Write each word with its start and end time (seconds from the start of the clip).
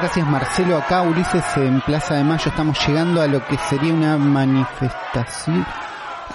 Gracias 0.00 0.26
Marcelo. 0.28 0.76
Acá 0.78 1.02
Ulises 1.02 1.44
en 1.56 1.80
Plaza 1.80 2.14
de 2.14 2.24
Mayo 2.24 2.44
estamos 2.50 2.78
llegando 2.86 3.20
a 3.20 3.26
lo 3.26 3.44
que 3.44 3.58
sería 3.68 3.92
una 3.92 4.16
manifestación. 4.16 5.66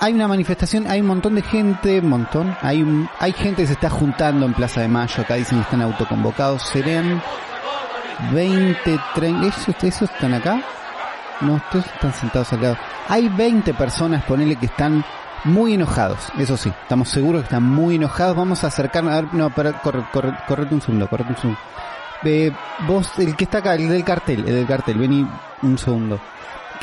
Hay 0.02 0.13
una 0.13 0.27
manifestación, 0.27 0.85
hay 0.88 0.99
un 0.99 1.08
montón 1.08 1.35
de 1.35 1.44
gente, 1.44 1.99
un 1.99 2.09
montón. 2.09 2.57
Hay, 2.62 2.81
un- 2.84 3.09
hay 3.20 3.31
gente 3.31 3.62
que 3.62 3.68
se 3.68 3.73
está 3.73 3.90
juntando 3.90 4.45
en 4.45 4.54
Plaza 4.54 4.81
de 4.81 4.90
Mayo. 4.90 5.21
Acá 5.23 5.35
dicen 5.35 5.59
que 5.59 5.63
están 5.63 5.81
autoconvocados. 5.81 6.63
Serían 6.63 7.21
20, 8.34 8.99
30. 9.16 9.48
¿Esos, 9.48 9.76
esos 9.84 10.09
están 10.12 10.34
acá? 10.34 10.62
No, 11.41 11.54
ustedes 11.54 11.85
están 11.85 12.13
sentados 12.13 12.52
al 12.54 12.62
lado. 12.62 12.77
Hay 13.07 13.30
20 13.30 13.73
personas, 13.76 14.23
ponele 14.26 14.57
que 14.57 14.66
están 14.66 15.05
muy 15.45 15.73
enojados. 15.76 16.32
Eso 16.38 16.57
sí, 16.57 16.70
estamos 16.82 17.07
seguros 17.09 17.41
que 17.43 17.45
están 17.45 17.63
muy 17.63 17.95
enojados. 17.95 18.35
Vamos 18.35 18.63
a 18.63 18.68
acercarnos. 18.68 19.13
A 19.13 19.21
ver, 19.21 19.34
no, 19.34 19.49
pero 19.52 19.73
corre, 19.82 20.04
corre, 20.12 20.34
correte 20.48 20.76
un 20.76 20.82
segundo, 20.82 21.07
correte 21.07 21.30
un 21.32 21.38
segundo. 21.38 21.59
Eh, 22.26 22.52
vos, 22.88 23.12
el 23.20 23.35
que 23.35 23.43
está 23.46 23.60
acá, 23.60 23.76
el 23.76 23.90
del 23.90 24.04
cartel, 24.04 24.40
el 24.48 24.55
del 24.55 24.68
cartel, 24.68 24.98
vení 24.98 25.27
un 25.62 25.77
segundo. 25.77 26.20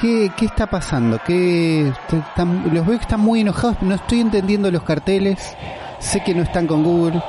¿Qué, 0.01 0.31
qué 0.37 0.47
está 0.47 0.67
pasando? 0.67 1.19
¿Qué, 1.27 1.89
están- 2.11 2.63
los 2.73 2.87
veo 2.87 2.97
que 2.99 3.03
están 3.05 3.21
muy 3.21 3.41
enojados, 3.43 3.77
no 3.83 3.95
estoy 3.95 4.21
entendiendo 4.21 4.71
los 4.71 4.83
carteles. 4.83 5.57
Sé 5.99 6.21
que 6.23 6.35
no 6.35 6.43
están 6.43 6.67
con 6.67 6.83
Google, 6.83 7.23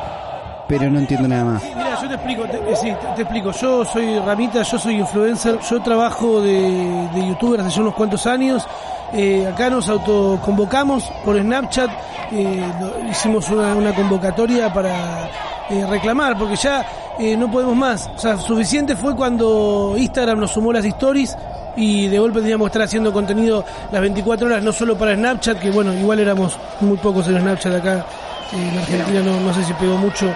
pero 0.69 0.89
no 0.89 0.99
entiendo 0.99 1.27
nada 1.27 1.43
más. 1.43 1.63
Mira, 1.63 2.01
yo 2.01 2.07
te 2.07 2.15
explico, 2.15 2.43
te, 2.45 2.57
eh, 2.57 2.75
sí, 2.75 2.93
te, 3.15 3.21
explico. 3.23 3.51
Yo 3.51 3.83
soy 3.83 4.17
Ramita, 4.19 4.61
yo 4.63 4.79
soy 4.79 4.95
influencer, 4.95 5.59
yo 5.69 5.81
trabajo 5.81 6.39
de, 6.41 7.09
de 7.13 7.27
youtuber 7.27 7.59
hace 7.59 7.81
unos 7.81 7.93
cuantos 7.95 8.25
años. 8.25 8.65
Eh, 9.13 9.45
acá 9.51 9.69
nos 9.69 9.89
autoconvocamos 9.89 11.03
por 11.25 11.37
Snapchat, 11.37 11.89
eh, 12.31 12.63
hicimos 13.09 13.49
una, 13.49 13.75
una 13.75 13.93
convocatoria 13.93 14.71
para 14.73 15.25
eh, 15.69 15.85
reclamar, 15.89 16.37
porque 16.37 16.55
ya 16.55 16.85
eh, 17.21 17.37
no 17.37 17.49
podemos 17.51 17.75
más. 17.75 18.09
O 18.15 18.19
sea, 18.19 18.37
suficiente 18.37 18.95
fue 18.95 19.15
cuando 19.15 19.95
Instagram 19.97 20.39
nos 20.39 20.51
sumó 20.51 20.73
las 20.73 20.83
stories 20.83 21.37
y 21.75 22.07
de 22.07 22.19
golpe 22.19 22.41
teníamos 22.41 22.65
que 22.65 22.69
estar 22.69 22.81
haciendo 22.83 23.13
contenido 23.13 23.63
las 23.91 24.01
24 24.01 24.47
horas, 24.47 24.63
no 24.63 24.71
solo 24.71 24.97
para 24.97 25.15
Snapchat, 25.15 25.59
que 25.59 25.71
bueno, 25.71 25.93
igual 25.93 26.19
éramos 26.19 26.57
muy 26.81 26.97
pocos 26.97 27.27
en 27.27 27.39
Snapchat 27.39 27.75
acá, 27.75 28.05
eh, 28.53 28.69
en 28.71 28.77
Argentina 28.77 29.21
no, 29.21 29.39
no 29.39 29.53
sé 29.53 29.63
si 29.63 29.73
pegó 29.73 29.97
mucho, 29.97 30.27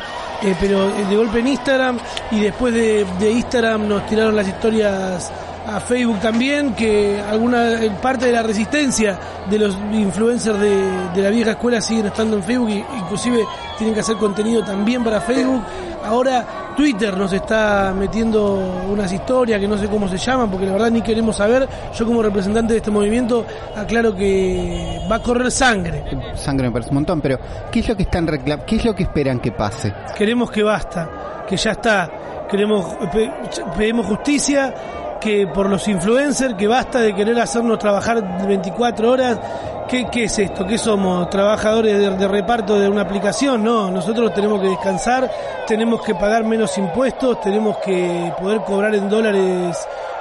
eh, 0.44 0.56
pero 0.60 0.90
eh, 0.90 1.06
de 1.10 1.16
golpe 1.16 1.40
en 1.40 1.48
Instagram 1.48 1.98
y 2.32 2.40
después 2.40 2.74
de, 2.74 3.06
Instagram 3.32 3.88
nos 3.88 4.06
tiraron 4.06 4.36
las 4.36 4.48
historias 4.48 5.32
a 5.68 5.80
Facebook 5.80 6.20
también, 6.20 6.74
que 6.74 7.20
alguna 7.28 7.80
parte 8.02 8.28
de 8.28 8.32
la 8.32 8.44
resistencia 8.44 9.18
de 9.50 9.58
los 9.58 9.76
influencers 9.92 10.60
de, 10.60 11.10
de 11.16 11.22
la 11.24 11.30
vieja 11.32 11.52
escuela 11.52 11.82
siguen 11.82 12.06
estando 12.06 12.38
en 12.38 12.44
Facebook, 12.44 12.70
y 12.70 12.86
inclusive 13.00 13.46
tienen 13.78 13.96
que 13.96 14.02
hacer 14.02 14.16
contenido 14.18 14.64
también 14.64 15.04
para 15.04 15.20
Facebook. 15.22 15.64
Ahora 16.06 16.65
Twitter 16.76 17.16
nos 17.18 17.32
está 17.34 17.94
metiendo 17.98 18.56
unas 18.92 19.12
historias 19.12 19.60
que 19.60 19.68
no 19.68 19.78
sé 19.78 19.88
cómo 19.88 20.08
se 20.10 20.18
llaman, 20.18 20.50
porque 20.52 20.66
la 20.66 20.74
verdad 20.74 20.92
ni 20.92 21.02
queremos 21.02 21.38
saber. 21.38 21.68
Yo 21.98 22.06
como 22.06 22.22
representante 22.22 22.74
de 22.74 22.78
este 22.80 22.92
movimiento 22.92 23.46
aclaro 23.76 24.16
que 24.16 25.00
va 25.10 25.16
a 25.16 25.22
correr 25.22 25.50
sangre. 25.52 26.04
Sangre 26.36 26.68
me 26.68 26.74
parece 26.74 26.90
un 26.90 26.96
montón, 26.96 27.22
pero 27.22 27.40
¿qué 27.72 27.80
es 27.80 27.88
lo 27.90 27.96
que 27.96 28.04
están 28.04 28.28
reclam 28.28 28.62
¿Qué 28.66 28.76
es 28.78 28.86
lo 28.86 28.94
que 28.94 29.04
esperan 29.04 29.40
que 29.40 29.52
pase? 29.52 29.94
Queremos 30.18 30.52
que 30.52 30.64
basta, 30.64 31.44
que 31.48 31.56
ya 31.58 31.72
está. 31.72 32.12
Queremos 32.50 32.86
pe- 33.12 33.32
pedimos 33.78 34.06
justicia, 34.06 34.74
que 35.20 35.48
por 35.48 35.70
los 35.70 35.88
influencers, 35.88 36.56
que 36.56 36.68
basta 36.68 37.00
de 37.00 37.14
querer 37.14 37.40
hacernos 37.40 37.80
trabajar 37.80 38.46
24 38.48 39.12
horas. 39.12 39.40
¿Qué, 39.88 40.08
qué 40.12 40.24
es 40.24 40.40
esto? 40.40 40.66
¿Qué 40.66 40.78
somos? 40.78 41.30
¿Trabajadores 41.30 42.18
de, 42.18 42.28
reparto 42.28 42.80
de 42.80 42.90
una 42.90 43.02
aplicación? 43.02 43.64
No, 43.64 43.92
nosotros 43.92 44.34
tenemos 44.34 44.60
que 44.62 44.70
descansar, 44.70 45.30
tenemos 45.68 46.02
que 46.02 46.16
pagar 46.16 46.44
menos 46.44 46.76
impuestos, 46.78 47.40
tenemos 47.42 47.78
que 47.78 48.34
poder 48.40 48.62
cobrar 48.62 48.96
en 48.96 49.08
dólares 49.08 49.78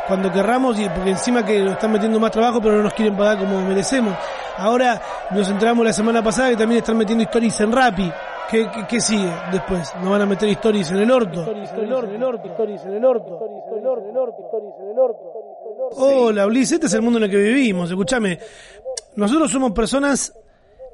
cuando 0.06 0.30
querramos 0.30 0.78
y 0.78 0.86
porque 0.90 1.10
encima 1.10 1.44
que 1.44 1.60
nos 1.60 1.72
están 1.72 1.92
metiendo 1.92 2.20
más 2.20 2.30
trabajo 2.30 2.60
pero 2.60 2.76
no 2.76 2.82
nos 2.82 2.92
quieren 2.92 3.16
pagar 3.16 3.38
como 3.38 3.60
merecemos. 3.62 4.14
Ahora 4.58 5.00
nos 5.30 5.48
entramos 5.48 5.84
la 5.84 5.92
semana 5.92 6.22
pasada 6.22 6.50
que 6.50 6.56
también 6.56 6.80
están 6.80 6.98
metiendo 6.98 7.24
stories 7.24 7.60
en 7.60 7.72
Rappi. 7.72 8.12
¿Qué, 8.50 8.68
qué, 8.72 8.86
qué 8.88 9.00
sigue 9.00 9.32
después? 9.52 9.92
¿Nos 10.00 10.10
van 10.10 10.22
a 10.22 10.26
meter 10.26 10.48
stories 10.50 10.90
en 10.90 10.98
el 10.98 11.10
orto? 11.10 11.44
Hola, 15.96 16.46
Ulises, 16.46 16.72
este 16.72 16.86
es 16.86 16.94
el 16.94 17.02
mundo 17.02 17.18
en 17.18 17.24
el 17.24 17.30
que 17.30 17.38
vivimos. 17.38 17.90
Escúchame, 17.90 18.38
nosotros 19.16 19.50
somos 19.50 19.72
personas 19.72 20.34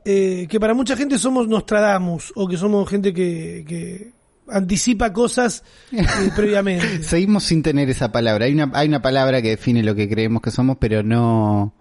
eh, 0.05 0.47
que 0.49 0.59
para 0.61 0.75
mucha 0.75 0.97
gente 0.97 1.19
somos 1.19 1.49
Nostradamus 1.49 2.33
o 2.37 2.49
que 2.49 2.57
somos 2.57 2.89
gente 2.89 3.13
que, 3.13 3.65
que 3.67 4.13
anticipa 4.49 5.13
cosas 5.13 5.63
eh, 5.93 6.05
previamente. 6.37 7.03
Seguimos 7.03 7.45
sin 7.45 7.63
tener 7.63 7.89
esa 7.91 8.11
palabra. 8.13 8.47
Hay 8.47 8.55
una, 8.55 8.71
hay 8.75 8.89
una 8.89 9.03
palabra 9.03 9.43
que 9.43 9.51
define 9.51 9.83
lo 9.83 9.95
que 9.95 10.09
creemos 10.09 10.43
que 10.43 10.51
somos, 10.51 10.77
pero 10.81 11.03
no, 11.03 11.75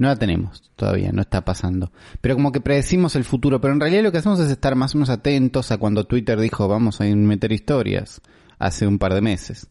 no 0.00 0.08
la 0.08 0.16
tenemos 0.16 0.70
todavía, 0.76 1.12
no 1.12 1.20
está 1.20 1.44
pasando. 1.44 1.92
Pero 2.22 2.34
como 2.34 2.52
que 2.52 2.62
predecimos 2.62 3.16
el 3.16 3.24
futuro, 3.24 3.60
pero 3.60 3.74
en 3.74 3.80
realidad 3.80 4.02
lo 4.02 4.10
que 4.10 4.16
hacemos 4.16 4.40
es 4.40 4.50
estar 4.50 4.74
más 4.74 4.94
o 4.94 4.98
menos 4.98 5.10
atentos 5.10 5.70
a 5.70 5.76
cuando 5.76 6.04
Twitter 6.04 6.40
dijo 6.40 6.66
vamos 6.68 7.02
a 7.02 7.04
meter 7.04 7.52
historias 7.52 8.22
hace 8.58 8.86
un 8.86 8.98
par 8.98 9.12
de 9.12 9.20
meses. 9.20 9.68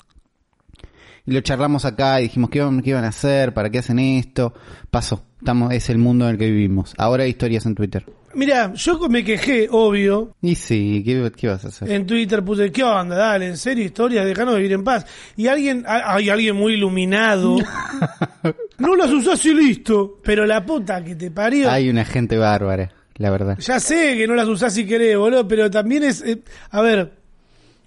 Y 1.26 1.32
lo 1.32 1.42
charlamos 1.42 1.84
acá 1.84 2.20
y 2.20 2.26
dijimos 2.26 2.52
qué, 2.52 2.60
qué 2.84 2.90
iban 2.92 3.06
a 3.06 3.10
hacer, 3.10 3.56
para 3.56 3.72
qué 3.72 3.80
hacen 3.80 3.98
esto. 3.98 4.54
Pasó, 4.92 5.24
estamos, 5.40 5.74
es 5.74 5.90
el 5.90 5.98
mundo 5.98 6.26
en 6.26 6.32
el 6.32 6.38
que 6.38 6.52
vivimos. 6.52 6.94
Ahora 7.00 7.24
hay 7.24 7.32
historias 7.32 7.66
en 7.66 7.74
Twitter. 7.74 8.06
Mira, 8.36 8.74
yo 8.74 9.00
me 9.10 9.24
quejé, 9.24 9.68
obvio, 9.72 10.36
Y 10.42 10.56
sí, 10.56 11.02
¿qué, 11.06 11.32
qué 11.36 11.48
vas 11.48 11.66
a 11.66 11.70
hacer? 11.70 11.92
en 11.92 12.06
Twitter 12.06 12.44
puse, 12.44 12.72
¿qué 12.72 12.84
onda? 12.84 13.16
Dale, 13.16 13.48
en 13.48 13.58
serio, 13.58 13.84
historias, 13.86 14.26
déjanos 14.26 14.56
vivir 14.56 14.74
en 14.74 14.84
paz. 14.84 15.06
Y 15.36 15.48
alguien, 15.48 15.84
hay 15.88 16.30
alguien 16.30 16.56
muy 16.56 16.74
iluminado, 16.74 17.58
no 18.78 18.96
las 18.96 19.12
usás 19.12 19.44
y 19.46 19.54
listo, 19.54 20.20
pero 20.24 20.46
la 20.46 20.66
puta 20.66 21.04
que 21.04 21.16
te 21.16 21.32
parió. 21.32 21.70
Hay 21.70 21.90
una 21.90 22.06
gente 22.06 22.38
bárbara, 22.38 22.92
la 23.16 23.32
verdad. 23.32 23.58
Ya 23.60 23.80
sé 23.80 24.16
que 24.18 24.28
no 24.28 24.36
las 24.36 24.48
usás 24.48 24.74
si 24.74 24.86
querés, 24.86 25.18
boludo, 25.18 25.48
pero 25.48 25.70
también 25.70 26.04
es... 26.04 26.22
eh, 26.22 26.42
a 26.72 26.82
ver, 26.82 27.19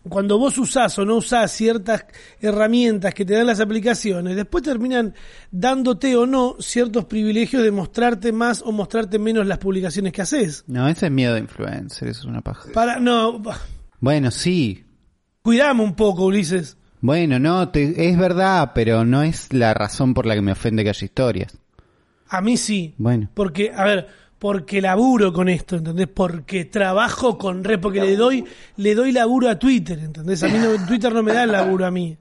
cuando 0.09 0.39
vos 0.39 0.59
usás 0.59 0.99
o 0.99 1.05
no 1.05 1.17
usás 1.17 1.53
ciertas 1.53 2.05
herramientas 2.41 3.15
que 3.15 3.25
te 3.25 3.35
dan 3.35 3.47
las 3.47 3.61
aplicaciones, 3.61 4.35
después 4.37 4.65
terminan 4.65 5.15
dándote 5.51 6.17
o 6.17 6.27
no 6.27 6.57
ciertos 6.59 7.05
privilegios 7.05 7.63
de 7.63 7.71
mostrarte 7.71 8.33
más 8.33 8.63
o 8.63 8.73
mostrarte 8.73 9.19
menos 9.19 9.47
las 9.47 9.59
publicaciones 9.59 10.13
que 10.13 10.23
haces. 10.23 10.65
No, 10.67 10.89
ese 10.89 11.07
es 11.07 11.13
miedo 11.13 11.35
de 11.35 11.41
influencer, 11.41 12.09
eso 12.09 12.21
es 12.21 12.27
una 12.27 12.41
paja. 12.41 12.69
Para, 12.73 12.99
no, 12.99 13.43
Bueno, 14.01 14.31
sí. 14.31 14.85
cuidame 15.43 15.83
un 15.83 15.95
poco, 15.95 16.25
Ulises. 16.27 16.77
Bueno, 17.01 17.39
no, 17.39 17.69
te- 17.71 18.09
es 18.11 18.17
verdad, 18.19 18.73
pero 18.75 19.05
no 19.05 19.23
es 19.23 19.53
la 19.53 19.75
razón 19.75 20.15
por 20.15 20.27
la 20.27 20.35
que 20.35 20.43
me 20.43 20.53
ofende 20.53 20.83
que 20.85 20.91
haya 20.91 21.05
historias. 21.05 21.57
A 22.29 22.41
mí 22.41 22.57
sí. 22.57 22.95
Bueno. 22.97 23.29
Porque, 23.35 23.73
a 23.75 23.85
ver, 23.85 24.09
porque 24.43 24.81
laburo 24.81 25.33
con 25.33 25.49
esto, 25.49 25.77
¿entendés? 25.77 26.09
Porque 26.13 26.65
trabajo 26.65 27.39
con 27.39 27.63
red, 27.63 27.79
porque 27.79 28.01
le 28.01 28.17
doy, 28.17 28.45
le 28.77 28.97
doy 28.97 29.13
laburo 29.13 29.49
a 29.49 29.57
Twitter, 29.57 29.97
¿entendés? 30.01 30.43
A 30.43 30.49
mí 30.49 30.59
no, 30.59 30.85
Twitter 30.89 31.15
no 31.15 31.23
me 31.23 31.33
da 31.33 31.45
el 31.45 31.53
laburo 31.53 31.87
a 31.87 31.93
mí. 31.93 32.19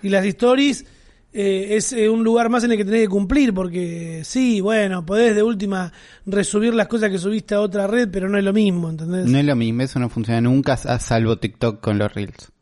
Y 0.00 0.08
las 0.10 0.24
stories 0.24 0.84
eh, 1.32 1.70
es 1.70 1.92
eh, 1.92 2.08
un 2.08 2.22
lugar 2.22 2.50
más 2.50 2.62
en 2.62 2.70
el 2.70 2.76
que 2.76 2.84
tenés 2.84 3.00
que 3.00 3.08
cumplir, 3.08 3.52
porque 3.52 4.22
sí, 4.22 4.60
bueno, 4.60 5.04
podés 5.04 5.34
de 5.34 5.42
última 5.42 5.92
resubir 6.24 6.72
las 6.72 6.86
cosas 6.86 7.10
que 7.10 7.18
subiste 7.18 7.56
a 7.56 7.62
otra 7.62 7.88
red, 7.88 8.08
pero 8.08 8.28
no 8.28 8.38
es 8.38 8.44
lo 8.44 8.52
mismo, 8.52 8.88
¿entendés? 8.88 9.26
No 9.26 9.38
es 9.38 9.44
lo 9.44 9.56
mismo, 9.56 9.82
eso 9.82 9.98
no 9.98 10.08
funciona 10.08 10.40
nunca, 10.40 10.74
a 10.74 11.00
salvo 11.00 11.36
TikTok 11.36 11.80
con 11.80 11.98
los 11.98 12.14
Reels. 12.14 12.52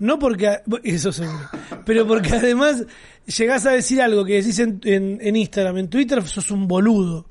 No 0.00 0.18
porque, 0.18 0.62
eso 0.82 1.12
seguro, 1.12 1.48
pero 1.86 2.08
porque 2.08 2.32
además 2.34 2.84
llegás 3.24 3.66
a 3.66 3.70
decir 3.70 4.02
algo 4.02 4.24
que 4.24 4.42
decís 4.42 4.58
en, 4.58 4.80
en, 4.82 5.18
en 5.20 5.36
Instagram, 5.36 5.78
en 5.78 5.88
Twitter 5.88 6.26
sos 6.26 6.50
un 6.50 6.66
boludo. 6.66 7.30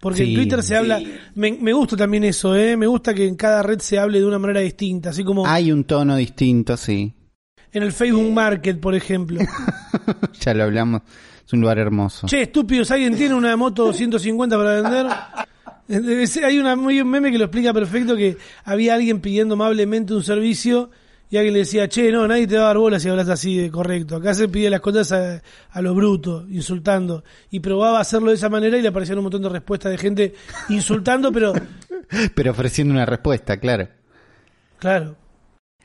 Porque 0.00 0.24
Sí. 0.24 0.30
en 0.30 0.34
Twitter 0.34 0.62
se 0.62 0.76
habla, 0.76 1.00
me, 1.34 1.52
me 1.60 1.72
gusta 1.74 1.96
también 1.96 2.24
eso, 2.24 2.56
¿eh? 2.56 2.76
me 2.76 2.86
gusta 2.86 3.12
que 3.12 3.26
en 3.26 3.34
cada 3.36 3.62
red 3.62 3.80
se 3.80 3.98
hable 3.98 4.18
de 4.18 4.24
una 4.26 4.38
manera 4.38 4.60
distinta, 4.60 5.10
así 5.10 5.22
como 5.22 5.46
Hay 5.46 5.70
un 5.72 5.84
tono 5.84 6.16
distinto, 6.16 6.76
sí. 6.76 7.12
en 7.72 7.82
el 7.82 7.92
Facebook 7.92 8.32
Market, 8.32 8.80
por 8.80 8.94
ejemplo. 8.94 9.40
ya 10.40 10.54
lo 10.54 10.64
hablamos, 10.64 11.02
es 11.46 11.52
un 11.52 11.60
lugar 11.60 11.78
hermoso. 11.78 12.26
che, 12.26 12.42
estúpidos, 12.42 12.90
¿alguien 12.90 13.14
tiene 13.16 13.34
una 13.34 13.54
moto 13.56 13.92
150 13.92 14.56
para 14.56 14.80
vender? 14.80 15.06
Hay 16.44 16.58
una, 16.58 16.76
muy 16.76 17.00
un 17.00 17.08
meme 17.10 17.32
que 17.32 17.38
lo 17.38 17.44
explica 17.46 17.72
perfecto 17.74 18.16
que 18.16 18.36
había 18.64 18.94
alguien 18.94 19.20
pidiendo 19.20 19.54
amablemente 19.54 20.14
un 20.14 20.22
servicio 20.22 20.90
y 21.30 21.36
alguien 21.36 21.54
le 21.54 21.60
decía, 21.60 21.88
che, 21.88 22.10
no, 22.10 22.26
nadie 22.26 22.48
te 22.48 22.56
va 22.56 22.64
a 22.64 22.66
dar 22.66 22.78
bola 22.78 22.98
si 22.98 23.08
hablas 23.08 23.28
así 23.28 23.56
de 23.56 23.70
correcto. 23.70 24.16
Acá 24.16 24.34
se 24.34 24.48
pide 24.48 24.68
las 24.68 24.80
cosas 24.80 25.12
a, 25.12 25.42
a 25.70 25.80
lo 25.80 25.94
bruto, 25.94 26.44
insultando. 26.48 27.22
Y 27.50 27.60
probaba 27.60 28.00
hacerlo 28.00 28.30
de 28.30 28.34
esa 28.34 28.48
manera 28.48 28.76
y 28.76 28.82
le 28.82 28.88
aparecían 28.88 29.18
un 29.18 29.24
montón 29.24 29.42
de 29.42 29.48
respuestas 29.48 29.92
de 29.92 29.98
gente 29.98 30.34
insultando, 30.68 31.30
pero... 31.32 31.52
Pero 32.34 32.50
ofreciendo 32.50 32.92
una 32.92 33.06
respuesta, 33.06 33.60
claro. 33.60 33.88
Claro. 34.80 35.16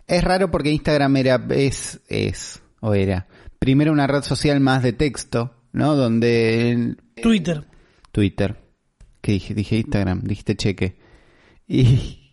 Es 0.07 0.23
raro 0.23 0.49
porque 0.49 0.71
Instagram 0.71 1.17
era, 1.17 1.45
es, 1.51 2.01
es, 2.07 2.63
o 2.79 2.95
era, 2.95 3.27
primero 3.59 3.91
una 3.91 4.07
red 4.07 4.23
social 4.23 4.59
más 4.59 4.81
de 4.81 4.93
texto, 4.93 5.53
¿no? 5.71 5.95
Donde... 5.95 6.95
Twitter. 7.21 7.63
Twitter. 8.11 8.57
¿Qué 9.21 9.33
dije? 9.33 9.53
Dije 9.53 9.75
Instagram, 9.77 10.21
dijiste 10.23 10.55
cheque. 10.55 10.97
Y 11.67 12.24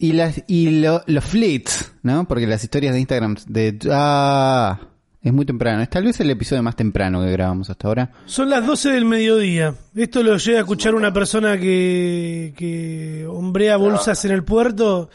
y, 0.00 0.12
las, 0.12 0.42
y 0.46 0.80
los 0.80 1.24
flits, 1.24 1.92
¿no? 2.02 2.26
Porque 2.26 2.46
las 2.46 2.64
historias 2.64 2.94
de 2.94 3.00
Instagram 3.00 3.36
de... 3.46 3.78
Ah, 3.90 4.80
es 5.20 5.30
muy 5.30 5.44
temprano. 5.44 5.82
Es 5.82 5.90
tal 5.90 6.04
vez 6.04 6.18
el 6.20 6.30
episodio 6.30 6.62
más 6.62 6.74
temprano 6.74 7.20
que 7.20 7.30
grabamos 7.30 7.68
hasta 7.68 7.86
ahora. 7.86 8.10
Son 8.24 8.48
las 8.48 8.66
12 8.66 8.92
del 8.92 9.04
mediodía. 9.04 9.74
Esto 9.94 10.22
lo 10.22 10.38
llega 10.38 10.58
a 10.58 10.60
escuchar 10.62 10.94
una 10.94 11.12
persona 11.12 11.58
que, 11.58 12.54
que 12.56 13.26
hombrea 13.28 13.76
bolsas 13.76 14.24
en 14.24 14.32
el 14.32 14.42
puerto. 14.42 15.10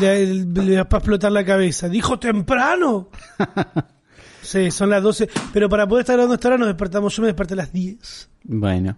Le, 0.00 0.76
va 0.76 0.82
a 0.82 0.96
explotar 0.96 1.32
la 1.32 1.44
cabeza. 1.44 1.88
¿Dijo 1.88 2.20
temprano? 2.20 3.10
sí, 4.42 4.70
son 4.70 4.90
las 4.90 5.02
12. 5.02 5.28
Pero 5.52 5.68
para 5.68 5.88
poder 5.88 6.02
estar 6.02 6.14
grabando 6.14 6.34
hasta 6.34 6.46
ahora 6.46 6.58
nos 6.58 6.68
despertamos. 6.68 7.16
Yo 7.16 7.22
me 7.22 7.28
desperté 7.28 7.54
a 7.54 7.56
las 7.56 7.72
10. 7.72 8.30
Bueno. 8.44 8.96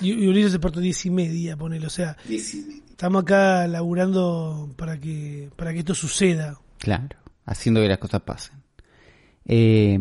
Y, 0.00 0.12
y 0.12 0.28
Ulises 0.28 0.52
se 0.52 0.58
despertó 0.58 0.80
a 0.80 0.82
10 0.82 1.06
y 1.06 1.10
media, 1.10 1.56
ponele. 1.56 1.86
O 1.86 1.90
sea, 1.90 2.16
estamos 2.28 3.22
acá 3.22 3.66
laburando 3.66 4.72
para 4.76 4.98
que, 4.98 5.50
para 5.56 5.72
que 5.72 5.80
esto 5.80 5.94
suceda. 5.94 6.58
Claro, 6.78 7.16
haciendo 7.44 7.80
que 7.80 7.88
las 7.88 7.98
cosas 7.98 8.22
pasen. 8.22 8.56
Eh, 9.44 9.98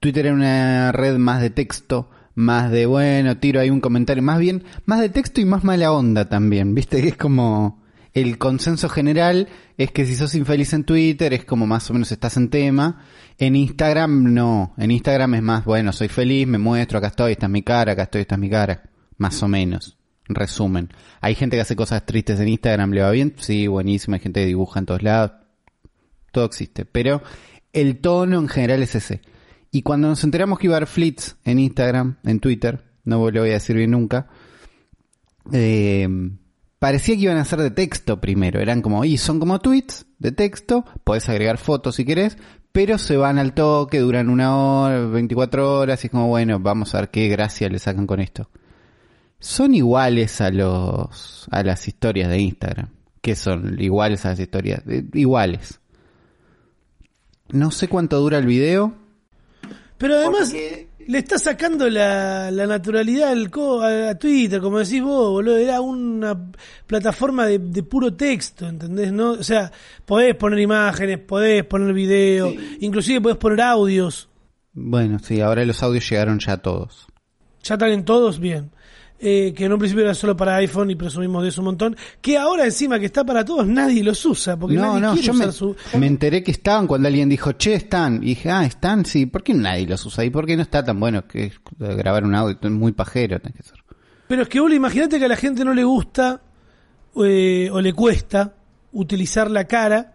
Twitter 0.00 0.26
era 0.26 0.34
una 0.34 0.92
red 0.92 1.18
más 1.18 1.40
de 1.40 1.50
texto, 1.50 2.10
más 2.34 2.70
de, 2.70 2.86
bueno, 2.86 3.36
tiro 3.38 3.60
ahí 3.60 3.70
un 3.70 3.80
comentario, 3.80 4.22
más 4.22 4.38
bien, 4.38 4.64
más 4.86 5.00
de 5.00 5.10
texto 5.10 5.40
y 5.40 5.44
más 5.44 5.62
mala 5.62 5.92
onda 5.92 6.28
también, 6.28 6.74
viste, 6.74 7.02
que 7.02 7.08
es 7.10 7.16
como 7.16 7.80
el 8.12 8.38
consenso 8.38 8.88
general 8.88 9.48
es 9.76 9.92
que 9.92 10.04
si 10.04 10.16
sos 10.16 10.34
infeliz 10.34 10.72
en 10.72 10.84
Twitter 10.84 11.32
es 11.32 11.44
como 11.44 11.66
más 11.66 11.88
o 11.90 11.92
menos 11.92 12.10
estás 12.10 12.36
en 12.36 12.50
tema. 12.50 13.04
En 13.38 13.56
Instagram 13.56 14.34
no, 14.34 14.74
en 14.76 14.90
Instagram 14.90 15.34
es 15.34 15.42
más, 15.42 15.64
bueno, 15.64 15.92
soy 15.92 16.08
feliz, 16.08 16.46
me 16.46 16.58
muestro, 16.58 16.98
acá 16.98 17.08
estoy, 17.08 17.32
esta 17.32 17.46
es 17.46 17.52
mi 17.52 17.62
cara, 17.62 17.92
acá 17.92 18.02
estoy, 18.04 18.22
esta 18.22 18.34
es 18.34 18.40
mi 18.40 18.50
cara, 18.50 18.82
más 19.20 19.42
o 19.42 19.48
menos. 19.48 19.98
Resumen. 20.28 20.88
Hay 21.20 21.34
gente 21.34 21.56
que 21.56 21.60
hace 21.60 21.76
cosas 21.76 22.06
tristes 22.06 22.40
en 22.40 22.48
Instagram, 22.48 22.92
¿le 22.92 23.02
va 23.02 23.10
bien? 23.10 23.34
Sí, 23.38 23.66
buenísimo. 23.66 24.14
Hay 24.14 24.20
gente 24.20 24.40
que 24.40 24.46
dibuja 24.46 24.80
en 24.80 24.86
todos 24.86 25.02
lados. 25.02 25.32
Todo 26.32 26.46
existe. 26.46 26.86
Pero 26.86 27.22
el 27.72 27.98
tono 27.98 28.38
en 28.38 28.48
general 28.48 28.82
es 28.82 28.94
ese. 28.94 29.20
Y 29.70 29.82
cuando 29.82 30.08
nos 30.08 30.24
enteramos 30.24 30.58
que 30.58 30.68
iba 30.68 30.74
a 30.74 30.78
haber 30.78 30.88
flits 30.88 31.36
en 31.44 31.58
Instagram, 31.58 32.16
en 32.24 32.40
Twitter, 32.40 32.82
no 33.04 33.30
lo 33.30 33.40
voy 33.40 33.50
a 33.50 33.54
decir 33.54 33.76
bien 33.76 33.90
nunca, 33.90 34.28
eh, 35.52 36.08
parecía 36.78 37.14
que 37.16 37.22
iban 37.22 37.36
a 37.36 37.44
ser 37.44 37.60
de 37.60 37.70
texto 37.70 38.20
primero. 38.20 38.58
Eran 38.58 38.80
como, 38.80 39.04
y 39.04 39.18
son 39.18 39.38
como 39.38 39.58
tweets 39.58 40.06
de 40.18 40.32
texto, 40.32 40.86
podés 41.04 41.28
agregar 41.28 41.58
fotos 41.58 41.96
si 41.96 42.06
querés, 42.06 42.38
pero 42.72 42.96
se 42.96 43.16
van 43.16 43.38
al 43.38 43.52
toque, 43.52 43.98
duran 43.98 44.30
una 44.30 44.56
hora, 44.56 45.06
24 45.06 45.78
horas, 45.78 46.02
y 46.04 46.06
es 46.06 46.10
como, 46.10 46.28
bueno, 46.28 46.58
vamos 46.58 46.94
a 46.94 47.00
ver 47.00 47.10
qué 47.10 47.28
gracia 47.28 47.68
le 47.68 47.78
sacan 47.78 48.06
con 48.06 48.20
esto 48.20 48.48
son 49.40 49.74
iguales 49.74 50.40
a 50.42 50.50
los 50.50 51.46
a 51.50 51.62
las 51.62 51.88
historias 51.88 52.28
de 52.28 52.38
Instagram. 52.38 52.88
Que 53.20 53.34
son 53.34 53.80
iguales 53.80 54.24
a 54.24 54.30
las 54.30 54.40
historias, 54.40 54.82
iguales. 55.12 55.80
No 57.50 57.70
sé 57.70 57.88
cuánto 57.88 58.18
dura 58.18 58.38
el 58.38 58.46
video. 58.46 58.94
Pero 59.98 60.14
además 60.14 60.54
le 60.54 61.18
está 61.18 61.38
sacando 61.38 61.90
la, 61.90 62.50
la 62.50 62.66
naturalidad 62.66 63.30
al 63.30 63.50
a, 63.82 64.14
Twitter, 64.14 64.60
como 64.60 64.78
decís 64.78 65.02
vos, 65.02 65.32
boludo. 65.32 65.58
Era 65.58 65.82
una 65.82 66.50
plataforma 66.86 67.46
de, 67.46 67.82
puro 67.82 68.14
texto, 68.14 68.66
¿entendés? 68.66 69.12
¿No? 69.12 69.32
O 69.32 69.42
sea, 69.42 69.70
podés 70.06 70.34
poner 70.36 70.60
imágenes, 70.60 71.18
podés 71.18 71.64
poner 71.64 71.92
video, 71.92 72.54
inclusive 72.80 73.20
podés 73.20 73.36
poner 73.36 73.60
audios. 73.60 74.30
Bueno, 74.72 75.18
sí, 75.18 75.42
ahora 75.42 75.64
los 75.66 75.82
audios 75.82 76.08
llegaron 76.08 76.38
ya 76.38 76.56
todos. 76.56 77.06
¿Ya 77.62 77.74
están 77.74 77.90
en 77.90 78.04
todos? 78.06 78.40
Bien 78.40 78.70
eh, 79.22 79.52
que 79.54 79.66
en 79.66 79.72
un 79.72 79.78
principio 79.78 80.04
era 80.04 80.14
solo 80.14 80.34
para 80.34 80.56
iPhone 80.56 80.90
y 80.90 80.96
presumimos 80.96 81.42
de 81.42 81.50
eso 81.50 81.60
un 81.60 81.66
montón, 81.66 81.96
que 82.22 82.38
ahora 82.38 82.64
encima 82.64 82.98
que 82.98 83.06
está 83.06 83.22
para 83.22 83.44
todos 83.44 83.66
nadie 83.66 84.02
los 84.02 84.24
usa, 84.24 84.56
porque 84.56 84.76
no, 84.76 84.98
nadie 84.98 85.00
no, 85.00 85.12
quiere 85.12 85.26
yo 85.26 85.32
usar 85.34 85.46
me, 85.46 85.52
su... 85.52 85.76
me 85.98 86.06
enteré 86.06 86.42
que 86.42 86.50
estaban 86.50 86.86
cuando 86.86 87.08
alguien 87.08 87.28
dijo, 87.28 87.52
che, 87.52 87.74
están, 87.74 88.22
y 88.22 88.28
dije, 88.28 88.50
ah, 88.50 88.64
están, 88.64 89.04
sí, 89.04 89.26
¿por 89.26 89.42
qué 89.42 89.52
nadie 89.52 89.86
los 89.86 90.04
usa? 90.06 90.24
¿Y 90.24 90.30
por 90.30 90.46
qué 90.46 90.56
no 90.56 90.62
está 90.62 90.82
tan 90.82 90.98
bueno 90.98 91.26
que 91.26 91.52
grabar 91.78 92.24
un 92.24 92.34
audio? 92.34 92.58
Es 92.60 92.70
muy 92.70 92.92
pajero, 92.92 93.38
que 93.40 93.62
ser. 93.62 93.84
Pero 94.26 94.42
es 94.42 94.48
que, 94.48 94.60
vos 94.60 94.72
imagínate 94.72 95.18
que 95.18 95.24
a 95.24 95.28
la 95.28 95.36
gente 95.36 95.64
no 95.64 95.74
le 95.74 95.84
gusta 95.84 96.40
eh, 97.16 97.68
o 97.70 97.80
le 97.80 97.92
cuesta 97.92 98.54
utilizar 98.92 99.50
la 99.50 99.64
cara 99.64 100.14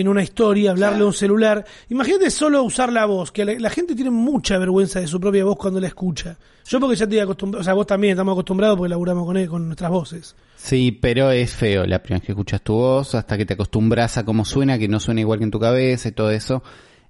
en 0.00 0.08
una 0.08 0.22
historia, 0.22 0.70
hablarle 0.70 1.02
a 1.02 1.06
un 1.06 1.12
celular. 1.12 1.64
Imagínate 1.88 2.30
solo 2.30 2.62
usar 2.62 2.92
la 2.92 3.06
voz, 3.06 3.32
que 3.32 3.44
la, 3.44 3.70
gente 3.70 3.94
tiene 3.94 4.10
mucha 4.10 4.58
vergüenza 4.58 5.00
de 5.00 5.06
su 5.06 5.20
propia 5.20 5.44
voz 5.44 5.56
cuando 5.56 5.80
la 5.80 5.88
escucha. 5.88 6.36
Yo 6.66 6.80
porque 6.80 6.96
ya 6.96 7.04
estoy 7.04 7.20
acostumbrado, 7.20 7.60
o 7.60 7.64
sea, 7.64 7.74
vos 7.74 7.86
también 7.86 8.12
estamos 8.12 8.32
acostumbrados 8.32 8.76
porque 8.76 8.90
laburamos 8.90 9.26
con 9.26 9.36
él, 9.36 9.48
con 9.48 9.66
nuestras 9.66 9.90
voces. 9.90 10.36
Sí, 10.56 10.92
pero 10.92 11.30
es 11.30 11.54
feo 11.54 11.86
la 11.86 12.02
primera 12.02 12.20
vez 12.20 12.26
que 12.26 12.32
escuchas 12.32 12.62
tu 12.62 12.74
voz, 12.74 13.14
hasta 13.14 13.36
que 13.36 13.46
te 13.46 13.54
acostumbras 13.54 14.18
a 14.18 14.24
cómo 14.24 14.44
suena, 14.44 14.78
que 14.78 14.88
no 14.88 15.00
suena 15.00 15.20
igual 15.20 15.38
que 15.38 15.44
en 15.44 15.50
tu 15.50 15.60
cabeza 15.60 16.08
y 16.08 16.12
todo 16.12 16.30
eso. 16.30 16.62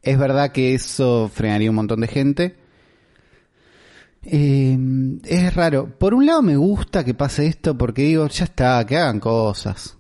Es 0.03 0.19
verdad 0.19 0.53
que 0.53 0.75
eso 0.75 1.31
frenaría 1.33 1.71
un 1.71 1.77
montón 1.77 2.01
de 2.01 2.09
gente. 2.09 2.57
Eh, 4.25 4.77
es 5.25 5.55
raro. 5.55 5.89
Por 5.99 6.15
un 6.15 6.27
lado 6.27 6.43
me 6.43 6.57
gusta 6.57 7.05
que 7.05 7.15
pase 7.15 7.47
esto 7.47 7.79
porque 7.79 8.03
digo, 8.03 8.27
ya 8.29 8.45
está, 8.45 8.85
que 8.85 8.97
hagan 8.97 9.21
cosas. 9.21 9.96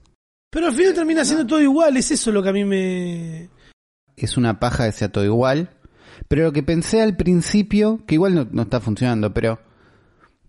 Pero 0.50 0.66
al 0.68 0.72
final 0.72 0.94
termina 0.94 1.24
siendo 1.24 1.46
todo 1.46 1.60
igual, 1.60 1.96
es 1.96 2.10
eso 2.10 2.32
lo 2.32 2.42
que 2.42 2.48
a 2.48 2.52
mí 2.52 2.64
me... 2.64 3.48
Es 4.16 4.36
una 4.36 4.58
paja 4.58 4.86
que 4.86 4.92
sea 4.92 5.12
todo 5.12 5.24
igual. 5.24 5.76
Pero 6.28 6.44
lo 6.44 6.52
que 6.52 6.62
pensé 6.62 7.02
al 7.02 7.16
principio, 7.16 8.04
que 8.06 8.14
igual 8.14 8.48
no, 8.50 8.62
está 8.62 8.80
funcionando, 8.80 9.32
pero 9.32 9.60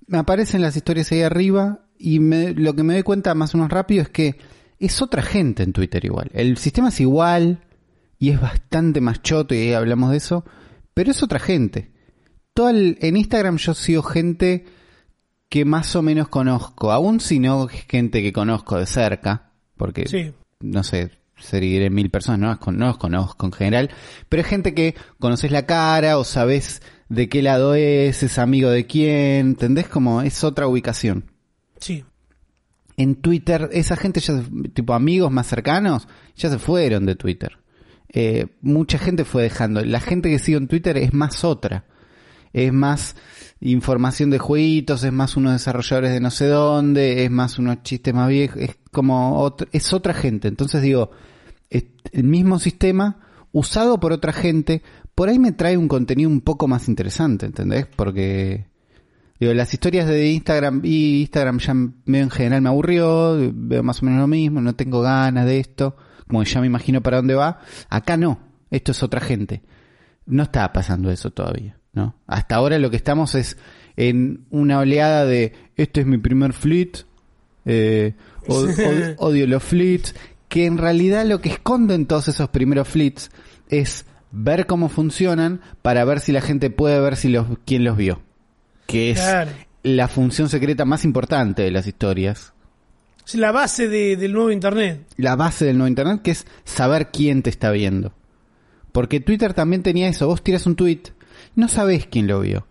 me 0.08 0.18
aparecen 0.18 0.62
las 0.62 0.76
historias 0.76 1.12
ahí 1.12 1.22
arriba 1.22 1.86
y 1.98 2.20
lo 2.20 2.76
que 2.76 2.84
me 2.84 2.94
doy 2.94 3.04
cuenta 3.04 3.36
más 3.36 3.54
o 3.54 3.58
menos 3.58 3.72
rápido 3.72 4.04
es 4.04 4.10
que 4.10 4.38
es 4.80 5.02
otra 5.02 5.22
gente 5.22 5.64
en 5.64 5.74
Twitter 5.74 6.04
igual. 6.06 6.30
El 6.34 6.58
sistema 6.58 6.90
es 6.90 7.00
igual 7.00 7.66
y 8.20 8.30
es 8.30 8.40
bastante 8.40 9.02
más 9.02 9.22
choto 9.22 9.54
y 9.54 9.60
ahí 9.60 9.74
hablamos 9.74 10.12
de 10.12 10.18
eso, 10.18 10.46
pero 10.94 11.12
es 11.12 11.22
otra 11.22 11.40
gente. 11.40 11.92
Todo 12.54 12.70
en 12.70 13.18
Instagram 13.18 13.58
yo 13.58 13.74
sigo 13.74 14.02
gente 14.02 14.66
que 15.50 15.66
más 15.66 15.96
o 15.96 16.02
menos 16.02 16.28
conozco, 16.28 16.92
aún 16.92 17.20
si 17.20 17.40
no 17.40 17.68
gente 17.68 18.22
que 18.22 18.34
conozco 18.34 18.78
de 18.78 18.86
cerca 18.86 19.47
porque 19.78 20.34
no 20.60 20.84
sé, 20.84 21.12
seguiré 21.38 21.90
mil 21.90 22.10
personas, 22.10 22.40
no, 22.40 22.72
no 22.72 22.88
los 22.88 22.98
conozco 22.98 23.46
en 23.46 23.52
general, 23.52 23.90
pero 24.30 24.44
hay 24.44 24.50
gente 24.50 24.74
que 24.74 24.96
conoces 25.20 25.52
la 25.52 25.66
cara 25.66 26.18
o 26.18 26.24
sabes 26.24 26.82
de 27.10 27.30
qué 27.30 27.42
lado 27.42 27.76
es, 27.76 28.24
es 28.24 28.38
amigo 28.38 28.70
de 28.70 28.86
quién, 28.86 29.48
¿entendés? 29.48 29.88
Como 29.88 30.22
es 30.22 30.44
otra 30.44 30.68
ubicación. 30.68 31.26
Sí. 31.80 32.04
En 32.98 33.16
Twitter, 33.16 33.70
esa 33.72 33.96
gente 33.96 34.20
ya, 34.20 34.44
tipo 34.74 34.94
amigos 34.94 35.32
más 35.32 35.48
cercanos, 35.48 36.08
ya 36.36 36.50
se 36.50 36.58
fueron 36.58 37.06
de 37.06 37.16
Twitter. 37.16 37.58
Eh, 38.10 38.48
mucha 38.62 38.98
gente 38.98 39.24
fue 39.26 39.44
dejando. 39.44 39.84
La 39.84 40.00
gente 40.00 40.30
que 40.30 40.40
sigue 40.40 40.58
en 40.58 40.68
Twitter 40.68 40.98
es 40.98 41.14
más 41.14 41.44
otra. 41.44 41.86
Es 42.58 42.74
más, 42.74 43.16
información 43.62 44.32
de 44.32 44.40
jueguitos, 44.40 45.04
es 45.04 45.14
más 45.14 45.38
unos 45.38 45.54
desarrolladores 45.54 46.12
de 46.12 46.20
no 46.20 46.32
sé 46.32 46.48
dónde, 46.48 47.24
es 47.24 47.30
más 47.30 47.60
unos 47.60 47.84
chistes 47.84 48.16
más 48.16 48.30
viejos, 48.30 48.58
es 48.62 48.78
como 48.92 49.56
es 49.72 49.94
otra 49.94 50.16
gente. 50.16 50.48
Entonces 50.48 50.82
digo, 50.82 51.12
el 51.70 52.24
mismo 52.24 52.58
sistema 52.58 53.20
usado 53.52 54.00
por 54.00 54.12
otra 54.12 54.34
gente, 54.34 54.82
por 55.14 55.30
ahí 55.30 55.38
me 55.38 55.52
trae 55.52 55.78
un 55.78 55.88
contenido 55.88 56.32
un 56.32 56.42
poco 56.42 56.68
más 56.68 56.88
interesante, 56.88 57.46
¿entendés? 57.46 57.86
Porque 57.96 58.66
digo, 59.40 59.54
las 59.54 59.72
historias 59.72 60.08
de 60.08 60.32
Instagram 60.32 60.82
y 60.84 61.22
Instagram 61.22 61.60
ya 61.60 61.74
en 61.74 62.30
general 62.32 62.64
me 62.64 62.70
aburrió, 62.70 63.38
veo 63.54 63.84
más 63.84 64.02
o 64.02 64.06
menos 64.06 64.20
lo 64.20 64.28
mismo, 64.28 64.62
no 64.62 64.76
tengo 64.76 65.02
ganas 65.02 65.46
de 65.46 65.60
esto, 65.60 65.96
como 66.28 66.42
ya 66.44 66.60
me 66.60 66.66
imagino 66.68 67.02
para 67.02 67.18
dónde 67.18 67.36
va. 67.36 67.60
Acá 67.90 68.18
no, 68.18 68.40
esto 68.72 68.94
es 68.94 69.04
otra 69.04 69.22
gente. 69.22 69.62
No 70.26 70.44
está 70.44 70.74
pasando 70.74 71.12
eso 71.12 71.30
todavía. 71.32 71.77
¿No? 71.98 72.16
Hasta 72.28 72.56
ahora 72.56 72.80
lo 72.80 72.90
que 72.90 72.96
estamos 72.96 73.36
es 73.36 73.58
en 73.98 74.46
una 74.52 74.80
oleada 74.80 75.26
de 75.26 75.52
este 75.76 76.02
es 76.02 76.08
mi 76.08 76.18
primer 76.20 76.54
fleet, 76.54 77.06
eh, 77.66 78.14
odio 79.18 79.48
los 79.48 79.64
fleets, 79.64 80.16
que 80.48 80.66
en 80.66 80.78
realidad 80.78 81.26
lo 81.26 81.42
que 81.42 81.50
esconden 81.50 82.06
todos 82.06 82.30
esos 82.30 82.50
primeros 82.50 82.88
fleets 82.88 83.30
es 83.70 84.06
ver 84.32 84.66
cómo 84.66 84.88
funcionan 84.88 85.60
para 85.82 86.06
ver 86.06 86.20
si 86.22 86.32
la 86.32 86.42
gente 86.42 86.70
puede 86.70 87.00
ver 87.02 87.16
si 87.18 87.28
los 87.30 87.48
quién 87.66 87.84
los 87.84 87.98
vio. 87.98 88.22
Que 88.86 89.12
es 89.12 89.20
la 89.84 90.08
función 90.08 90.48
secreta 90.48 90.86
más 90.86 91.04
importante 91.04 91.64
de 91.64 91.72
las 91.72 91.88
historias. 91.88 92.54
Es 93.26 93.36
la 93.36 93.52
base 93.52 93.90
de- 93.90 94.16
del 94.16 94.32
nuevo 94.32 94.52
Internet. 94.52 95.06
La 95.18 95.36
base 95.36 95.66
del 95.66 95.78
nuevo 95.78 95.90
Internet, 95.90 96.22
que 96.22 96.32
es 96.32 96.46
saber 96.64 97.10
quién 97.12 97.42
te 97.44 97.50
está 97.50 97.72
viendo. 97.72 98.14
Porque 98.94 99.20
Twitter 99.20 99.54
también 99.54 99.84
tenía 99.84 100.08
eso. 100.08 100.28
Vos 100.28 100.42
tiras 100.42 100.66
un 100.66 100.78
tweet, 100.78 101.02
no 101.58 101.68
sabés 101.68 102.08
quién 102.08 102.28
lo 102.28 102.40
vio. 102.40 102.66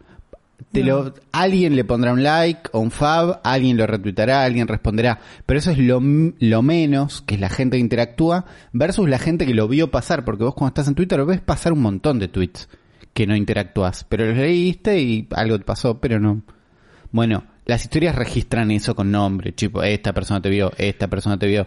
Te 0.72 0.82
lo, 0.82 1.14
alguien 1.32 1.74
le 1.76 1.84
pondrá 1.84 2.12
un 2.12 2.22
like 2.22 2.68
o 2.72 2.80
un 2.80 2.90
fab, 2.90 3.40
alguien 3.44 3.76
lo 3.78 3.86
retuitará, 3.86 4.42
alguien 4.44 4.68
responderá. 4.68 5.20
Pero 5.46 5.58
eso 5.58 5.70
es 5.70 5.78
lo, 5.78 6.00
lo 6.02 6.62
menos, 6.62 7.22
que 7.22 7.34
es 7.36 7.40
la 7.40 7.48
gente 7.48 7.76
que 7.76 7.80
interactúa, 7.80 8.44
versus 8.72 9.08
la 9.08 9.18
gente 9.18 9.46
que 9.46 9.54
lo 9.54 9.68
vio 9.68 9.90
pasar. 9.90 10.24
Porque 10.24 10.44
vos 10.44 10.54
cuando 10.54 10.68
estás 10.70 10.88
en 10.88 10.94
Twitter 10.94 11.24
ves 11.24 11.40
pasar 11.40 11.72
un 11.72 11.80
montón 11.80 12.18
de 12.18 12.28
tweets 12.28 12.68
que 13.14 13.26
no 13.26 13.34
interactúas. 13.36 14.04
Pero 14.04 14.26
los 14.26 14.36
leíste 14.36 15.00
y 15.00 15.26
algo 15.30 15.58
te 15.58 15.64
pasó, 15.64 15.98
pero 15.98 16.20
no. 16.20 16.42
Bueno, 17.10 17.44
las 17.64 17.82
historias 17.84 18.14
registran 18.14 18.70
eso 18.70 18.94
con 18.94 19.10
nombre. 19.10 19.52
Tipo, 19.52 19.82
esta 19.82 20.12
persona 20.12 20.42
te 20.42 20.50
vio, 20.50 20.72
esta 20.76 21.08
persona 21.08 21.38
te 21.38 21.46
vio. 21.46 21.66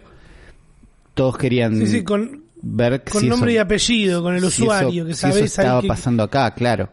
Todos 1.14 1.36
querían 1.36 1.76
Sí, 1.76 1.86
sí, 1.88 2.04
con, 2.04 2.44
ver 2.62 3.02
con 3.10 3.22
si 3.22 3.28
nombre 3.28 3.50
eso- 3.52 3.56
y 3.56 3.58
apellido, 3.58 4.22
con 4.22 4.34
el 4.34 4.40
si 4.42 4.46
eso- 4.46 4.62
usuario, 4.64 5.06
que 5.06 5.14
si 5.14 5.26
eso 5.26 5.38
estaba 5.38 5.80
que- 5.80 5.88
pasando 5.88 6.22
acá, 6.22 6.52
claro. 6.54 6.90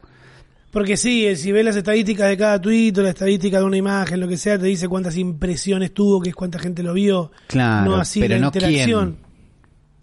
Porque 0.72 0.98
sí, 0.98 1.26
eh, 1.26 1.36
si 1.36 1.52
ves 1.52 1.64
las 1.66 1.76
estadísticas 1.78 2.28
de 2.30 2.38
cada 2.38 2.62
tweet 2.62 2.94
o 2.98 3.02
la 3.02 3.10
estadística 3.10 3.58
de 3.60 3.64
una 3.66 3.78
imagen, 3.78 4.20
lo 4.20 4.28
que 4.28 4.38
sea, 4.38 4.60
te 4.60 4.66
dice 4.66 4.88
cuántas 4.88 5.16
impresiones 5.18 5.94
tuvo, 5.94 6.22
que 6.22 6.30
es 6.30 6.36
cuánta 6.36 6.60
gente 6.60 6.84
lo 6.84 6.94
vio. 6.94 7.32
Claro, 7.48 7.90
no 7.92 7.96
así 7.98 8.20
pero 8.20 8.36
la 8.36 8.42
no 8.42 8.48
interacción. 8.48 9.12
quién. 9.16 9.28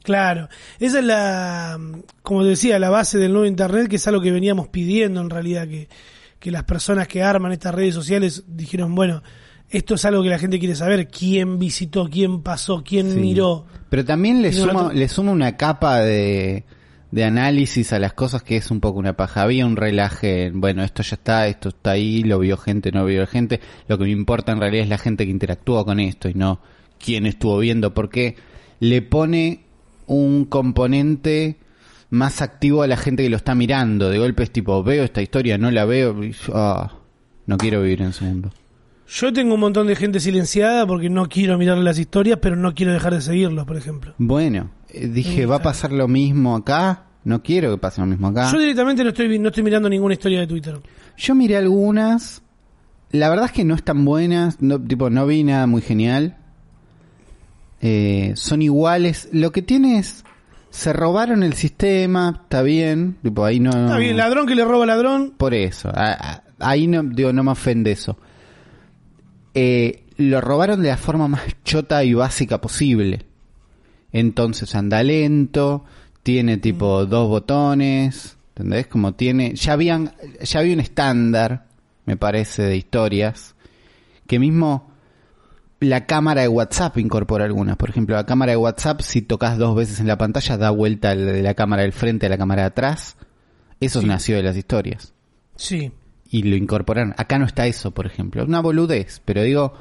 Claro, 0.03 0.49
esa 0.81 0.99
es 0.99 1.05
la, 1.05 1.79
como 2.23 2.43
te 2.43 2.49
decía, 2.51 2.79
la 2.79 2.91
base 2.91 3.17
del 3.19 3.33
nuevo 3.33 3.47
Internet, 3.47 3.89
que 3.89 3.97
es 3.97 4.07
algo 4.07 4.21
que 4.21 4.31
veníamos 4.33 4.69
pidiendo 4.69 5.21
en 5.23 5.31
realidad, 5.31 5.67
que, 5.67 5.89
que 6.39 6.51
las 6.51 6.65
personas 6.65 7.09
que 7.09 7.23
arman 7.23 7.53
estas 7.53 7.75
redes 7.75 7.95
sociales 7.95 8.45
dijeron, 8.47 8.95
bueno, 8.95 9.23
esto 9.71 9.95
es 9.95 10.05
algo 10.05 10.23
que 10.23 10.29
la 10.29 10.39
gente 10.39 10.59
quiere 10.59 10.75
saber, 10.77 11.09
quién 11.09 11.59
visitó, 11.59 12.09
quién 12.11 12.43
pasó, 12.43 12.83
quién 12.85 13.13
Sí. 13.13 13.19
miró. 13.19 13.65
Pero 13.89 14.05
también 14.05 14.43
le 14.43 14.53
suma, 14.53 14.93
le 14.93 15.09
suma 15.09 15.33
una 15.33 15.57
capa 15.57 16.01
de, 16.01 16.65
de 17.15 17.23
análisis 17.23 17.93
a 17.93 18.01
las 18.01 18.13
cosas 18.13 18.43
que 18.43 18.57
es 18.57 18.73
un 18.73 18.81
poco 18.81 18.99
una 18.99 19.13
paja. 19.13 19.43
Había 19.43 19.67
un 19.67 19.77
relaje, 19.77 20.51
bueno, 20.53 20.83
esto 20.83 21.05
ya 21.05 21.15
está, 21.15 21.47
esto 21.47 21.69
está 21.69 21.93
ahí, 21.93 22.25
lo 22.25 22.41
vio 22.41 22.57
gente, 22.57 22.91
no 22.91 23.05
vio 23.05 23.25
gente. 23.29 23.61
Lo 23.87 23.97
que 23.99 24.05
me 24.05 24.11
importa 24.11 24.51
en 24.51 24.59
realidad 24.59 24.83
es 24.83 24.89
la 24.89 24.99
gente 24.99 25.25
que 25.25 25.31
interactúa 25.31 25.85
con 25.85 26.01
esto 26.01 26.29
y 26.29 26.35
no 26.35 26.61
quién 26.99 27.27
estuvo 27.27 27.57
viendo, 27.59 27.95
porque 27.95 28.35
le 28.81 29.01
pone 29.01 29.61
un 30.09 30.45
componente 30.47 31.59
más 32.11 32.43
activo 32.43 32.83
a 32.83 32.89
la 32.89 32.97
gente 32.97 33.23
que 33.23 33.31
lo 33.31 33.37
está 33.37 33.55
mirando. 33.55 34.11
De 34.11 34.19
golpe 34.19 34.43
es 34.43 34.51
tipo, 34.51 34.83
veo 34.83 35.05
esta 35.05 35.23
historia, 35.23 35.57
no 35.57 35.71
la 35.71 35.85
veo, 35.85 36.21
y 36.25 36.33
yo, 36.33 36.53
ah, 36.57 36.99
no 37.47 37.57
quiero 37.59 37.81
vivir 37.81 38.03
en 38.03 38.09
ese 38.09 38.25
mundo. 38.25 38.51
Yo 39.07 39.33
tengo 39.33 39.55
un 39.55 39.61
montón 39.61 39.87
de 39.87 39.95
gente 39.95 40.19
silenciada 40.19 40.85
porque 40.85 41.11
no 41.11 41.29
quiero 41.29 41.59
mirar 41.59 41.79
las 41.79 41.97
historias, 41.97 42.41
pero 42.43 42.57
no 42.57 42.75
quiero 42.75 42.93
dejar 42.93 43.15
de 43.15 43.21
seguirlos, 43.21 43.67
por 43.67 43.77
ejemplo. 43.77 44.15
Bueno, 44.19 44.73
dije, 45.09 45.47
¿va 45.47 45.57
a 45.57 45.63
pasar 45.63 45.93
lo 45.93 46.09
mismo 46.09 46.57
acá? 46.57 47.05
No 47.25 47.43
quiero 47.43 47.71
que 47.71 47.79
pase 47.79 48.01
lo 48.01 48.07
mismo 48.07 48.29
acá. 48.29 48.51
Yo 48.53 48.59
directamente 48.59 49.03
no 49.03 49.11
estoy, 49.11 49.39
no 49.39 49.49
estoy 49.49 49.63
mirando 49.63 49.89
ninguna 49.89 50.15
historia 50.15 50.41
de 50.41 50.47
Twitter. 50.47 50.81
Yo 51.17 51.35
miré 51.35 51.57
algunas. 51.57 52.43
La 53.11 53.29
verdad 53.31 53.47
es 53.47 53.53
que 53.53 53.65
no 53.65 53.75
están 53.75 54.05
buenas. 54.05 54.61
No, 54.61 54.81
tipo, 54.81 55.09
no 55.11 55.27
vi 55.27 55.43
nada 55.45 55.67
muy 55.67 55.81
genial. 55.83 56.37
Eh, 57.81 58.33
son 58.37 58.63
iguales. 58.63 59.29
Lo 59.33 59.53
que 59.53 59.63
tiene 59.63 59.99
es. 59.99 60.25
Se 60.71 60.93
robaron 60.93 61.43
el 61.43 61.55
sistema. 61.55 62.41
Está 62.43 62.63
bien. 62.63 63.17
Tipo, 63.23 63.45
ahí 63.45 63.61
no. 63.61 63.71
Está 63.71 63.97
bien, 63.99 64.17
ladrón 64.17 64.47
que 64.47 64.55
le 64.55 64.65
roba 64.65 64.85
ladrón. 64.87 65.35
Por 65.37 65.55
eso. 65.55 65.89
a- 65.95 66.13
a- 66.13 66.43
ahí 66.59 66.87
no, 66.87 67.03
digo, 67.03 67.33
no 67.33 67.43
me 67.45 67.53
ofende 67.53 67.93
eso. 67.93 68.19
Eh, 69.55 70.05
lo 70.17 70.41
robaron 70.41 70.83
de 70.83 70.89
la 70.89 70.97
forma 70.97 71.29
más 71.29 71.43
chota 71.65 72.03
y 72.05 72.15
básica 72.15 72.61
posible. 72.61 73.27
Entonces 74.15 74.75
anda 74.77 75.03
lento, 75.03 75.85
tiene 76.23 76.57
tipo 76.57 77.05
dos 77.05 77.29
botones, 77.29 78.37
¿entendés? 78.55 78.87
Como 78.87 79.13
tiene, 79.15 79.55
ya 79.57 79.73
habían, 79.75 80.13
ya 80.41 80.61
había 80.61 80.73
un 80.73 80.81
estándar, 80.81 81.67
me 82.07 82.17
parece, 82.17 82.63
de 82.63 82.77
historias, 82.77 83.57
que 84.29 84.39
mismo 84.39 84.89
la 85.81 86.07
cámara 86.07 86.43
de 86.43 86.49
WhatsApp 86.49 86.97
incorpora 86.99 87.45
algunas. 87.45 87.77
Por 87.77 87.91
ejemplo, 87.91 88.15
la 88.15 88.25
cámara 88.25 88.53
de 88.53 88.57
WhatsApp, 88.57 89.01
si 89.01 89.21
tocas 89.21 89.59
dos 89.59 89.75
veces 89.75 89.99
en 89.99 90.07
la 90.07 90.17
pantalla, 90.17 90.57
da 90.57 90.71
vuelta 90.71 91.15
de 91.17 91.43
la 91.43 91.55
cámara 91.55 91.83
del 91.83 91.93
frente 91.93 92.27
a 92.27 92.29
la 92.29 92.39
cámara 92.39 92.63
de 92.63 92.69
atrás. 92.69 93.17
Eso 93.81 94.01
Sí. 94.01 94.07
nació 94.07 94.37
de 94.37 94.45
las 94.45 94.57
historias 94.57 95.13
Sí. 95.57 95.91
y 96.31 96.45
lo 96.45 96.55
incorporaron. 96.55 97.15
Acá 97.19 97.39
no 97.41 97.47
está 97.47 97.67
eso, 97.67 97.91
por 97.91 98.07
ejemplo. 98.07 98.45
Una 98.45 98.61
boludez, 98.61 99.21
pero 99.25 99.43
digo, 99.43 99.75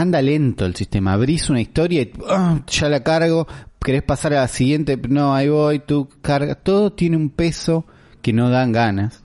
anda 0.00 0.22
lento 0.22 0.64
el 0.64 0.74
sistema. 0.74 1.12
Abrís 1.12 1.50
una 1.50 1.60
historia 1.60 2.02
y 2.02 2.12
ah, 2.28 2.60
ya 2.66 2.88
la 2.88 3.02
cargo. 3.02 3.46
¿Querés 3.80 4.02
pasar 4.02 4.32
a 4.32 4.40
la 4.40 4.48
siguiente? 4.48 4.96
No, 5.08 5.34
ahí 5.34 5.48
voy, 5.48 5.80
tú 5.80 6.08
carga. 6.22 6.54
Todo 6.54 6.92
tiene 6.92 7.16
un 7.16 7.30
peso 7.30 7.86
que 8.22 8.32
no 8.32 8.50
dan 8.50 8.72
ganas. 8.72 9.22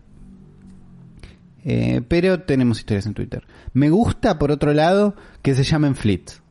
Eh, 1.65 2.01
pero 2.07 2.41
tenemos 2.41 2.79
historias 2.79 3.05
en 3.05 3.13
Twitter. 3.13 3.45
Me 3.73 3.89
gusta, 3.89 4.37
por 4.37 4.51
otro 4.51 4.73
lado, 4.73 5.15
que 5.41 5.55
se 5.55 5.63
llamen 5.63 5.95
Flits. 5.95 6.41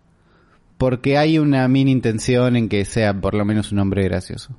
Porque 0.78 1.18
hay 1.18 1.38
una 1.38 1.68
mini 1.68 1.92
intención 1.92 2.56
en 2.56 2.68
que 2.68 2.84
sea 2.84 3.20
por 3.20 3.34
lo 3.34 3.44
menos 3.44 3.72
un 3.72 3.76
nombre 3.76 4.04
gracioso. 4.04 4.56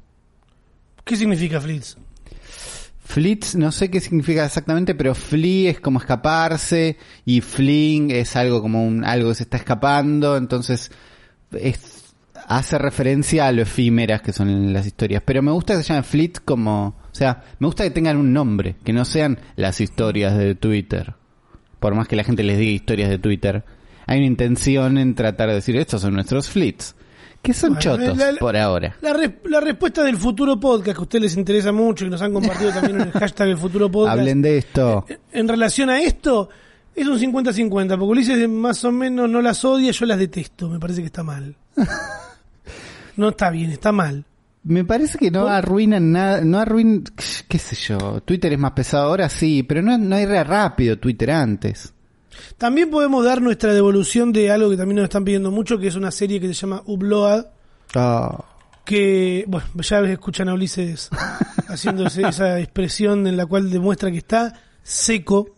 ¿Qué 1.03 1.15
significa 1.15 1.59
Flitz? 1.59 1.97
Flits, 3.05 3.55
no 3.55 3.71
sé 3.71 3.91
qué 3.91 3.99
significa 3.99 4.45
exactamente, 4.45 4.95
pero 4.95 5.13
flee 5.13 5.67
es 5.67 5.79
como 5.79 5.99
escaparse 5.99 6.97
y 7.25 7.41
fling 7.41 8.11
es 8.11 8.35
algo 8.35 8.61
como 8.61 8.85
un 8.85 9.03
algo 9.03 9.29
que 9.29 9.35
se 9.35 9.43
está 9.43 9.57
escapando, 9.57 10.37
entonces 10.37 10.89
es, 11.51 12.15
hace 12.47 12.77
referencia 12.77 13.47
a 13.47 13.51
lo 13.51 13.61
efímeras 13.61 14.21
que 14.21 14.33
son 14.33 14.73
las 14.73 14.85
historias. 14.85 15.21
Pero 15.25 15.41
me 15.41 15.51
gusta 15.51 15.75
que 15.75 15.83
se 15.83 15.89
llame 15.89 16.03
Fleet 16.03 16.39
como, 16.45 16.87
o 16.87 17.15
sea, 17.15 17.43
me 17.59 17.67
gusta 17.67 17.83
que 17.83 17.91
tengan 17.91 18.17
un 18.17 18.33
nombre, 18.33 18.75
que 18.83 18.93
no 18.93 19.05
sean 19.05 19.39
las 19.55 19.81
historias 19.81 20.37
de 20.37 20.55
Twitter. 20.55 21.13
Por 21.79 21.95
más 21.95 22.07
que 22.07 22.15
la 22.15 22.23
gente 22.23 22.43
les 22.43 22.57
diga 22.57 22.71
historias 22.71 23.09
de 23.09 23.19
Twitter, 23.19 23.65
hay 24.05 24.19
una 24.19 24.27
intención 24.27 24.97
en 24.97 25.15
tratar 25.15 25.49
de 25.49 25.55
decir 25.55 25.75
estos 25.75 26.01
son 26.01 26.13
nuestros 26.13 26.49
Fleets, 26.49 26.95
que 27.43 27.53
son 27.53 27.73
Bueno, 27.75 27.81
chotos 27.81 28.17
la- 28.17 28.31
la- 28.31 28.39
por 28.39 28.57
ahora. 28.57 28.95
La, 29.01 29.13
res- 29.13 29.33
la 29.45 29.59
respuesta 29.59 30.01
del 30.03 30.17
futuro 30.17 30.59
podcast, 30.59 30.95
que 30.95 30.99
a 30.99 31.03
ustedes 31.03 31.21
les 31.21 31.37
interesa 31.37 31.71
mucho 31.71 32.05
y 32.05 32.09
nos 32.09 32.21
han 32.23 32.33
compartido 32.33 32.71
también 32.73 33.01
en 33.01 33.07
el 33.07 33.11
hashtag 33.11 33.49
el 33.49 33.57
futuro 33.57 33.91
podcast. 33.91 34.17
Hablen 34.17 34.41
de 34.41 34.57
esto. 34.57 35.05
En 35.31 35.47
relación 35.47 35.89
a 35.91 36.01
esto, 36.01 36.49
es 36.95 37.05
un 37.05 37.19
50-50, 37.19 37.89
porque 37.89 38.03
Ulises 38.05 38.49
más 38.49 38.83
o 38.85 38.91
menos 38.91 39.29
no 39.29 39.41
las 39.41 39.63
odia, 39.65 39.91
yo 39.91 40.05
las 40.05 40.17
detesto, 40.17 40.69
me 40.69 40.79
parece 40.79 41.01
que 41.01 41.07
está 41.07 41.21
mal. 41.21 41.55
No 43.15 43.29
está 43.29 43.51
bien, 43.51 43.69
está 43.69 43.91
mal. 43.91 44.25
Me 44.63 44.85
parece 44.85 45.17
que 45.17 45.29
no 45.29 45.47
arruinan 45.47 46.11
nada, 46.13 46.41
no 46.41 46.57
arruinan, 46.57 47.03
qué 47.47 47.59
sé 47.59 47.75
yo, 47.75 48.21
Twitter 48.21 48.53
es 48.53 48.57
más 48.59 48.71
pesado 48.71 49.05
ahora, 49.05 49.27
sí, 49.29 49.61
pero 49.63 49.81
no, 49.81 49.97
no 49.97 50.15
era 50.15 50.43
rápido 50.43 50.97
Twitter 50.97 51.31
antes. 51.31 51.93
También 52.57 52.89
podemos 52.89 53.23
dar 53.25 53.41
nuestra 53.41 53.73
devolución 53.73 54.31
de 54.33 54.51
algo 54.51 54.69
que 54.69 54.77
también 54.77 54.97
nos 54.97 55.03
están 55.05 55.23
pidiendo 55.25 55.51
mucho, 55.51 55.77
que 55.77 55.87
es 55.87 55.95
una 55.95 56.11
serie 56.11 56.39
que 56.39 56.47
se 56.47 56.53
llama 56.53 56.81
Upload, 56.85 57.45
Ah, 57.95 58.43
que, 58.85 59.45
bueno, 59.47 59.65
ya 59.81 59.99
escuchan 60.01 60.49
a 60.49 60.53
Ulises 60.53 61.09
haciendo 61.67 62.07
ese- 62.07 62.27
esa 62.27 62.59
expresión 62.59 63.27
en 63.27 63.37
la 63.37 63.45
cual 63.45 63.69
demuestra 63.69 64.11
que 64.11 64.17
está 64.17 64.53
seco 64.81 65.49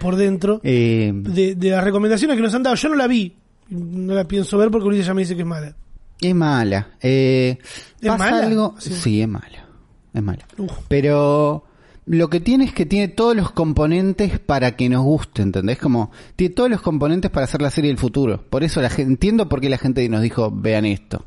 por 0.00 0.16
dentro. 0.16 0.60
eh, 0.64 1.12
De, 1.14 1.54
de 1.54 1.70
las 1.70 1.84
recomendaciones 1.84 2.36
que 2.36 2.42
nos 2.42 2.54
han 2.54 2.62
dado, 2.62 2.74
yo 2.76 2.88
no 2.88 2.94
la 2.96 3.06
vi, 3.06 3.36
no 3.68 4.14
la 4.14 4.24
pienso 4.24 4.56
ver 4.58 4.70
porque 4.70 4.88
Ulises 4.88 5.06
ya 5.06 5.14
me 5.14 5.22
dice 5.22 5.34
que 5.36 5.42
es 5.42 5.46
mala. 5.46 5.76
es 6.20 6.34
mala. 6.34 6.88
Eh, 7.00 7.58
¿Es 8.00 8.08
pasa 8.08 8.18
mala? 8.30 8.46
algo, 8.46 8.74
Sí. 8.78 8.92
sí. 8.94 9.20
es 9.22 9.28
mala, 9.28 9.66
es 10.14 10.22
mala. 10.22 10.46
Uf. 10.58 10.72
Pero 10.88 11.64
lo 12.06 12.30
que 12.30 12.40
tiene 12.40 12.64
es 12.64 12.72
que 12.72 12.86
tiene 12.86 13.08
todos 13.08 13.34
los 13.36 13.50
componentes 13.50 14.38
para 14.38 14.76
que 14.76 14.88
nos 14.88 15.02
guste, 15.02 15.42
¿entendés? 15.42 15.78
Como 15.78 16.10
tiene 16.36 16.54
todos 16.54 16.70
los 16.70 16.80
componentes 16.80 17.30
para 17.30 17.44
hacer 17.44 17.60
la 17.60 17.70
serie 17.70 17.90
del 17.90 17.98
futuro. 17.98 18.42
Por 18.48 18.62
eso 18.64 18.80
la 18.80 18.90
gente, 18.90 19.10
entiendo 19.12 19.48
por 19.48 19.60
qué 19.60 19.68
la 19.68 19.78
gente 19.78 20.08
nos 20.08 20.22
dijo, 20.22 20.50
vean 20.52 20.84
esto. 20.84 21.24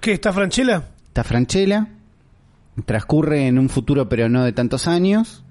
¿Qué, 0.00 0.12
está 0.12 0.32
Franchella? 0.32 0.84
Está 1.08 1.24
Franchella, 1.24 1.88
transcurre 2.84 3.46
en 3.48 3.58
un 3.58 3.68
futuro 3.68 4.08
pero 4.08 4.28
no 4.28 4.44
de 4.44 4.52
tantos 4.52 4.86
años. 4.86 5.42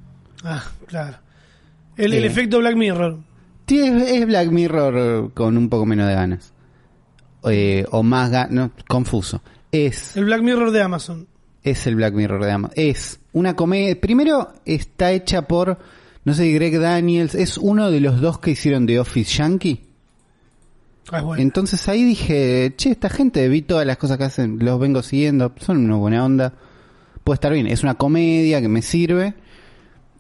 Ah, 0.43 0.63
claro. 0.88 1.17
El, 1.98 2.13
el 2.13 2.24
Eh. 2.24 2.27
efecto 2.27 2.60
Black 2.60 2.75
Mirror. 2.75 3.20
Es 3.67 4.25
Black 4.25 4.50
Mirror 4.50 5.32
con 5.34 5.58
un 5.58 5.70
poco 5.70 5.86
menos 5.86 6.08
de 6.08 6.13
ganas. 6.13 6.53
Eh, 7.50 7.86
o 7.91 8.03
más 8.03 8.29
ganas, 8.32 8.51
no, 8.51 8.72
confuso. 8.88 9.41
Es, 9.72 10.15
El 10.15 10.25
Black 10.25 10.41
Mirror 10.41 10.72
de 10.72 10.82
Amazon. 10.82 11.27
Es 11.63 11.88
el 11.88 11.96
Black 11.96 12.13
Mirror 12.13 12.43
de 12.43 12.51
Amazon. 12.51 12.74
Es 12.77 13.20
una 13.32 13.55
comedia. 13.55 14.00
Primero 14.00 14.53
está 14.65 15.12
hecha 15.12 15.43
por, 15.48 15.79
no 16.25 16.34
sé, 16.34 16.51
Greg 16.51 16.79
Daniels. 16.79 17.36
Es 17.36 17.58
uno 17.58 17.89
de 17.89 18.00
los 18.00 18.22
dos 18.22 18.39
que 18.39 18.51
hicieron 18.51 18.86
The 18.86 19.00
Office 19.00 19.38
Yankee. 19.38 19.82
Ah, 21.12 21.22
bueno. 21.22 21.41
Entonces 21.41 21.88
ahí 21.89 22.03
dije, 22.03 22.74
che, 22.77 22.91
esta 22.91 23.10
gente, 23.10 23.48
vi 23.50 23.62
todas 23.62 23.86
las 23.86 23.98
cosas 23.98 24.17
que 24.17 24.24
hacen, 24.24 24.60
los 24.60 24.79
vengo 24.79 25.01
siguiendo, 25.01 25.53
son 25.58 25.77
una 25.84 25.96
buena 25.96 26.24
onda. 26.24 26.53
Puede 27.24 27.36
estar 27.36 27.53
bien, 27.53 27.67
es 27.67 27.84
una 27.84 27.96
comedia 27.96 28.62
que 28.62 28.70
me 28.70 28.82
sirve. 28.82 29.34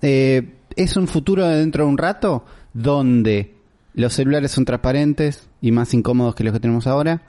Eh, 0.01 0.55
es 0.75 0.97
un 0.97 1.07
futuro 1.07 1.47
de 1.47 1.57
dentro 1.57 1.85
de 1.85 1.89
un 1.89 1.97
rato 1.97 2.45
donde 2.73 3.55
Los 3.93 4.13
celulares 4.13 4.51
son 4.51 4.65
transparentes 4.65 5.47
y 5.61 5.71
más 5.71 5.93
incómodos 5.93 6.33
que 6.35 6.43
los 6.43 6.51
que 6.51 6.59
tenemos 6.59 6.87
ahora. 6.87 7.21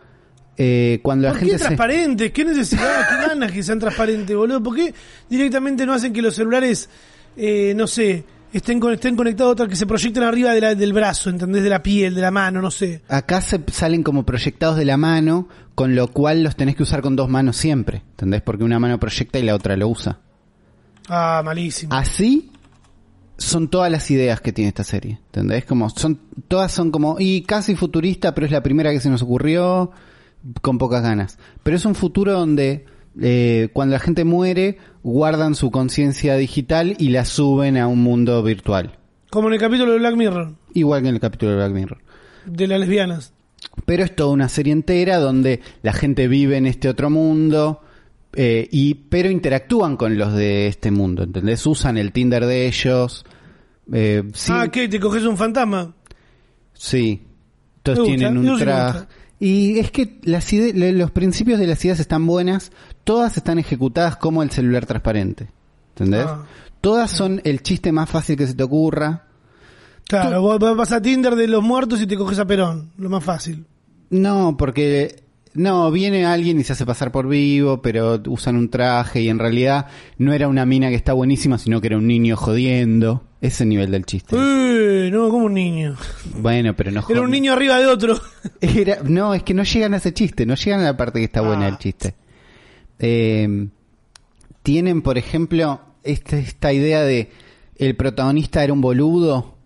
Eh, 0.56 1.00
cuando 1.02 1.24
la 1.26 1.30
¿Por 1.32 1.38
gente 1.40 1.52
qué 1.54 1.58
se... 1.58 1.64
transparentes? 1.64 2.30
¿Qué 2.32 2.44
necesidad? 2.44 3.08
¿Qué 3.08 3.28
ganas 3.28 3.50
que 3.52 3.62
sean 3.62 3.78
transparentes, 3.78 4.36
boludo? 4.36 4.62
¿Por 4.62 4.76
qué 4.76 4.94
directamente 5.28 5.84
no 5.86 5.92
hacen 5.94 6.12
que 6.12 6.22
los 6.22 6.34
celulares, 6.34 6.88
eh, 7.36 7.72
no 7.76 7.86
sé, 7.88 8.24
estén, 8.52 8.78
con- 8.78 8.92
estén 8.92 9.16
conectados 9.16 9.50
a 9.50 9.52
otra, 9.54 9.68
que 9.68 9.74
se 9.74 9.84
proyecten 9.86 10.22
arriba 10.22 10.52
de 10.52 10.60
la- 10.60 10.74
del 10.76 10.92
brazo, 10.92 11.28
¿entendés? 11.30 11.64
De 11.64 11.70
la 11.70 11.82
piel, 11.82 12.14
de 12.14 12.20
la 12.20 12.30
mano, 12.30 12.62
no 12.62 12.70
sé. 12.70 13.02
Acá 13.08 13.40
se 13.40 13.60
salen 13.72 14.04
como 14.04 14.24
proyectados 14.24 14.76
de 14.76 14.84
la 14.84 14.96
mano, 14.96 15.48
con 15.74 15.96
lo 15.96 16.06
cual 16.08 16.44
los 16.44 16.54
tenés 16.54 16.76
que 16.76 16.84
usar 16.84 17.02
con 17.02 17.16
dos 17.16 17.28
manos 17.28 17.56
siempre, 17.56 18.02
¿entendés? 18.10 18.42
Porque 18.42 18.62
una 18.62 18.78
mano 18.78 19.00
proyecta 19.00 19.40
y 19.40 19.42
la 19.42 19.56
otra 19.56 19.76
lo 19.76 19.88
usa. 19.88 20.20
Ah, 21.08 21.42
malísimo. 21.44 21.92
Así 21.92 22.52
son 23.36 23.66
todas 23.68 23.90
las 23.90 24.08
ideas 24.12 24.40
que 24.40 24.52
tiene 24.52 24.68
esta 24.68 24.84
serie, 24.84 25.18
¿entendés? 25.26 25.64
Como 25.64 25.90
son 25.90 26.20
todas 26.46 26.70
son 26.70 26.92
como 26.92 27.16
y 27.18 27.42
casi 27.42 27.74
futurista, 27.74 28.32
pero 28.32 28.46
es 28.46 28.52
la 28.52 28.62
primera 28.62 28.92
que 28.92 29.00
se 29.00 29.10
nos 29.10 29.20
ocurrió 29.22 29.90
con 30.62 30.78
pocas 30.78 31.02
ganas. 31.02 31.38
Pero 31.62 31.76
es 31.76 31.84
un 31.84 31.94
futuro 31.94 32.32
donde 32.32 32.84
eh, 33.20 33.68
cuando 33.72 33.94
la 33.94 34.00
gente 34.00 34.24
muere 34.24 34.78
guardan 35.02 35.54
su 35.54 35.70
conciencia 35.70 36.36
digital 36.36 36.96
y 36.98 37.10
la 37.10 37.24
suben 37.24 37.76
a 37.76 37.86
un 37.86 38.02
mundo 38.02 38.42
virtual, 38.42 38.98
Como 39.30 39.48
en 39.48 39.54
el 39.54 39.60
capítulo 39.60 39.92
de 39.92 39.98
Black 39.98 40.16
Mirror, 40.16 40.54
igual 40.74 41.02
que 41.02 41.08
en 41.08 41.14
el 41.14 41.20
capítulo 41.20 41.52
de 41.52 41.56
Black 41.58 41.72
Mirror. 41.72 41.98
de 42.46 42.66
las 42.66 42.80
lesbianas. 42.80 43.32
Pero 43.86 44.04
es 44.04 44.14
toda 44.14 44.30
una 44.32 44.48
serie 44.48 44.72
entera 44.72 45.18
donde 45.18 45.60
la 45.82 45.92
gente 45.92 46.28
vive 46.28 46.56
en 46.56 46.66
este 46.66 46.88
otro 46.88 47.08
mundo, 47.10 47.80
eh, 48.34 48.68
y 48.70 48.94
pero 48.94 49.30
interactúan 49.30 49.96
con 49.96 50.18
los 50.18 50.34
de 50.34 50.66
este 50.66 50.90
mundo, 50.90 51.22
¿entendés? 51.22 51.64
Usan 51.66 51.96
el 51.96 52.12
Tinder 52.12 52.44
de 52.46 52.66
ellos. 52.66 53.24
Eh, 53.92 54.22
Ah, 54.48 54.68
¿qué? 54.72 54.88
¿Te 54.88 54.98
coges 55.00 55.24
un 55.24 55.36
fantasma? 55.36 55.94
sí. 56.72 57.22
Todos 57.82 58.06
tienen 58.06 58.38
un 58.38 58.58
traje. 58.58 59.00
Y 59.44 59.78
es 59.78 59.90
que 59.90 60.20
las 60.22 60.50
los 60.54 61.10
principios 61.10 61.58
de 61.58 61.66
las 61.66 61.84
ideas 61.84 62.00
están 62.00 62.26
buenas, 62.26 62.72
todas 63.04 63.36
están 63.36 63.58
ejecutadas 63.58 64.16
como 64.16 64.42
el 64.42 64.50
celular 64.50 64.86
transparente. 64.86 65.50
¿Entendés? 65.90 66.24
Ah. 66.26 66.46
Todas 66.80 67.10
son 67.10 67.42
el 67.44 67.62
chiste 67.62 67.92
más 67.92 68.08
fácil 68.08 68.38
que 68.38 68.46
se 68.46 68.54
te 68.54 68.62
ocurra. 68.62 69.26
Claro, 70.08 70.40
vos 70.40 70.58
vas 70.78 70.92
a 70.92 71.02
Tinder 71.02 71.34
de 71.34 71.46
los 71.46 71.62
muertos 71.62 72.00
y 72.00 72.06
te 72.06 72.16
coges 72.16 72.38
a 72.38 72.46
Perón, 72.46 72.92
lo 72.96 73.10
más 73.10 73.22
fácil. 73.22 73.66
No, 74.08 74.56
porque 74.56 75.24
no, 75.52 75.90
viene 75.90 76.24
alguien 76.24 76.58
y 76.58 76.64
se 76.64 76.72
hace 76.72 76.86
pasar 76.86 77.12
por 77.12 77.28
vivo, 77.28 77.82
pero 77.82 78.22
usan 78.28 78.56
un 78.56 78.70
traje 78.70 79.20
y 79.20 79.28
en 79.28 79.38
realidad 79.38 79.88
no 80.16 80.32
era 80.32 80.48
una 80.48 80.64
mina 80.64 80.88
que 80.88 80.94
está 80.94 81.12
buenísima, 81.12 81.58
sino 81.58 81.82
que 81.82 81.88
era 81.88 81.98
un 81.98 82.06
niño 82.06 82.38
jodiendo. 82.38 83.24
Ese 83.46 83.66
nivel 83.66 83.90
del 83.90 84.06
chiste. 84.06 84.36
Eh, 84.38 85.10
no, 85.12 85.28
como 85.28 85.44
un 85.46 85.52
niño. 85.54 85.96
Bueno, 86.38 86.74
pero 86.74 86.90
no 86.90 87.04
Era 87.06 87.20
un 87.20 87.30
niño 87.30 87.52
arriba 87.52 87.78
de 87.78 87.86
otro. 87.86 88.18
Era- 88.62 89.00
no, 89.04 89.34
es 89.34 89.42
que 89.42 89.52
no 89.52 89.64
llegan 89.64 89.92
a 89.92 89.98
ese 89.98 90.14
chiste, 90.14 90.46
no 90.46 90.54
llegan 90.54 90.80
a 90.80 90.84
la 90.84 90.96
parte 90.96 91.18
que 91.18 91.26
está 91.26 91.42
buena 91.42 91.66
Ah. 91.66 91.70
del 91.70 91.78
chiste. 91.78 92.14
Eh, 92.98 93.68
tienen, 94.62 95.02
por 95.02 95.18
ejemplo, 95.18 95.80
este- 96.02 96.38
esta 96.38 96.72
idea 96.72 97.02
de 97.02 97.30
el 97.76 97.94
protagonista 97.96 98.64
era 98.64 98.72
un 98.72 98.80
boludo, 98.80 99.56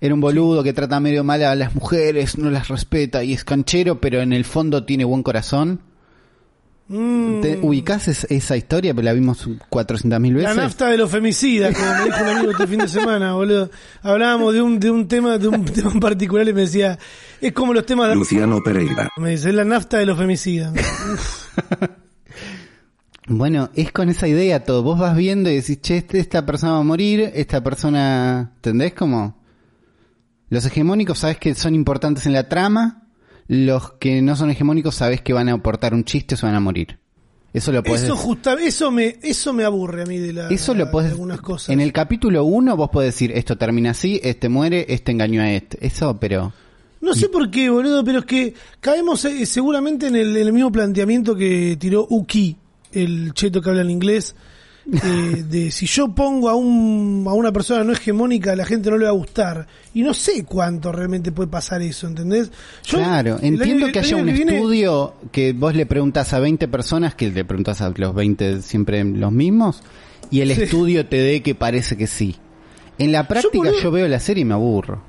era 0.00 0.14
un 0.14 0.20
boludo 0.20 0.64
que 0.64 0.72
trata 0.72 0.98
medio 0.98 1.22
mal 1.22 1.42
a 1.44 1.54
las 1.54 1.76
mujeres, 1.76 2.38
no 2.38 2.50
las 2.50 2.66
respeta 2.66 3.22
y 3.22 3.34
es 3.34 3.44
canchero, 3.44 4.00
pero 4.00 4.20
en 4.20 4.32
el 4.32 4.44
fondo 4.44 4.84
tiene 4.84 5.04
buen 5.04 5.22
corazón. 5.22 5.80
Mm, 6.90 7.40
¿Te 7.42 7.58
ubicás 7.60 8.08
es- 8.08 8.26
esa 8.30 8.56
historia? 8.56 8.94
Pero 8.94 9.04
la 9.04 9.12
vimos 9.12 9.46
400.000 9.68 10.32
la 10.32 10.48
veces. 10.48 10.56
nafta 10.56 10.86
de 10.88 10.96
los 10.96 11.10
femicidas, 11.10 11.76
como 11.76 11.92
me 11.92 12.04
dijo 12.06 12.22
un 12.22 12.28
amigo 12.28 12.50
este 12.52 12.66
fin 12.66 12.78
de 12.78 12.88
semana, 12.88 13.34
boludo. 13.34 13.70
Hablábamos 14.02 14.54
de 14.54 14.62
un, 14.62 14.80
de 14.80 14.90
un 14.90 15.06
tema, 15.06 15.36
de 15.36 15.48
un 15.48 15.64
tema 15.66 15.90
en 15.92 16.00
particular 16.00 16.48
y 16.48 16.52
me 16.54 16.62
decía, 16.62 16.98
es 17.42 17.52
como 17.52 17.74
los 17.74 17.84
temas 17.84 18.08
de... 18.08 18.14
Luciano 18.14 18.60
Pereira. 18.64 19.10
Me 19.18 19.30
dice, 19.32 19.50
es 19.50 19.54
la 19.54 19.64
nafta 19.66 19.98
de 19.98 20.06
los 20.06 20.16
femicidas. 20.18 20.72
Bueno, 23.30 23.68
es 23.74 23.92
con 23.92 24.08
esa 24.08 24.26
idea 24.26 24.64
todo. 24.64 24.82
Vos 24.82 24.98
vas 24.98 25.14
viendo 25.14 25.50
y 25.50 25.56
decís, 25.56 25.80
che, 25.82 25.98
este- 25.98 26.18
esta 26.18 26.46
persona 26.46 26.72
va 26.72 26.78
a 26.78 26.82
morir, 26.82 27.30
esta 27.34 27.62
persona, 27.62 28.52
¿entendés? 28.56 28.94
Como 28.94 29.36
los 30.48 30.64
hegemónicos 30.64 31.18
sabes 31.18 31.36
que 31.36 31.54
son 31.54 31.74
importantes 31.74 32.24
en 32.24 32.32
la 32.32 32.48
trama, 32.48 33.07
los 33.48 33.92
que 33.94 34.22
no 34.22 34.36
son 34.36 34.50
hegemónicos 34.50 34.94
sabes 34.94 35.22
que 35.22 35.32
van 35.32 35.48
a 35.48 35.54
aportar 35.54 35.94
un 35.94 36.04
chiste 36.04 36.34
o 36.34 36.38
se 36.38 36.46
van 36.46 36.54
a 36.54 36.60
morir. 36.60 36.98
Eso 37.52 37.72
lo 37.72 37.82
podés 37.82 38.02
Eso 38.02 38.14
justa, 38.14 38.54
eso 38.60 38.90
me, 38.90 39.16
eso 39.22 39.54
me 39.54 39.64
aburre 39.64 40.02
a 40.02 40.06
mí 40.06 40.18
de, 40.18 40.34
la, 40.34 40.48
eso 40.48 40.74
lo 40.74 40.84
de 40.84 40.90
podés 40.92 41.12
algunas 41.12 41.40
cosas. 41.40 41.70
en 41.70 41.80
el 41.80 41.94
capítulo 41.94 42.44
1 42.44 42.76
vos 42.76 42.90
podés 42.90 43.14
decir 43.14 43.32
esto 43.32 43.56
termina 43.56 43.92
así, 43.92 44.20
este 44.22 44.50
muere, 44.50 44.84
este 44.90 45.12
engañó 45.12 45.40
a 45.40 45.50
este. 45.50 45.84
Eso, 45.84 46.18
pero 46.20 46.52
No 47.00 47.14
sé 47.14 47.30
por 47.30 47.50
qué, 47.50 47.70
boludo, 47.70 48.04
pero 48.04 48.20
es 48.20 48.26
que 48.26 48.54
caemos 48.80 49.24
eh, 49.24 49.46
seguramente 49.46 50.08
en 50.08 50.16
el, 50.16 50.36
en 50.36 50.46
el 50.46 50.52
mismo 50.52 50.70
planteamiento 50.70 51.34
que 51.34 51.76
tiró 51.80 52.06
Uki, 52.10 52.54
el 52.92 53.32
cheto 53.32 53.62
que 53.62 53.70
habla 53.70 53.80
en 53.82 53.90
inglés, 53.90 54.36
eh, 54.92 55.44
de 55.48 55.70
si 55.70 55.86
yo 55.86 56.08
pongo 56.08 56.48
a, 56.48 56.54
un, 56.54 57.24
a 57.28 57.32
una 57.34 57.52
persona 57.52 57.84
no 57.84 57.92
hegemónica, 57.92 58.56
la 58.56 58.64
gente 58.64 58.90
no 58.90 58.96
le 58.96 59.04
va 59.04 59.10
a 59.10 59.14
gustar. 59.14 59.66
Y 59.94 60.02
no 60.02 60.14
sé 60.14 60.44
cuánto 60.44 60.92
realmente 60.92 61.30
puede 61.32 61.48
pasar 61.48 61.82
eso, 61.82 62.06
¿entendés? 62.06 62.50
Yo, 62.84 62.98
Claro, 62.98 63.38
entiendo 63.42 63.84
año- 63.86 63.92
que 63.92 63.98
haya 63.98 64.16
un 64.16 64.26
viene- 64.26 64.56
estudio 64.56 65.14
que 65.32 65.52
vos 65.52 65.74
le 65.74 65.86
preguntas 65.86 66.32
a 66.32 66.38
20 66.40 66.68
personas, 66.68 67.14
que 67.14 67.30
le 67.30 67.44
preguntas 67.44 67.80
a 67.80 67.92
los 67.94 68.14
20 68.14 68.62
siempre 68.62 69.04
los 69.04 69.32
mismos, 69.32 69.82
y 70.30 70.40
el 70.40 70.54
Sí. 70.54 70.62
estudio 70.62 71.06
te 71.06 71.16
dé 71.18 71.42
que 71.42 71.54
parece 71.54 71.96
que 71.96 72.06
sí. 72.06 72.36
En 72.98 73.12
la 73.12 73.28
práctica 73.28 73.70
yo, 73.70 73.90
boludo- 73.90 73.92
veo 73.92 74.08
la 74.08 74.20
serie 74.20 74.42
y 74.42 74.44
me 74.44 74.54
aburro. 74.54 75.02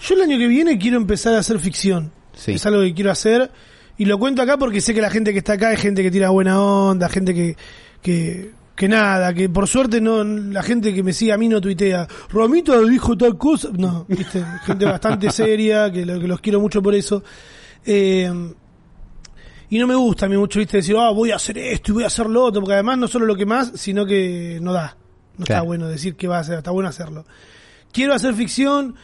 Yo 0.00 0.14
el 0.16 0.22
año 0.22 0.38
que 0.38 0.46
viene 0.48 0.78
quiero 0.78 0.96
empezar 0.96 1.34
a 1.34 1.38
hacer 1.38 1.58
ficción. 1.60 2.12
Sí. 2.34 2.52
Es 2.52 2.66
algo 2.66 2.80
que 2.82 2.92
quiero 2.94 3.10
hacer. 3.10 3.50
Y 3.98 4.04
lo 4.06 4.18
cuento 4.18 4.42
acá 4.42 4.56
porque 4.58 4.80
sé 4.80 4.94
que 4.94 5.00
la 5.02 5.10
gente 5.10 5.32
que 5.32 5.38
está 5.38 5.52
acá 5.54 5.72
es 5.72 5.80
gente 5.80 6.02
que 6.02 6.10
tira 6.10 6.30
buena 6.30 6.60
onda, 6.60 7.08
gente 7.08 7.34
que, 7.34 7.56
que, 8.00 8.50
que 8.74 8.88
nada, 8.88 9.32
que 9.34 9.48
por 9.48 9.68
suerte 9.68 10.00
no, 10.00 10.24
la 10.24 10.62
gente 10.62 10.94
que 10.94 11.02
me 11.02 11.12
sigue 11.12 11.32
a 11.32 11.38
mí 11.38 11.48
no 11.48 11.60
tuitea, 11.60 12.06
Ramita 12.30 12.80
dijo 12.80 13.16
tal 13.16 13.36
cosa. 13.38 13.68
No, 13.76 14.04
viste, 14.08 14.44
gente 14.64 14.84
bastante 14.84 15.30
seria, 15.32 15.90
que, 15.92 16.04
lo- 16.06 16.18
que 16.20 16.26
los 16.28 16.40
quiero 16.40 16.60
mucho 16.60 16.82
por 16.82 16.94
eso. 16.94 17.22
Eh, 17.84 18.30
y 19.70 19.78
no 19.78 19.86
me 19.86 19.94
gusta 19.94 20.26
a 20.26 20.28
mí 20.28 20.36
mucho, 20.36 20.58
viste, 20.58 20.78
decir, 20.78 20.96
ah, 20.98 21.10
voy 21.10 21.30
a 21.30 21.36
hacer 21.36 21.56
esto 21.58 21.92
y 21.92 21.94
voy 21.94 22.04
a 22.04 22.08
hacer 22.08 22.26
lo 22.28 22.44
otro, 22.44 22.60
porque 22.60 22.74
además 22.74 22.98
no 22.98 23.08
solo 23.08 23.24
lo 23.26 23.34
que 23.36 23.46
más, 23.46 23.72
sino 23.74 24.04
que 24.04 24.58
no 24.60 24.72
da. 24.72 24.96
No 25.38 25.44
está 25.44 25.62
bueno 25.62 25.88
decir 25.88 26.14
que 26.14 26.28
va 26.28 26.36
a 26.36 26.40
hacer, 26.40 26.58
está 26.58 26.70
bueno 26.72 26.90
hacerlo. 26.90 27.24
Quiero 27.90 28.12
hacer 28.12 28.34
ficción, 28.34 28.96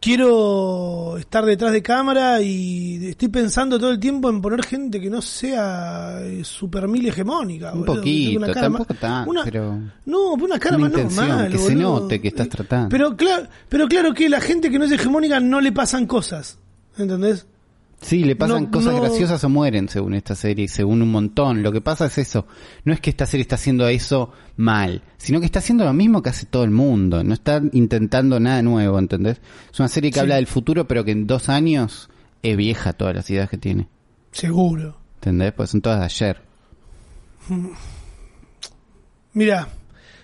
quiero 0.00 1.16
estar 1.18 1.44
detrás 1.44 1.72
de 1.72 1.82
cámara 1.82 2.40
y 2.40 3.08
estoy 3.08 3.28
pensando 3.28 3.78
todo 3.78 3.90
el 3.90 3.98
tiempo 4.00 4.28
en 4.30 4.40
poner 4.40 4.64
gente 4.64 5.00
que 5.00 5.10
no 5.10 5.20
sea 5.22 6.20
eh, 6.22 6.42
super 6.44 6.86
mil 6.88 7.06
hegemónica. 7.06 7.72
Un 7.72 7.80
boludo, 7.80 7.96
poquito, 7.96 8.38
una 8.38 8.52
tampoco 8.52 8.94
tanto, 8.94 9.30
una- 9.30 9.44
pero- 9.44 9.78
No, 10.06 10.32
una 10.34 10.58
cara 10.58 10.76
Una 10.76 10.88
más 10.88 11.14
normal. 11.16 11.52
que 11.52 11.58
se 11.58 11.74
note 11.74 12.20
que 12.20 12.28
estás 12.28 12.48
tratando. 12.48 12.88
Pero 12.88 13.16
claro, 13.16 13.46
pero 13.68 13.86
claro 13.88 14.14
que 14.14 14.28
la 14.28 14.40
gente 14.40 14.70
que 14.70 14.78
no 14.78 14.84
es 14.84 14.92
hegemónica 14.92 15.40
no 15.40 15.60
le 15.60 15.72
pasan 15.72 16.06
cosas. 16.06 16.58
¿Entendés? 16.96 17.46
Sí, 18.00 18.22
le 18.22 18.36
pasan 18.36 18.64
No, 18.64 18.70
cosas 18.70 18.94
no- 18.94 19.00
graciosas 19.00 19.42
o 19.42 19.48
mueren 19.48 19.88
según 19.88 20.14
esta 20.14 20.34
serie, 20.36 20.68
según 20.68 21.02
un 21.02 21.10
montón. 21.10 21.62
Lo 21.64 21.72
que 21.72 21.80
pasa 21.80 22.06
es 22.06 22.16
eso. 22.18 22.46
No 22.84 22.92
es 22.92 23.00
que 23.00 23.10
esta 23.10 23.26
serie 23.26 23.42
está 23.42 23.56
haciendo 23.56 23.88
eso 23.88 24.30
mal, 24.56 25.02
sino 25.16 25.40
que 25.40 25.46
está 25.46 25.58
haciendo 25.58 25.84
lo 25.84 25.92
mismo 25.92 26.22
que 26.22 26.30
hace 26.30 26.46
todo 26.46 26.62
el 26.62 26.70
mundo. 26.70 27.24
No 27.24 27.34
está 27.34 27.60
intentando 27.72 28.38
nada 28.38 28.62
nuevo, 28.62 28.98
¿entendés? 29.00 29.40
Es 29.72 29.80
una 29.80 29.88
serie 29.88 30.10
que 30.10 30.14
Sí. 30.14 30.20
habla 30.20 30.36
del 30.36 30.46
futuro, 30.46 30.86
pero 30.86 31.04
que 31.04 31.10
en 31.10 31.26
dos 31.26 31.48
años 31.48 32.08
es 32.42 32.56
vieja 32.56 32.92
todas 32.92 33.16
las 33.16 33.28
ideas 33.30 33.50
que 33.50 33.58
tiene. 33.58 33.88
Seguro. 34.30 34.96
¿Entendés? 35.16 35.52
Pues 35.52 35.70
son 35.70 35.80
todas 35.80 35.98
de 35.98 36.04
ayer. 36.04 36.40
Mira, 39.32 39.68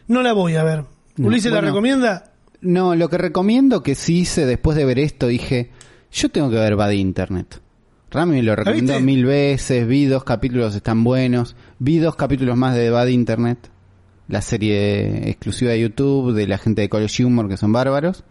no 0.08 0.22
la 0.22 0.32
voy 0.32 0.56
a 0.56 0.64
ver. 0.64 0.84
No, 1.16 1.28
¿Ulises 1.28 1.50
la 1.52 1.58
bueno. 1.58 1.68
recomienda? 1.74 2.32
No, 2.60 2.94
lo 2.94 3.08
que 3.08 3.18
recomiendo 3.18 3.82
que 3.82 3.94
sí 3.94 4.18
hice 4.20 4.46
después 4.46 4.76
de 4.76 4.84
ver 4.84 4.98
esto, 4.98 5.26
dije, 5.28 5.70
yo 6.12 6.28
tengo 6.30 6.50
que 6.50 6.56
ver 6.56 6.76
Bad 6.76 6.90
Internet. 6.92 7.60
Rami 8.14 8.42
lo 8.42 8.54
recomendó 8.56 9.00
mil 9.00 9.24
veces, 9.26 9.86
vi 9.86 10.06
dos 10.06 10.22
capítulos, 10.24 10.74
están 10.74 11.02
buenos, 11.04 11.56
vi 11.80 11.98
dos 11.98 12.14
capítulos 12.16 12.56
más 12.56 12.74
de 12.76 12.88
Bad 12.90 13.08
Internet, 13.08 13.58
la 14.28 14.40
serie 14.40 15.28
exclusiva 15.28 15.72
de 15.72 15.80
YouTube 15.80 16.32
de 16.32 16.46
la 16.46 16.58
gente 16.58 16.82
de 16.82 16.88
College 16.88 17.24
Humor 17.24 17.48
que 17.48 17.56
son 17.56 17.72
bárbaros. 17.72 18.22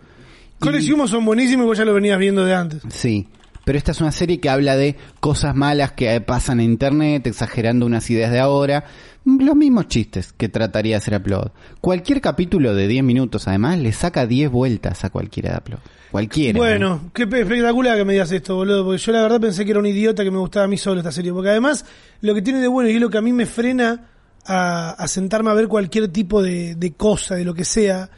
College 0.60 0.88
Y- 0.88 0.92
Humor 0.94 1.10
son 1.10 1.26
buenísimos 1.26 1.66
y 1.66 1.68
vos 1.68 1.78
ya 1.78 1.86
lo 1.86 1.94
venías 1.94 2.18
viendo 2.18 2.46
de 2.46 2.56
antes. 2.56 2.82
Sí, 2.88 3.28
pero 3.66 3.78
esta 3.78 3.92
es 3.92 4.00
una 4.00 4.14
serie 4.14 4.40
que 4.40 4.50
habla 4.50 4.78
de 4.78 4.96
cosas 5.20 5.54
malas 5.54 5.92
que 5.92 6.20
pasan 6.22 6.62
en 6.62 6.72
internet, 6.72 7.28
exagerando 7.28 7.86
unas 7.86 8.10
ideas 8.10 8.32
de 8.32 8.40
ahora, 8.40 8.86
los 9.26 9.56
mismos 9.56 9.88
chistes 9.90 10.32
que 10.34 10.48
trataría 10.50 10.94
de 10.94 10.98
hacer 10.98 11.16
Upload. 11.16 11.52
Cualquier 11.82 12.22
capítulo 12.22 12.74
de 12.74 12.88
10 12.88 13.04
minutos, 13.04 13.48
además, 13.50 13.80
le 13.80 13.92
saca 13.92 14.26
10 14.28 14.50
vueltas 14.50 15.04
a 15.04 15.10
cualquiera 15.10 15.52
de 15.52 15.58
Upload. 15.58 15.80
Cualquiera. 16.14 16.58
Bueno, 16.60 17.10
qué 17.14 17.26
pe- 17.28 17.42
espectacular 17.42 17.98
que 17.98 18.06
me 18.06 18.14
digas 18.14 18.32
esto, 18.32 18.56
boludo, 18.56 18.86
porque 18.86 19.00
yo 19.00 19.12
la 19.12 19.24
verdad 19.24 19.42
pensé 19.42 19.66
que 19.66 19.72
era 19.72 19.80
un 19.80 19.86
idiota 19.88 20.24
que 20.24 20.30
me 20.32 20.38
gustaba 20.38 20.66
a 20.66 20.68
mí 20.70 20.78
solo 20.78 21.00
esta 21.00 21.12
serie, 21.12 21.34
porque 21.34 21.50
además 21.50 21.84
lo 22.22 22.34
que 22.36 22.42
tiene 22.44 22.60
de 22.60 22.68
bueno 22.68 22.88
y 22.90 22.94
es 22.96 23.02
lo 23.02 23.10
que 23.10 23.18
a 23.18 23.22
mí 23.22 23.34
me 23.34 23.46
frena 23.48 24.06
a, 24.46 24.92
a 24.92 25.08
sentarme 25.08 25.50
a 25.50 25.54
ver 25.56 25.68
cualquier 25.68 26.08
tipo 26.10 26.42
de, 26.44 26.76
de 26.76 26.94
cosa, 26.94 27.34
de 27.36 27.44
lo 27.44 27.54
que 27.56 27.66
sea, 27.66 28.10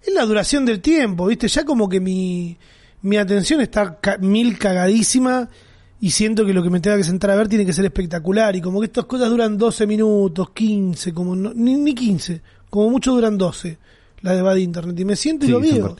es 0.00 0.14
la 0.14 0.24
duración 0.24 0.64
del 0.64 0.80
tiempo, 0.80 1.26
¿viste? 1.26 1.48
Ya 1.48 1.64
como 1.64 1.88
que 1.88 1.98
mi, 2.00 2.56
mi 3.02 3.16
atención 3.16 3.60
está 3.60 3.98
ca- 4.00 4.18
mil 4.18 4.56
cagadísima 4.56 5.48
y 6.00 6.10
siento 6.12 6.46
que 6.46 6.54
lo 6.54 6.62
que 6.62 6.70
me 6.70 6.78
tenga 6.80 6.96
que 6.98 7.04
sentar 7.04 7.30
a 7.32 7.34
ver 7.36 7.48
tiene 7.48 7.66
que 7.66 7.72
ser 7.72 7.84
espectacular 7.84 8.54
y 8.54 8.60
como 8.60 8.78
que 8.80 8.86
estas 8.86 9.06
cosas 9.06 9.28
duran 9.28 9.58
12 9.58 9.86
minutos, 9.88 10.50
15, 10.50 11.12
como 11.12 11.34
no- 11.34 11.52
ni, 11.52 11.74
ni 11.74 11.94
15, 11.96 12.40
como 12.70 12.90
mucho 12.90 13.12
duran 13.12 13.36
12, 13.36 13.76
la 14.22 14.34
de 14.34 14.40
Bad 14.42 14.56
Internet 14.56 15.00
y 15.00 15.04
me 15.04 15.16
siento 15.16 15.44
y 15.44 15.48
Sí, 15.48 15.52
lo 15.52 15.60
veo. 15.60 15.96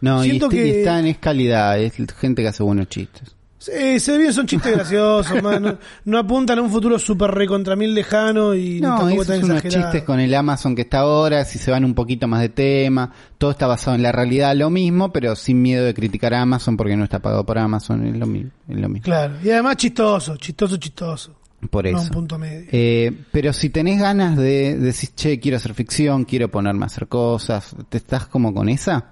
No, 0.00 0.24
y, 0.24 0.30
este- 0.32 0.46
y 0.46 0.48
que- 0.48 0.78
están, 0.80 1.06
es 1.06 1.18
calidad, 1.18 1.78
es 1.80 1.92
gente 2.18 2.42
que 2.42 2.48
hace 2.48 2.62
buenos 2.62 2.88
chistes. 2.88 3.34
Sí, 3.60 3.98
se 3.98 4.12
ve 4.12 4.18
bien, 4.18 4.32
son 4.32 4.46
chistes 4.46 4.72
graciosos, 4.72 5.42
man, 5.42 5.60
no, 5.60 5.78
no 6.04 6.18
apuntan 6.18 6.60
a 6.60 6.62
un 6.62 6.70
futuro 6.70 6.96
súper 6.96 7.32
recontra 7.32 7.74
mil 7.74 7.92
lejano 7.92 8.54
y 8.54 8.80
No, 8.80 8.96
tampoco 8.96 9.24
tan 9.24 9.42
unos 9.44 9.62
chistes 9.64 10.04
con 10.04 10.20
el 10.20 10.32
Amazon 10.32 10.76
que 10.76 10.82
está 10.82 11.00
ahora, 11.00 11.44
si 11.44 11.58
se 11.58 11.72
van 11.72 11.84
un 11.84 11.92
poquito 11.94 12.28
más 12.28 12.40
de 12.40 12.50
tema, 12.50 13.12
todo 13.36 13.50
está 13.50 13.66
basado 13.66 13.96
en 13.96 14.02
la 14.04 14.12
realidad, 14.12 14.54
lo 14.54 14.70
mismo, 14.70 15.12
pero 15.12 15.34
sin 15.34 15.60
miedo 15.60 15.84
de 15.84 15.92
criticar 15.92 16.34
a 16.34 16.42
Amazon 16.42 16.76
porque 16.76 16.96
no 16.96 17.02
está 17.02 17.18
pagado 17.18 17.44
por 17.44 17.58
Amazon, 17.58 18.06
es 18.06 18.16
lo 18.16 18.26
mismo. 18.26 18.52
Es 18.68 18.76
lo 18.76 18.88
mismo. 18.88 19.02
Claro, 19.04 19.34
y 19.42 19.50
además 19.50 19.76
chistoso, 19.76 20.36
chistoso, 20.36 20.76
chistoso. 20.76 21.34
Por 21.68 21.82
No 21.90 21.98
eso. 21.98 22.02
un 22.06 22.10
punto 22.10 22.38
medio. 22.38 22.68
Eh, 22.70 23.12
pero 23.32 23.52
si 23.52 23.70
tenés 23.70 24.00
ganas 24.00 24.36
de 24.36 24.78
decir, 24.78 25.10
che, 25.16 25.40
quiero 25.40 25.56
hacer 25.56 25.74
ficción, 25.74 26.24
quiero 26.24 26.48
ponerme 26.48 26.84
a 26.84 26.86
hacer 26.86 27.08
cosas, 27.08 27.74
¿te 27.88 27.98
estás 27.98 28.28
como 28.28 28.54
con 28.54 28.68
esa? 28.68 29.06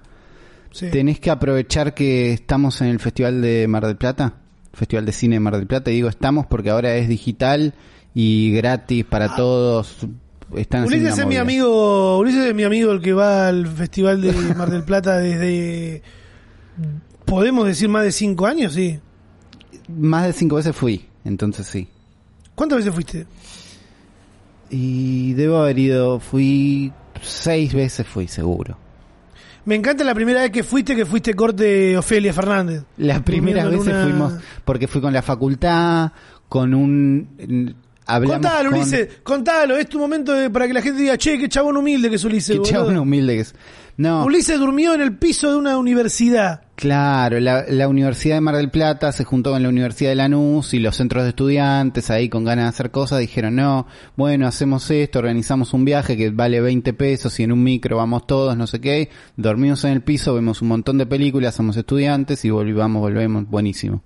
Sí. 0.76 0.90
Tenés 0.90 1.20
que 1.20 1.30
aprovechar 1.30 1.94
que 1.94 2.34
estamos 2.34 2.82
en 2.82 2.88
el 2.88 3.00
Festival 3.00 3.40
de 3.40 3.66
Mar 3.66 3.86
del 3.86 3.96
Plata, 3.96 4.34
Festival 4.74 5.06
de 5.06 5.12
Cine 5.12 5.36
de 5.36 5.40
Mar 5.40 5.56
del 5.56 5.66
Plata, 5.66 5.90
y 5.90 5.94
digo 5.94 6.10
estamos 6.10 6.44
porque 6.44 6.68
ahora 6.68 6.94
es 6.96 7.08
digital 7.08 7.72
y 8.14 8.52
gratis 8.52 9.06
para 9.06 9.34
todos. 9.34 10.06
Están 10.54 10.84
Ulises 10.84 11.18
es 11.18 11.26
mi 11.26 11.36
amigo, 11.36 12.18
Ulises 12.18 12.44
es 12.44 12.54
mi 12.54 12.64
amigo 12.64 12.92
el 12.92 13.00
que 13.00 13.14
va 13.14 13.48
al 13.48 13.66
Festival 13.66 14.20
de 14.20 14.32
Mar 14.54 14.68
del 14.68 14.84
Plata 14.84 15.16
desde, 15.16 16.02
podemos 17.24 17.66
decir, 17.66 17.88
más 17.88 18.04
de 18.04 18.12
cinco 18.12 18.44
años, 18.44 18.74
sí. 18.74 19.00
Más 19.88 20.26
de 20.26 20.34
cinco 20.34 20.56
veces 20.56 20.76
fui, 20.76 21.06
entonces 21.24 21.66
sí. 21.66 21.88
¿Cuántas 22.54 22.80
veces 22.80 22.92
fuiste? 22.92 23.26
Y 24.68 25.32
debo 25.32 25.56
haber 25.56 25.78
ido, 25.78 26.20
fui 26.20 26.92
seis 27.22 27.72
veces 27.72 28.06
fui 28.06 28.28
seguro. 28.28 28.76
Me 29.66 29.74
encanta 29.74 30.02
la 30.04 30.14
primera 30.14 30.40
vez 30.42 30.50
que 30.50 30.62
fuiste, 30.62 30.96
que 30.96 31.04
fuiste 31.04 31.34
corte 31.34 31.96
Ofelia 31.98 32.32
Fernández. 32.32 32.82
Las 32.96 33.20
primeras 33.22 33.68
veces 33.70 33.86
una- 33.88 34.02
fuimos 34.04 34.32
porque 34.64 34.86
fui 34.88 35.00
con 35.00 35.12
la 35.12 35.22
facultad, 35.22 36.12
con 36.48 36.72
un... 36.72 37.74
Hablamos 38.08 38.34
Contalo, 38.36 38.70
con- 38.70 38.78
Ulises, 38.78 39.08
contalo, 39.24 39.76
es 39.76 39.88
tu 39.88 39.98
momento 39.98 40.32
de- 40.32 40.48
para 40.48 40.68
que 40.68 40.72
la 40.72 40.80
gente 40.80 41.02
diga, 41.02 41.18
che, 41.18 41.36
qué 41.38 41.48
chabón 41.48 41.76
humilde 41.76 42.08
que 42.08 42.14
es 42.14 42.24
Ulises. 42.24 42.52
Qué 42.52 42.58
boludo". 42.60 42.70
chabón 42.72 42.96
humilde 42.98 43.34
que 43.34 43.40
es. 43.40 43.54
No, 43.96 44.24
Ulises 44.24 44.58
durmió 44.60 44.94
en 44.94 45.00
el 45.00 45.16
piso 45.16 45.50
de 45.50 45.56
una 45.56 45.76
universidad. 45.76 46.62
Claro, 46.76 47.40
la, 47.40 47.88
Universidad 47.88 48.36
de 48.36 48.40
Mar 48.42 48.54
del 48.56 48.70
Plata 48.70 49.10
se 49.10 49.24
juntó 49.24 49.50
con 49.50 49.62
la 49.62 49.68
Universidad 49.68 50.10
de 50.10 50.16
Lanús 50.16 50.74
y 50.74 50.78
los 50.78 50.96
centros 50.96 51.24
de 51.24 51.30
estudiantes 51.30 52.10
ahí 52.10 52.28
con 52.28 52.44
ganas 52.44 52.66
de 52.66 52.68
hacer 52.68 52.90
cosas 52.90 53.18
dijeron, 53.18 53.56
no, 53.56 53.86
bueno, 54.16 54.46
hacemos 54.46 54.88
esto, 54.90 55.18
organizamos 55.18 55.72
un 55.72 55.84
viaje 55.84 56.16
que 56.16 56.30
vale 56.30 56.60
20 56.60 56.92
pesos 56.92 57.40
y 57.40 57.42
en 57.42 57.52
un 57.52 57.62
micro 57.62 57.96
vamos 57.96 58.26
todos, 58.26 58.56
no 58.56 58.66
sé 58.66 58.80
qué, 58.80 59.10
dormimos 59.36 59.84
en 59.84 59.92
el 59.92 60.02
piso, 60.02 60.34
vemos 60.34 60.62
un 60.62 60.68
montón 60.68 60.98
de 60.98 61.06
películas, 61.06 61.54
somos 61.54 61.76
estudiantes 61.76 62.44
y 62.44 62.50
volvamos, 62.50 63.00
volvemos, 63.00 63.48
buenísimo. 63.48 64.02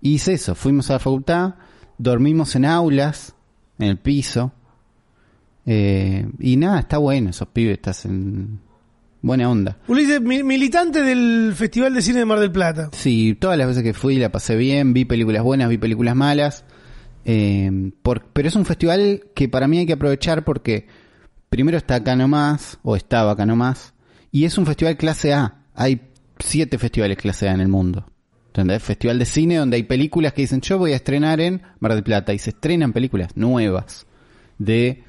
Y 0.00 0.14
hice 0.14 0.32
eso, 0.32 0.54
fuimos 0.54 0.90
a 0.90 0.94
la 0.94 0.98
facultad, 0.98 1.54
dormimos 1.98 2.56
en 2.56 2.64
aulas, 2.64 3.34
en 3.78 3.88
el 3.88 3.98
piso, 3.98 4.52
eh, 5.66 6.26
y 6.40 6.56
nada, 6.56 6.80
está 6.80 6.98
bueno, 6.98 7.30
esos 7.30 7.48
pibes, 7.48 7.74
estás 7.74 8.06
en 8.06 8.60
buena 9.22 9.48
onda. 9.50 9.78
Ulises, 9.88 10.20
mi- 10.20 10.42
militante 10.42 11.00
del 11.02 11.52
Festival 11.56 11.94
de 11.94 12.02
Cine 12.02 12.18
de 12.20 12.24
Mar 12.26 12.40
del 12.40 12.52
Plata. 12.52 12.90
Sí, 12.92 13.34
todas 13.40 13.56
las 13.56 13.66
veces 13.68 13.82
que 13.82 13.94
fui 13.94 14.16
la 14.18 14.30
pasé 14.30 14.56
bien, 14.56 14.92
vi 14.92 15.04
películas 15.04 15.42
buenas, 15.42 15.68
vi 15.68 15.78
películas 15.78 16.14
malas, 16.14 16.64
eh, 17.24 17.70
por- 18.02 18.24
pero 18.32 18.48
es 18.48 18.56
un 18.56 18.64
festival 18.66 19.22
que 19.34 19.48
para 19.48 19.68
mí 19.68 19.78
hay 19.78 19.86
que 19.86 19.92
aprovechar 19.94 20.44
porque 20.44 20.86
primero 21.48 21.78
está 21.78 21.96
acá 21.96 22.16
nomás, 22.16 22.78
o 22.82 22.96
estaba 22.96 23.32
acá 23.32 23.46
nomás, 23.46 23.94
y 24.30 24.44
es 24.44 24.58
un 24.58 24.66
festival 24.66 24.96
clase 24.96 25.32
A. 25.32 25.58
Hay 25.74 26.00
siete 26.38 26.78
festivales 26.78 27.16
clase 27.16 27.48
A 27.48 27.54
en 27.54 27.60
el 27.60 27.68
mundo. 27.68 28.06
¿Entendés? 28.48 28.82
Festival 28.82 29.18
de 29.18 29.24
cine 29.24 29.56
donde 29.56 29.76
hay 29.76 29.84
películas 29.84 30.34
que 30.34 30.42
dicen 30.42 30.60
yo 30.60 30.76
voy 30.76 30.92
a 30.92 30.96
estrenar 30.96 31.40
en 31.40 31.62
Mar 31.80 31.94
del 31.94 32.02
Plata 32.02 32.34
y 32.34 32.38
se 32.38 32.50
estrenan 32.50 32.92
películas 32.92 33.34
nuevas 33.34 34.06
de 34.58 35.04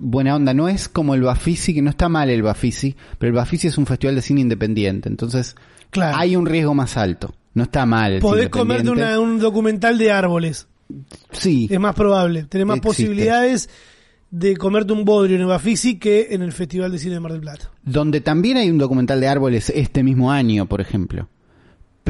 buena 0.00 0.34
onda. 0.36 0.54
No 0.54 0.68
es 0.68 0.88
como 0.88 1.14
el 1.14 1.22
Bafisi, 1.22 1.74
que 1.74 1.82
no 1.82 1.90
está 1.90 2.08
mal 2.08 2.30
el 2.30 2.42
Bafisi, 2.42 2.96
pero 3.18 3.28
el 3.30 3.36
Bafisi 3.36 3.68
es 3.68 3.78
un 3.78 3.86
festival 3.86 4.14
de 4.16 4.22
cine 4.22 4.40
independiente. 4.40 5.08
Entonces 5.08 5.54
Claro. 5.90 6.16
hay 6.18 6.36
un 6.36 6.46
riesgo 6.46 6.74
más 6.74 6.96
alto. 6.96 7.34
No 7.54 7.64
está 7.64 7.84
mal. 7.86 8.12
el 8.14 8.20
Podés 8.20 8.48
comerte 8.48 8.90
una- 8.90 9.18
un 9.18 9.38
documental 9.38 9.98
de 9.98 10.10
árboles. 10.12 10.68
Sí, 11.32 11.68
Es 11.70 11.78
más 11.80 11.94
probable. 11.94 12.44
Tenés 12.44 12.66
más 12.66 12.76
Existe. 12.78 13.02
posibilidades 13.04 13.68
de 14.30 14.56
comerte 14.56 14.92
un 14.92 15.04
bodrio 15.04 15.34
en 15.36 15.42
el 15.42 15.48
Bafisi 15.48 15.98
que 15.98 16.28
en 16.30 16.42
el 16.42 16.52
Festival 16.52 16.92
de 16.92 16.98
Cine 16.98 17.14
de 17.14 17.20
Mar 17.20 17.32
del 17.32 17.40
Plata. 17.40 17.70
donde 17.84 18.20
también 18.20 18.56
hay 18.56 18.70
un 18.70 18.78
documental 18.78 19.20
de 19.20 19.26
árboles 19.28 19.70
este 19.74 20.02
mismo 20.04 20.30
año, 20.30 20.66
por 20.66 20.80
ejemplo. 20.80 21.28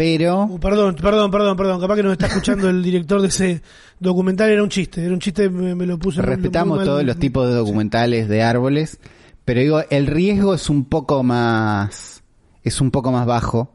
Pero 0.01 0.45
Uh, 0.45 0.59
perdón, 0.59 0.95
perdón, 0.97 1.31
perdón, 1.31 1.57
perdón. 1.59 1.79
Capaz 1.79 1.97
que 1.97 2.03
nos 2.03 2.13
está 2.13 2.27
escuchando 2.29 2.71
el 2.71 2.83
director 2.83 3.21
de 3.21 3.29
ese 3.29 3.61
documental. 3.99 4.49
Era 4.49 4.63
un 4.63 4.71
chiste. 4.71 5.05
Era 5.05 5.13
un 5.13 5.21
chiste, 5.21 5.51
me, 5.51 5.75
me 5.75 5.85
lo 5.85 5.99
muy- 5.99 6.15
respetamos 6.15 6.83
todos 6.85 7.05
los 7.05 7.19
tipos 7.19 7.47
de 7.47 7.55
documentales 7.55 8.27
de 8.27 8.43
árboles, 8.43 8.99
pero 9.45 9.61
digo, 9.61 9.83
el 9.91 10.07
riesgo 10.07 10.55
es 10.55 10.71
un 10.71 10.87
poco 10.87 11.23
más 11.23 12.23
es 12.65 12.81
un 12.81 12.91
poco 12.91 13.13
más 13.13 13.27
bajo. 13.27 13.75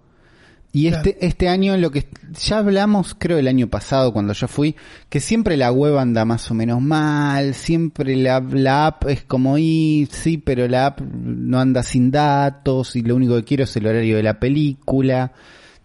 Y 0.73 0.89
Claro. 0.89 0.97
este 1.09 1.25
este 1.27 1.47
año 1.47 1.77
lo 1.77 1.91
que 1.91 2.07
ya 2.39 2.57
hablamos, 2.57 3.15
creo 3.17 3.37
el 3.37 3.47
año 3.47 3.67
pasado 3.67 4.11
cuando 4.11 4.33
yo 4.33 4.47
fui, 4.47 4.75
que 5.09 5.19
siempre 5.19 5.57
la 5.57 5.71
web 5.71 5.95
anda 5.99 6.25
más 6.25 6.49
o 6.49 6.55
menos 6.55 6.81
mal, 6.81 7.53
siempre 7.53 8.15
la, 8.15 8.39
la 8.39 8.87
app 8.87 9.05
es 9.09 9.23
como 9.23 9.59
y 9.59 10.09
sí, 10.11 10.39
pero 10.39 10.67
la 10.67 10.87
app 10.87 11.01
no 11.01 11.59
anda 11.59 11.83
sin 11.83 12.09
datos 12.09 12.95
y 12.95 13.03
lo 13.03 13.15
único 13.15 13.35
que 13.35 13.43
quiero 13.43 13.63
es 13.65 13.75
el 13.77 13.85
horario 13.85 14.17
de 14.17 14.23
la 14.23 14.39
película. 14.39 15.31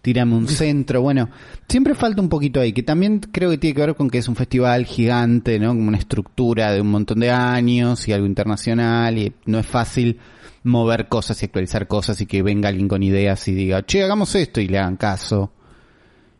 Tírame 0.01 0.35
un 0.35 0.47
centro, 0.47 1.01
bueno, 1.01 1.29
siempre 1.67 1.95
falta 1.95 2.21
un 2.21 2.29
poquito 2.29 2.59
ahí, 2.59 2.73
que 2.73 2.83
también 2.83 3.19
creo 3.19 3.49
que 3.49 3.57
tiene 3.57 3.75
que 3.75 3.81
ver 3.81 3.95
con 3.95 4.09
que 4.09 4.17
es 4.17 4.27
un 4.27 4.35
festival 4.35 4.85
gigante, 4.85 5.59
¿no? 5.59 5.69
Como 5.69 5.87
una 5.87 5.97
estructura 5.97 6.71
de 6.71 6.81
un 6.81 6.91
montón 6.91 7.19
de 7.19 7.31
años 7.31 8.07
y 8.07 8.13
algo 8.13 8.25
internacional 8.25 9.17
y 9.17 9.33
no 9.45 9.59
es 9.59 9.65
fácil 9.65 10.19
mover 10.63 11.07
cosas 11.07 11.41
y 11.41 11.45
actualizar 11.45 11.87
cosas 11.87 12.19
y 12.21 12.25
que 12.25 12.43
venga 12.43 12.69
alguien 12.69 12.87
con 12.87 13.01
ideas 13.03 13.47
y 13.47 13.53
diga, 13.53 13.85
che, 13.85 14.03
hagamos 14.03 14.35
esto 14.35 14.61
y 14.61 14.67
le 14.67 14.79
hagan 14.79 14.97
caso. 14.97 15.51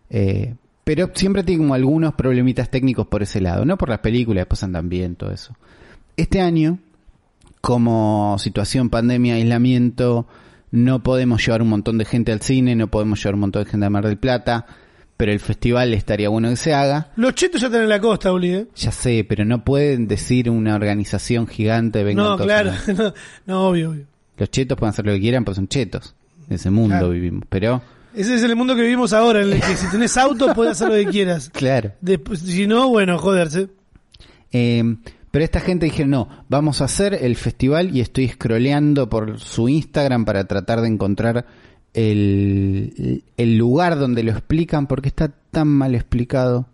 Eh, 0.10 0.56
pero 0.84 1.12
siempre 1.14 1.44
tiene 1.44 1.64
como 1.64 1.74
algunos 1.74 2.14
problemitas 2.14 2.70
técnicos 2.70 3.08
por 3.08 3.24
ese 3.24 3.40
lado, 3.40 3.66
no 3.66 3.78
por 3.78 3.90
las 3.90 4.00
películas, 4.00 4.42
después 4.42 4.64
andan 4.64 4.90
bien, 4.90 5.16
todo 5.16 5.32
eso. 5.32 5.56
Este 6.18 6.42
año, 6.42 6.80
como 7.62 8.38
situación 8.40 8.90
pandemia, 8.90 9.36
aislamiento, 9.36 10.28
no 10.72 11.04
podemos 11.04 11.46
llevar 11.46 11.62
un 11.62 11.70
montón 11.70 11.98
de 11.98 12.06
gente 12.06 12.32
al 12.32 12.42
cine, 12.42 12.76
no 12.76 12.88
podemos 12.88 13.20
llevar 13.22 13.36
un 13.36 13.42
montón 13.42 13.64
de 13.64 13.70
gente 13.70 13.86
a 13.86 13.90
Mar 13.90 14.06
del 14.08 14.18
Plata, 14.18 14.66
pero 15.18 15.32
el 15.32 15.40
festival 15.40 15.94
estaría 15.94 16.30
bueno 16.30 16.50
que 16.50 16.56
se 16.56 16.74
haga. 16.74 17.12
Los 17.16 17.36
chetos 17.36 17.62
ya 17.62 17.68
están 17.68 17.84
en 17.84 17.90
la 17.90 18.00
costa, 18.00 18.32
Uli. 18.34 18.54
¿eh? 18.54 18.68
Ya 18.76 18.92
sé, 18.92 19.26
pero 19.28 19.46
no 19.46 19.64
pueden 19.64 20.08
decir 20.08 20.50
una 20.50 20.76
organización 20.76 21.46
gigante, 21.48 22.04
vengan 22.04 22.26
No, 22.26 22.38
claro. 22.38 22.72
No, 22.98 23.14
no, 23.46 23.68
obvio, 23.68 23.92
obvio. 23.92 24.06
Los 24.38 24.50
chetos 24.50 24.78
pueden 24.78 24.90
hacer 24.92 25.06
lo 25.06 25.14
que 25.14 25.20
quieran, 25.20 25.46
pues 25.46 25.56
son 25.58 25.68
chetos. 25.68 26.16
En 26.48 26.56
ese 26.56 26.72
mundo 26.72 26.96
Claro. 26.96 27.10
vivimos. 27.10 27.44
Pero, 27.50 27.82
Ese 28.16 28.34
es 28.36 28.44
el 28.44 28.56
mundo 28.56 28.76
que 28.76 28.82
vivimos 28.82 29.14
ahora, 29.14 29.42
en 29.44 29.54
el 29.54 29.62
que 29.62 29.76
si 29.76 29.90
tenés 29.92 30.18
auto 30.18 30.54
puedes 30.56 30.72
hacer 30.74 30.88
lo 30.90 30.96
que 30.96 31.06
quieras. 31.12 31.50
claro. 31.54 31.92
Después, 32.02 32.40
si 32.40 32.66
no, 32.66 32.90
bueno, 32.90 33.18
joderse. 33.20 33.68
Eh, 34.52 34.84
pero 35.32 35.44
esta 35.46 35.60
gente 35.62 35.86
dijeron, 35.86 36.12
no, 36.12 36.30
vamos 36.50 36.82
a 36.82 36.86
hacer 36.86 37.14
el 37.22 37.36
festival 37.36 37.96
y 37.96 38.02
estoy 38.02 38.28
scrolleando 38.28 39.10
por 39.10 39.40
su 39.40 39.70
Instagram 39.70 40.26
para 40.26 40.44
tratar 40.46 40.82
de 40.82 40.88
encontrar 40.90 41.46
el, 41.94 43.24
el 43.38 43.58
lugar 43.58 43.98
donde 43.98 44.24
lo 44.24 44.32
explican 44.32 44.88
porque 44.88 45.10
está 45.10 45.30
tan 45.52 45.68
mal 45.68 45.96
explicado. 45.96 46.68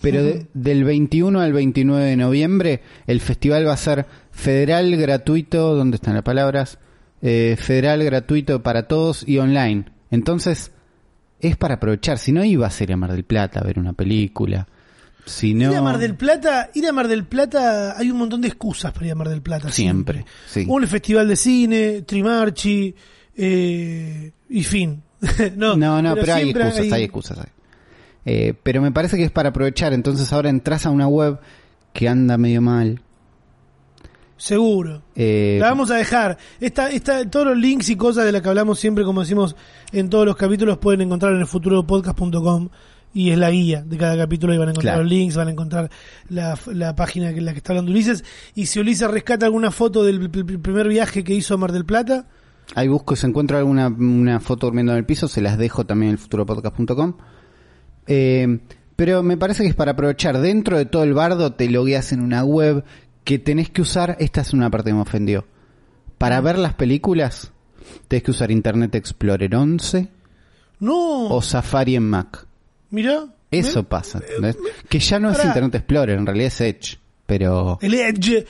Pero 0.00 0.22
de- 0.24 0.46
del 0.54 0.84
21 0.84 1.40
al 1.40 1.52
29 1.52 2.04
de 2.04 2.16
noviembre 2.16 2.80
el 3.06 3.20
festival 3.20 3.66
va 3.68 3.74
a 3.74 3.76
ser 3.76 4.06
federal 4.32 4.96
gratuito, 4.96 5.74
¿dónde 5.76 5.96
están 5.96 6.14
las 6.14 6.24
palabras? 6.24 6.78
Eh, 7.20 7.56
federal 7.58 8.02
gratuito 8.02 8.62
para 8.64 8.88
todos 8.88 9.26
y 9.28 9.38
online. 9.38 9.84
Entonces 10.10 10.72
es 11.40 11.56
para 11.56 11.74
aprovechar. 11.74 12.18
Si 12.18 12.32
no 12.32 12.42
iba 12.44 12.66
a 12.66 12.70
ser 12.70 12.92
a 12.92 12.96
Mar 12.96 13.12
del 13.12 13.24
Plata 13.24 13.60
a 13.60 13.64
ver 13.64 13.78
una 13.78 13.92
película. 13.92 14.66
Si 15.24 15.54
no... 15.54 15.70
Ir 15.70 15.76
a 15.76 15.82
Mar 15.82 15.98
del 15.98 16.16
Plata, 16.16 16.70
ir 16.74 16.86
a 16.86 16.92
Mar 16.92 17.08
del 17.08 17.24
Plata, 17.24 17.96
hay 17.96 18.10
un 18.10 18.18
montón 18.18 18.40
de 18.40 18.48
excusas 18.48 18.92
para 18.92 19.06
ir 19.06 19.12
a 19.12 19.14
Mar 19.14 19.28
del 19.28 19.42
Plata. 19.42 19.70
Siempre, 19.70 20.24
sí. 20.46 20.64
Un 20.68 20.86
festival 20.86 21.28
de 21.28 21.36
cine, 21.36 22.02
Trimarchi, 22.02 22.94
eh, 23.36 24.32
y 24.48 24.64
fin. 24.64 25.02
no, 25.56 25.76
No, 25.76 26.02
no, 26.02 26.14
pero, 26.14 26.34
hay 26.34 26.50
excusas, 26.50 26.92
hay, 26.92 27.02
excusas. 27.04 27.38
hay. 27.38 27.46
Eh, 28.24 28.54
pero 28.62 28.80
me 28.82 28.92
parece 28.92 29.16
que 29.16 29.24
es 29.24 29.30
para 29.30 29.50
aprovechar. 29.50 29.92
Entonces 29.92 30.32
ahora 30.32 30.50
entras 30.50 30.86
a 30.86 30.90
una 30.90 31.06
web 31.08 31.38
que 31.92 32.08
anda 32.08 32.36
medio 32.38 32.60
mal. 32.60 33.00
Seguro. 34.36 35.02
Eh, 35.14 35.58
La 35.60 35.68
vamos 35.68 35.90
a 35.92 35.96
dejar. 35.96 36.36
Esta, 36.60 36.90
esta, 36.90 37.28
todos 37.30 37.46
los 37.46 37.56
links 37.56 37.88
y 37.90 37.96
cosas 37.96 38.24
de 38.24 38.32
las 38.32 38.42
que 38.42 38.48
hablamos 38.48 38.80
siempre, 38.80 39.04
como 39.04 39.20
decimos 39.20 39.54
en 39.92 40.10
todos 40.10 40.26
los 40.26 40.36
capítulos, 40.36 40.78
pueden 40.78 41.02
encontrar 41.02 41.32
en 41.32 41.40
el 41.40 41.46
futuropodcast.com 41.46 42.68
y 43.14 43.30
es 43.30 43.38
la 43.38 43.50
guía 43.50 43.82
de 43.82 43.96
cada 43.98 44.16
capítulo 44.16 44.54
y 44.54 44.58
van 44.58 44.68
a 44.68 44.70
encontrar 44.72 44.94
Claro. 44.94 45.02
los 45.04 45.12
links, 45.12 45.36
van 45.36 45.48
a 45.48 45.50
encontrar 45.50 45.90
la, 46.28 46.58
la 46.72 46.94
página 46.96 47.30
en 47.30 47.44
la 47.44 47.52
que 47.52 47.58
está 47.58 47.72
hablando 47.72 47.90
Ulises. 47.90 48.24
Y 48.54 48.66
si 48.66 48.80
Ulises 48.80 49.10
rescata 49.10 49.46
alguna 49.46 49.70
foto 49.70 50.02
del 50.04 50.30
pr- 50.30 50.44
pr- 50.44 50.62
primer 50.62 50.88
viaje 50.88 51.22
que 51.24 51.34
hizo 51.34 51.54
a 51.54 51.56
Mar 51.58 51.72
del 51.72 51.84
Plata, 51.84 52.26
Ahí 52.74 52.88
busco, 52.88 53.16
si 53.16 53.26
encuentro 53.26 53.58
alguna 53.58 53.88
una 53.88 54.40
foto 54.40 54.66
durmiendo 54.66 54.92
en 54.92 54.98
el 54.98 55.04
piso, 55.04 55.28
se 55.28 55.42
las 55.42 55.58
dejo 55.58 55.84
también 55.84 56.10
en 56.10 56.12
el 56.14 56.18
futuropodcast.com. 56.18 57.14
Eh, 58.06 58.60
pero 58.96 59.22
me 59.22 59.36
parece 59.36 59.62
que 59.62 59.68
es 59.68 59.74
para 59.74 59.92
aprovechar 59.92 60.38
dentro 60.40 60.78
de 60.78 60.86
todo 60.86 61.02
el 61.02 61.12
bardo, 61.12 61.52
te 61.52 61.68
logueas 61.68 62.12
en 62.12 62.20
una 62.20 62.44
web 62.44 62.84
que 63.24 63.38
tenés 63.38 63.68
que 63.70 63.82
usar, 63.82 64.16
esta 64.20 64.40
es 64.40 64.52
una 64.52 64.70
parte 64.70 64.90
que 64.90 64.94
me 64.94 65.00
ofendió. 65.02 65.44
Para 66.18 66.40
ver 66.40 66.56
las 66.58 66.74
películas, 66.74 67.52
tenés 68.08 68.22
que 68.22 68.30
usar 68.30 68.50
Internet 68.50 68.94
Explorer 68.94 69.54
11 69.54 70.08
no, 70.80 71.26
o 71.28 71.42
Safari 71.42 71.96
en 71.96 72.08
Mac. 72.08 72.46
Mira. 72.92 73.26
Eso 73.50 73.82
pasa. 73.82 74.20
¿entendés? 74.20 74.56
Que 74.88 74.98
ya 75.00 75.18
no 75.18 75.30
es. 75.30 75.44
Internet 75.44 75.74
Explorer, 75.74 76.16
en 76.18 76.24
realidad 76.26 76.46
es 76.48 76.60
Edge. 76.60 76.98
Pero, 77.26 77.78
El 77.82 77.94
Edge. 77.94 78.46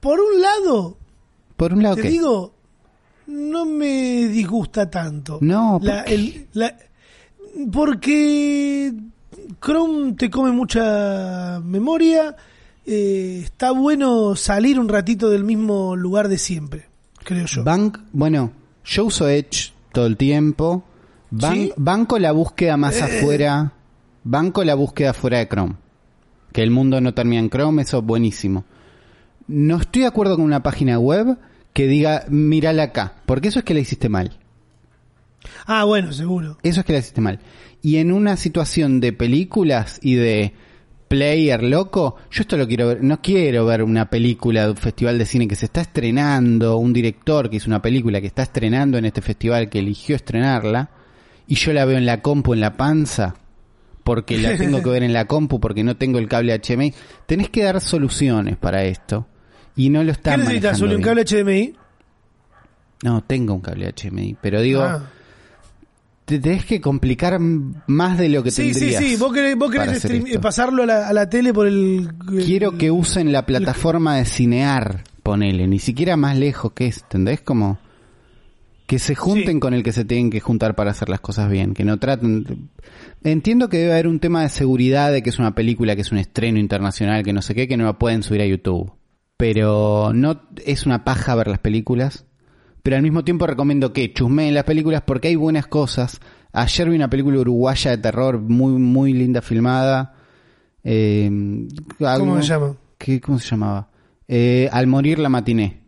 Por 0.00 0.18
un 0.18 0.40
lado, 0.40 0.96
por 1.56 1.72
un 1.74 1.82
lado 1.82 1.96
te 1.96 2.08
digo, 2.08 2.54
no 3.26 3.66
me 3.66 4.26
disgusta 4.28 4.88
tanto. 4.90 5.38
No, 5.42 5.78
¿por 5.78 5.86
La- 5.88 6.04
qué? 6.04 6.14
el- 6.14 6.46
la- 6.54 6.74
porque 7.72 8.92
Chrome 9.60 10.12
te 10.14 10.30
come 10.30 10.52
mucha 10.52 11.60
memoria. 11.64 12.36
eh, 12.86 13.42
está 13.44 13.70
bueno 13.72 14.34
salir 14.34 14.80
un 14.80 14.88
ratito 14.88 15.28
del 15.30 15.44
mismo 15.44 15.94
lugar 15.94 16.28
de 16.28 16.38
siempre, 16.38 16.86
creo 17.22 17.46
yo. 17.46 17.62
Bank, 17.62 17.98
bueno, 18.12 18.52
yo 18.84 19.04
uso 19.04 19.28
Edge 19.28 19.72
todo 19.92 20.06
el 20.06 20.16
tiempo. 20.16 20.82
Ban- 21.30 21.52
¿Sí? 21.54 21.60
Eh. 21.68 21.74
Banco 21.76 22.18
la 22.18 22.32
búsqueda 22.32 22.76
más 22.76 23.00
afuera. 23.00 23.72
Banco 24.24 24.64
la 24.64 24.74
búsqueda 24.74 25.12
fuera 25.12 25.38
de 25.38 25.48
Chrome. 25.48 25.76
Que 26.52 26.62
el 26.62 26.70
mundo 26.70 27.00
no 27.00 27.14
termina 27.14 27.40
en 27.40 27.50
Chrome, 27.50 27.82
eso 27.82 27.98
es 27.98 28.04
buenísimo. 28.04 28.64
No 29.46 29.76
estoy 29.76 30.02
de 30.02 30.08
acuerdo 30.08 30.36
con 30.36 30.44
una 30.44 30.62
página 30.62 30.98
web 30.98 31.38
que 31.72 31.86
diga, 31.86 32.24
mírala 32.28 32.84
acá, 32.84 33.14
porque 33.26 33.48
eso 33.48 33.60
es 33.60 33.64
que 33.64 33.74
la 33.74 33.80
hiciste 33.80 34.08
mal. 34.08 34.38
Ah, 35.66 35.84
bueno, 35.84 36.12
seguro. 36.12 36.58
Eso 36.62 36.80
es 36.80 36.86
que 36.86 36.92
la 36.92 36.98
hiciste 36.98 37.20
mal. 37.20 37.40
Y 37.82 37.96
en 37.96 38.12
una 38.12 38.36
situación 38.36 39.00
de 39.00 39.12
películas 39.12 39.98
y 40.02 40.14
de 40.14 40.52
player 41.08 41.62
loco, 41.62 42.16
yo 42.30 42.42
esto 42.42 42.56
lo 42.56 42.68
quiero 42.68 42.86
ver, 42.86 43.02
no 43.02 43.20
quiero 43.20 43.66
ver 43.66 43.82
una 43.82 44.10
película 44.10 44.64
de 44.64 44.70
un 44.70 44.76
festival 44.76 45.18
de 45.18 45.24
cine 45.24 45.48
que 45.48 45.56
se 45.56 45.66
está 45.66 45.80
estrenando, 45.80 46.76
un 46.76 46.92
director 46.92 47.50
que 47.50 47.56
hizo 47.56 47.68
una 47.68 47.82
película 47.82 48.20
que 48.20 48.28
está 48.28 48.42
estrenando 48.42 48.96
en 48.96 49.06
este 49.06 49.20
festival 49.20 49.68
que 49.68 49.80
eligió 49.80 50.14
estrenarla, 50.14 50.90
y 51.48 51.56
yo 51.56 51.72
la 51.72 51.84
veo 51.84 51.98
en 51.98 52.06
la 52.06 52.22
compu, 52.22 52.54
en 52.54 52.60
la 52.60 52.76
panza, 52.76 53.34
porque 54.10 54.38
la 54.38 54.56
tengo 54.56 54.82
que 54.82 54.90
ver 54.90 55.04
en 55.04 55.12
la 55.12 55.26
compu, 55.26 55.60
porque 55.60 55.84
no 55.84 55.96
tengo 55.96 56.18
el 56.18 56.26
cable 56.26 56.52
HDMI. 56.58 56.92
Tenés 57.26 57.48
que 57.48 57.62
dar 57.62 57.80
soluciones 57.80 58.56
para 58.56 58.82
esto. 58.82 59.28
Y 59.76 59.88
no 59.88 60.00
lo 60.00 60.06
¿Qué 60.06 60.10
están 60.10 60.40
necesitas? 60.40 60.80
¿Un 60.80 61.00
cable 61.00 61.24
HDMI? 61.24 61.74
No, 63.04 63.22
tengo 63.22 63.54
un 63.54 63.60
cable 63.60 63.86
HDMI, 63.94 64.36
pero 64.42 64.60
digo, 64.62 64.82
Ah. 64.82 65.04
te 66.24 66.40
tenés 66.40 66.64
que 66.64 66.80
complicar 66.80 67.38
más 67.40 68.18
de 68.18 68.28
lo 68.30 68.42
que 68.42 68.50
Sí, 68.50 68.74
sí, 68.74 68.80
tendrías. 68.80 69.04
sí. 69.04 69.16
Vos 69.16 69.32
querés, 69.32 69.56
vos 69.56 69.72
para 69.74 69.92
querés 69.96 70.38
pasarlo 70.38 70.82
a 70.82 70.86
la, 70.86 71.08
a 71.08 71.12
la 71.12 71.30
tele 71.30 71.54
por 71.54 71.68
el... 71.68 72.10
el- 72.32 72.44
Quiero 72.44 72.76
que 72.76 72.90
usen 72.90 73.30
la 73.30 73.46
plataforma 73.46 74.16
de 74.16 74.24
cinear, 74.24 75.04
ponele, 75.22 75.68
ni 75.68 75.78
siquiera 75.78 76.16
más 76.16 76.36
lejos 76.36 76.72
que 76.72 76.88
es, 76.88 77.02
¿entendés? 77.02 77.42
Como 77.42 77.78
que 78.90 78.98
se 78.98 79.14
junten 79.14 79.54
Sí. 79.54 79.60
con 79.60 79.72
el 79.72 79.84
que 79.84 79.92
se 79.92 80.04
tienen 80.04 80.30
que 80.30 80.40
juntar 80.40 80.74
para 80.74 80.90
hacer 80.90 81.08
las 81.08 81.20
cosas 81.20 81.48
bien, 81.48 81.74
que 81.74 81.84
no 81.84 82.00
traten... 82.00 82.70
Entiendo 83.22 83.68
que 83.68 83.76
debe 83.78 83.92
haber 83.92 84.08
un 84.08 84.18
tema 84.18 84.42
de 84.42 84.48
seguridad 84.48 85.12
de 85.12 85.22
que 85.22 85.30
es 85.30 85.38
una 85.38 85.54
película, 85.54 85.94
que 85.94 86.00
es 86.00 86.10
un 86.10 86.18
estreno 86.18 86.58
internacional, 86.58 87.22
que 87.22 87.32
no 87.32 87.40
sé 87.40 87.54
qué, 87.54 87.68
que 87.68 87.76
no 87.76 87.84
la 87.84 88.00
pueden 88.00 88.24
subir 88.24 88.40
a 88.40 88.46
YouTube. 88.46 88.90
Pero 89.36 90.10
no 90.12 90.40
es 90.66 90.86
una 90.86 91.04
paja 91.04 91.36
ver 91.36 91.46
las 91.46 91.60
películas. 91.60 92.24
Pero 92.82 92.96
al 92.96 93.02
mismo 93.04 93.22
tiempo 93.22 93.46
recomiendo 93.46 93.92
que 93.92 94.12
chusmeen 94.12 94.54
las 94.54 94.64
películas 94.64 95.02
porque 95.06 95.28
hay 95.28 95.36
buenas 95.36 95.68
cosas. 95.68 96.18
Ayer 96.52 96.90
vi 96.90 96.96
una 96.96 97.08
película 97.08 97.38
uruguaya 97.38 97.92
de 97.92 97.98
terror 97.98 98.40
muy, 98.40 98.72
muy 98.72 99.12
linda 99.12 99.40
filmada. 99.40 100.16
Eh, 100.82 101.30
¿Cómo 101.96 102.42
se 102.42 102.48
llama? 102.48 102.74
¿Qué, 102.98 103.20
¿Cómo 103.20 103.38
se 103.38 103.50
llamaba? 103.50 103.88
Eh, 104.26 104.68
Al 104.72 104.88
morir 104.88 105.20
la 105.20 105.28
matiné. 105.28 105.78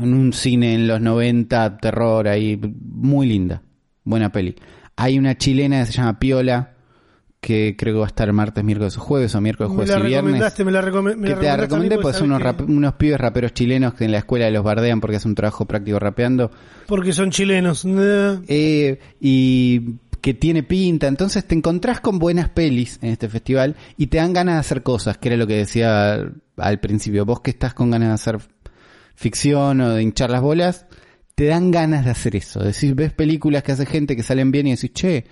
En 0.00 0.14
un 0.14 0.32
cine 0.32 0.74
en 0.74 0.86
los 0.86 1.00
90, 1.00 1.78
terror 1.78 2.28
ahí, 2.28 2.58
muy 2.80 3.26
linda. 3.26 3.62
Buena 4.04 4.30
peli. 4.32 4.54
Hay 4.96 5.18
una 5.18 5.36
chilena 5.36 5.80
que 5.80 5.86
se 5.86 5.92
llama 5.92 6.18
Piola, 6.18 6.74
que 7.40 7.76
creo 7.78 7.94
que 7.94 7.98
va 8.00 8.04
a 8.06 8.08
estar 8.08 8.32
martes, 8.32 8.64
miércoles 8.64 8.96
o 8.96 9.00
jueves, 9.00 9.34
o 9.34 9.40
miércoles, 9.40 9.70
Me 9.70 9.76
jueves 9.76 9.90
la 9.94 10.00
y 10.00 10.02
viernes. 10.08 10.24
recomendaste, 10.32 10.64
me 10.64 10.72
la, 10.72 10.82
recome- 10.82 11.16
me 11.16 11.28
Que 11.28 11.34
la 11.34 11.40
te 11.40 11.46
la 11.46 11.56
recomendé 11.56 11.98
porque 11.98 12.18
son 12.18 12.32
unos, 12.32 12.54
que- 12.56 12.62
unos 12.64 12.94
pibes 12.94 13.20
raperos 13.20 13.54
chilenos 13.54 13.94
que 13.94 14.04
en 14.06 14.12
la 14.12 14.18
escuela 14.18 14.50
los 14.50 14.64
bardean 14.64 15.00
porque 15.00 15.16
hacen 15.16 15.30
un 15.30 15.34
trabajo 15.36 15.64
práctico 15.66 15.98
rapeando. 16.00 16.50
Porque 16.86 17.12
son 17.12 17.30
chilenos. 17.30 17.84
Eh, 17.86 18.98
y 19.20 19.82
que 20.20 20.34
tiene 20.34 20.64
pinta. 20.64 21.06
Entonces 21.06 21.44
te 21.44 21.54
encontrás 21.54 22.00
con 22.00 22.18
buenas 22.18 22.48
pelis 22.48 22.98
en 23.02 23.10
este 23.10 23.28
festival 23.28 23.76
y 23.96 24.08
te 24.08 24.16
dan 24.18 24.32
ganas 24.32 24.54
de 24.56 24.60
hacer 24.60 24.82
cosas, 24.82 25.16
que 25.18 25.28
era 25.28 25.36
lo 25.36 25.46
que 25.46 25.58
decía 25.58 26.14
al, 26.14 26.42
al 26.56 26.80
principio. 26.80 27.24
Vos 27.24 27.40
que 27.40 27.50
estás 27.50 27.72
con 27.72 27.90
ganas 27.92 28.08
de 28.08 28.14
hacer 28.14 28.38
ficción 29.18 29.80
o 29.80 29.90
de 29.94 30.02
hinchar 30.02 30.30
las 30.30 30.40
bolas, 30.40 30.86
te 31.34 31.46
dan 31.46 31.70
ganas 31.72 32.04
de 32.04 32.12
hacer 32.12 32.36
eso. 32.36 32.60
Decís, 32.60 32.94
ves 32.94 33.12
películas 33.12 33.62
que 33.64 33.72
hace 33.72 33.84
gente 33.84 34.14
que 34.14 34.22
salen 34.22 34.52
bien 34.52 34.68
y 34.68 34.70
decís, 34.76 34.92
che, 34.92 35.24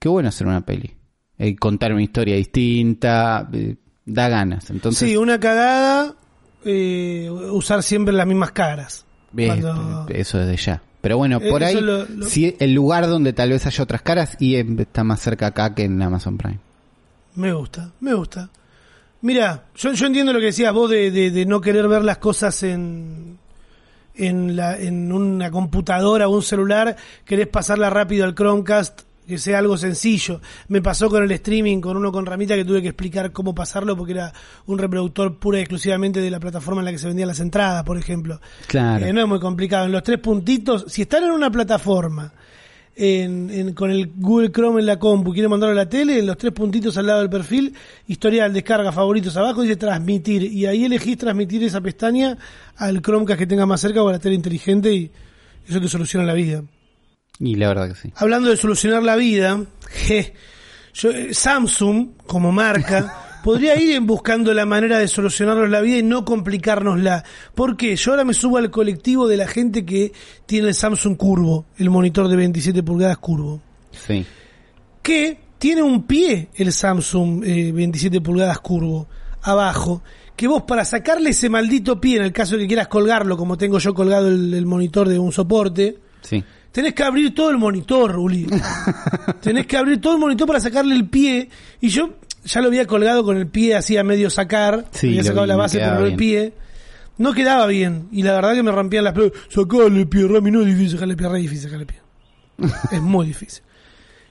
qué 0.00 0.08
bueno 0.08 0.28
hacer 0.28 0.46
una 0.48 0.66
peli. 0.66 0.92
Eh, 1.38 1.54
contar 1.56 1.92
una 1.92 2.02
historia 2.02 2.34
distinta, 2.34 3.48
eh, 3.52 3.76
da 4.04 4.28
ganas. 4.28 4.70
Entonces, 4.70 5.08
sí, 5.08 5.16
una 5.16 5.38
cagada, 5.38 6.16
eh, 6.64 7.28
usar 7.52 7.82
siempre 7.84 8.12
las 8.12 8.26
mismas 8.26 8.50
caras. 8.50 9.04
Eh, 9.36 9.46
Cuando- 9.46 10.06
Eso 10.08 10.38
desde 10.38 10.56
ya. 10.56 10.82
Pero 11.00 11.16
bueno, 11.16 11.38
Eh, 11.40 11.48
por 11.48 11.62
ahí, 11.62 11.80
lo- 11.80 12.06
el 12.58 12.74
lugar 12.74 13.06
donde 13.06 13.32
tal 13.32 13.50
vez 13.50 13.64
haya 13.66 13.84
otras 13.84 14.02
caras 14.02 14.36
y 14.40 14.56
eh, 14.56 14.66
está 14.78 15.04
más 15.04 15.20
cerca 15.20 15.46
acá 15.48 15.74
que 15.76 15.84
en 15.84 16.02
Amazon 16.02 16.36
Prime. 16.36 16.58
Me 17.36 17.52
gusta, 17.52 17.92
me 18.00 18.14
gusta. 18.14 18.50
Mira, 19.20 19.64
yo, 19.74 19.92
yo 19.92 20.06
entiendo 20.06 20.32
lo 20.32 20.38
que 20.38 20.46
decías 20.46 20.72
vos 20.72 20.88
de, 20.90 21.10
de- 21.10 21.30
de 21.30 21.46
no 21.46 21.60
querer 21.60 21.88
ver 21.88 22.04
las 22.04 22.18
cosas 22.18 22.62
en, 22.62 23.38
en, 24.14 24.56
la, 24.56 24.78
en 24.78 25.12
una 25.12 25.50
computadora 25.50 26.28
o 26.28 26.34
un 26.36 26.42
celular, 26.42 26.96
querés 27.24 27.48
pasarla 27.48 27.90
rápido 27.90 28.24
al 28.24 28.34
Chromecast, 28.34 29.02
que 29.26 29.36
sea 29.38 29.58
algo 29.58 29.76
sencillo. 29.76 30.40
Me 30.68 30.80
pasó 30.80 31.10
con 31.10 31.22
el 31.22 31.30
streaming, 31.32 31.80
con 31.80 31.96
uno 31.96 32.10
con 32.12 32.24
Ramita, 32.24 32.54
que 32.54 32.64
tuve 32.64 32.80
que 32.80 32.88
explicar 32.88 33.30
cómo 33.32 33.54
pasarlo 33.54 33.96
porque 33.96 34.12
era 34.12 34.32
un 34.66 34.78
reproductor 34.78 35.36
pura 35.38 35.58
y 35.58 35.62
exclusivamente 35.62 36.20
de 36.20 36.30
la 36.30 36.40
plataforma 36.40 36.80
en 36.80 36.86
la 36.86 36.92
que 36.92 36.98
se 36.98 37.08
vendían 37.08 37.28
las 37.28 37.40
entradas, 37.40 37.82
por 37.84 37.98
ejemplo. 37.98 38.40
Claro. 38.68 39.04
Eh, 39.04 39.12
no 39.12 39.20
es 39.20 39.28
muy 39.28 39.40
complicado. 39.40 39.84
En 39.84 39.92
los 39.92 40.02
tres 40.02 40.18
puntitos, 40.20 40.86
si 40.88 41.02
están 41.02 41.24
en 41.24 41.32
una 41.32 41.50
plataforma 41.50 42.32
en, 42.98 43.48
en- 43.50 43.72
con 43.74 43.90
el 43.90 44.10
Google 44.16 44.50
Chrome 44.50 44.80
en 44.80 44.86
la 44.86 44.98
compu, 44.98 45.32
quiere 45.32 45.48
mandarlo 45.48 45.72
a 45.72 45.84
la 45.84 45.88
tele, 45.88 46.18
en 46.18 46.26
los 46.26 46.36
tres 46.36 46.52
puntitos 46.52 46.96
al 46.98 47.06
lado 47.06 47.20
del 47.20 47.30
perfil, 47.30 47.72
historial, 48.08 48.52
descarga, 48.52 48.90
favoritos, 48.92 49.36
abajo 49.36 49.62
dice 49.62 49.76
transmitir. 49.76 50.42
Y 50.42 50.66
ahí 50.66 50.84
elegís 50.84 51.16
transmitir 51.16 51.62
esa 51.62 51.80
pestaña 51.80 52.36
al 52.76 53.00
Chromecast 53.00 53.38
que 53.38 53.46
tenga 53.46 53.66
más 53.66 53.80
cerca 53.80 54.02
o 54.02 54.08
a 54.08 54.12
la 54.12 54.18
tele 54.18 54.34
inteligente 54.34 54.92
y 54.92 55.10
eso 55.68 55.80
te 55.80 55.88
soluciona 55.88 56.26
la 56.26 56.34
vida. 56.34 56.62
Y 57.40 57.54
la 57.54 57.68
verdad 57.68 57.88
que 57.88 57.94
sí. 57.94 58.12
Hablando 58.16 58.50
de 58.50 58.56
solucionar 58.56 59.02
la 59.04 59.14
vida, 59.14 59.64
je, 60.06 60.34
yo, 60.94 61.10
eh, 61.10 61.32
Samsung, 61.32 62.08
como 62.26 62.50
marca, 62.50 63.14
podría 63.48 63.80
ir 63.80 63.98
buscando 64.02 64.52
la 64.52 64.66
manera 64.66 64.98
de 64.98 65.08
solucionarnos 65.08 65.70
la 65.70 65.80
vida 65.80 65.96
y 65.96 66.02
no 66.02 66.22
complicárnosla. 66.22 67.24
¿Por 67.54 67.78
qué? 67.78 67.96
Yo 67.96 68.10
ahora 68.10 68.24
me 68.24 68.34
subo 68.34 68.58
al 68.58 68.70
colectivo 68.70 69.26
de 69.26 69.38
la 69.38 69.46
gente 69.48 69.86
que 69.86 70.12
tiene 70.44 70.68
el 70.68 70.74
Samsung 70.74 71.16
curvo, 71.16 71.64
el 71.78 71.88
monitor 71.88 72.28
de 72.28 72.36
27 72.36 72.82
pulgadas 72.82 73.16
curvo. 73.16 73.62
Sí. 73.90 74.26
Que 75.02 75.40
tiene 75.58 75.80
un 75.80 76.02
pie 76.06 76.50
el 76.56 76.72
Samsung 76.74 77.42
eh, 77.42 77.72
27 77.72 78.20
pulgadas 78.20 78.58
curvo, 78.58 79.08
abajo. 79.40 80.02
Que 80.36 80.46
vos 80.46 80.64
para 80.64 80.84
sacarle 80.84 81.30
ese 81.30 81.48
maldito 81.48 81.98
pie, 81.98 82.18
en 82.18 82.24
el 82.24 82.32
caso 82.32 82.56
de 82.56 82.62
que 82.64 82.66
quieras 82.68 82.88
colgarlo, 82.88 83.38
como 83.38 83.56
tengo 83.56 83.78
yo 83.78 83.94
colgado 83.94 84.28
el- 84.28 84.52
el 84.52 84.66
monitor 84.66 85.08
de 85.08 85.18
un 85.18 85.32
soporte, 85.32 85.96
Sí. 86.20 86.44
Tenés 86.70 86.92
que 86.92 87.02
abrir 87.02 87.34
todo 87.34 87.48
el 87.50 87.56
monitor, 87.56 88.18
Uli. 88.18 88.46
Tenés 89.40 89.66
que 89.66 89.76
abrir 89.78 90.00
todo 90.02 90.12
el 90.12 90.18
monitor 90.20 90.46
para 90.46 90.60
sacarle 90.60 90.94
el 90.94 91.08
pie. 91.08 91.48
Y 91.80 91.88
yo 91.88 92.10
ya 92.44 92.60
lo 92.60 92.68
había 92.68 92.86
colgado 92.86 93.24
con 93.24 93.36
el 93.36 93.46
pie 93.46 93.74
así 93.74 93.96
a 93.96 94.04
medio 94.04 94.30
sacar. 94.30 94.86
Sí, 94.92 95.08
había 95.08 95.24
sacado 95.24 95.42
vi, 95.42 95.48
la 95.48 95.56
base, 95.56 95.80
no 95.80 96.06
el 96.06 96.16
pie. 96.16 96.52
No 97.18 97.32
quedaba 97.32 97.66
bien. 97.66 98.08
Y 98.12 98.22
la 98.22 98.32
verdad 98.32 98.54
que 98.54 98.62
me 98.62 98.70
rompían 98.70 99.04
las 99.04 99.12
pelotas. 99.12 99.40
Sacarle 99.48 100.00
el 100.00 100.08
pie, 100.08 100.26
Rami, 100.28 100.50
no 100.50 100.60
es 100.60 100.66
difícil 100.66 100.90
sacarle 100.92 101.12
el 101.12 101.18
pie, 101.18 101.28
re 101.28 101.38
difícil 101.38 101.70
sacarle 101.70 101.82
el 101.82 101.86
pie. 101.86 102.00
es 102.96 103.02
muy 103.02 103.26
difícil. 103.26 103.62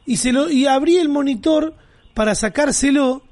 Y 0.06 0.17
se 0.17 0.32
lo, 0.32 0.50
y 0.50 0.65
abrí 0.65 0.98
el 0.98 1.10
monitor 1.10 1.74
para 2.13 2.34
sacárselo. 2.34 3.24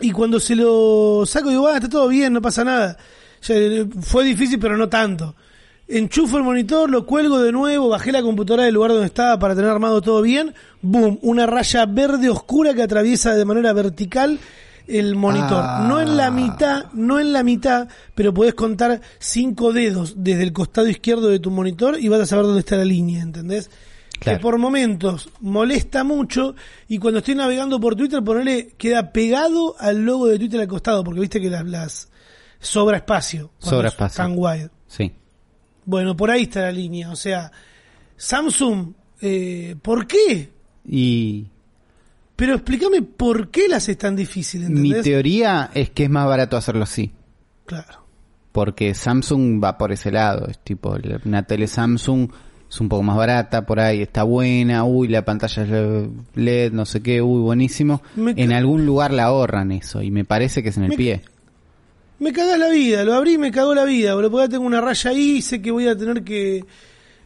Y 0.00 0.12
cuando 0.12 0.38
se 0.38 0.54
lo 0.54 1.24
saco, 1.26 1.50
digo, 1.50 1.66
ah, 1.66 1.74
está 1.74 1.88
todo 1.88 2.08
bien, 2.08 2.32
no 2.32 2.40
pasa 2.40 2.62
nada. 2.62 2.96
Eh, 3.48 3.86
fue 4.00 4.24
difícil, 4.24 4.58
pero 4.60 4.76
no 4.76 4.88
tanto. 4.88 5.34
Enchufo 5.88 6.36
el 6.36 6.44
monitor, 6.44 6.90
lo 6.90 7.06
cuelgo 7.06 7.40
de 7.40 7.50
nuevo, 7.50 7.88
bajé 7.88 8.12
la 8.12 8.20
computadora 8.20 8.64
del 8.64 8.74
lugar 8.74 8.90
donde 8.90 9.06
estaba 9.06 9.38
para 9.38 9.54
tener 9.54 9.70
armado 9.70 10.02
todo 10.02 10.20
bien. 10.20 10.54
Boom, 10.82 11.18
una 11.22 11.46
raya 11.46 11.86
verde 11.86 12.28
oscura 12.28 12.74
que 12.74 12.82
atraviesa 12.82 13.34
de 13.34 13.44
manera 13.46 13.72
vertical 13.72 14.38
el 14.86 15.14
monitor. 15.16 15.62
Ah. 15.64 15.86
No 15.88 15.98
en 16.00 16.18
la 16.18 16.30
mitad, 16.30 16.92
no 16.92 17.18
en 17.18 17.32
la 17.32 17.42
mitad, 17.42 17.88
pero 18.14 18.34
podés 18.34 18.52
contar 18.52 19.00
cinco 19.18 19.72
dedos 19.72 20.14
desde 20.18 20.42
el 20.42 20.52
costado 20.52 20.88
izquierdo 20.88 21.28
de 21.28 21.38
tu 21.38 21.50
monitor 21.50 21.98
y 21.98 22.08
vas 22.08 22.20
a 22.20 22.26
saber 22.26 22.44
dónde 22.44 22.60
está 22.60 22.76
la 22.76 22.84
línea, 22.84 23.22
¿entendés? 23.22 23.70
Claro. 24.18 24.38
Que 24.38 24.42
por 24.42 24.58
momentos 24.58 25.30
molesta 25.40 26.04
mucho 26.04 26.54
y 26.86 26.98
cuando 26.98 27.18
estoy 27.18 27.34
navegando 27.34 27.80
por 27.80 27.96
Twitter, 27.96 28.22
ponerle 28.22 28.74
queda 28.76 29.12
pegado 29.12 29.74
al 29.78 30.04
logo 30.04 30.26
de 30.26 30.38
Twitter 30.38 30.60
al 30.60 30.68
costado, 30.68 31.02
porque 31.02 31.20
viste 31.20 31.40
que 31.40 31.48
las, 31.48 31.64
las 31.64 32.08
sobra 32.60 32.98
espacio. 32.98 33.52
Sobra 33.58 33.88
es 33.88 33.94
espacio. 33.94 34.16
Tan 34.16 34.34
wide. 34.36 34.70
Sí. 34.86 35.12
Bueno, 35.88 36.14
por 36.14 36.30
ahí 36.30 36.42
está 36.42 36.60
la 36.60 36.70
línea. 36.72 37.10
O 37.10 37.16
sea, 37.16 37.50
Samsung, 38.14 38.92
eh, 39.22 39.74
¿por 39.80 40.06
qué? 40.06 40.50
Y 40.86 41.46
Pero 42.36 42.56
explícame 42.56 43.00
por 43.00 43.48
qué 43.48 43.68
las 43.68 43.88
es 43.88 43.96
tan 43.96 44.14
difícil, 44.14 44.68
mi 44.68 44.92
teoría 45.00 45.70
es 45.72 45.88
que 45.88 46.04
es 46.04 46.10
más 46.10 46.26
barato 46.26 46.58
hacerlo 46.58 46.82
así. 46.82 47.10
Claro. 47.64 48.04
Porque 48.52 48.92
Samsung 48.92 49.64
va 49.64 49.78
por 49.78 49.90
ese 49.90 50.10
lado. 50.10 50.46
Es 50.48 50.58
tipo, 50.58 50.94
una 51.24 51.44
tele 51.44 51.66
Samsung 51.66 52.28
es 52.68 52.80
un 52.82 52.90
poco 52.90 53.02
más 53.02 53.16
barata, 53.16 53.64
por 53.64 53.80
ahí 53.80 54.02
está 54.02 54.24
buena. 54.24 54.84
Uy, 54.84 55.08
la 55.08 55.24
pantalla 55.24 55.62
es 55.62 56.08
LED, 56.34 56.72
no 56.72 56.84
sé 56.84 57.00
qué, 57.02 57.22
uy, 57.22 57.40
buenísimo. 57.40 58.02
Me 58.14 58.32
En 58.36 58.52
algún 58.52 58.84
lugar 58.84 59.10
la 59.10 59.24
ahorran 59.24 59.72
eso. 59.72 60.02
Y 60.02 60.10
me 60.10 60.26
parece 60.26 60.62
que 60.62 60.68
es 60.68 60.76
en 60.76 60.82
el 60.84 60.90
Me- 60.90 60.96
pie. 60.98 61.22
Me 62.18 62.32
cagás 62.32 62.58
la 62.58 62.68
vida, 62.68 63.04
lo 63.04 63.14
abrí 63.14 63.34
y 63.34 63.38
me 63.38 63.50
cagó 63.50 63.74
la 63.74 63.84
vida, 63.84 64.14
boludo, 64.14 64.30
porque 64.30 64.46
ya 64.46 64.50
tengo 64.50 64.66
una 64.66 64.80
raya 64.80 65.10
ahí 65.10 65.36
y 65.36 65.42
sé 65.42 65.62
que 65.62 65.70
voy 65.70 65.86
a 65.86 65.96
tener 65.96 66.24
que... 66.24 66.64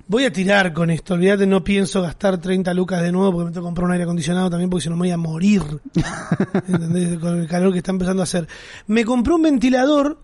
Voy 0.09 0.25
a 0.25 0.33
tirar 0.33 0.75
con 0.75 0.91
esto, 0.91 1.15
olvídate, 1.15 1.47
no 1.47 1.65
pienso 1.65 2.03
gastar 2.03 2.37
30 2.37 2.75
lucas 2.75 3.01
de 3.03 3.13
nuevo 3.13 3.33
porque 3.33 3.47
me 3.47 3.51
tengo 3.53 3.65
que 3.65 3.69
comprar 3.69 3.87
un 3.87 3.93
aire 3.93 4.05
acondicionado 4.05 4.51
también 4.51 4.69
porque 4.69 4.83
si 4.83 4.91
no 4.91 4.97
me 4.97 5.03
voy 5.03 5.11
a 5.11 5.17
morir. 5.17 5.63
¿Entendés? 6.69 7.19
Con 7.19 7.41
el 7.41 7.49
calor 7.49 7.73
que 7.73 7.79
está 7.79 7.93
empezando 7.93 8.21
a 8.21 8.25
hacer. 8.25 8.47
Me 8.89 9.05
compré 9.05 9.33
un 9.33 9.43
ventilador 9.43 10.19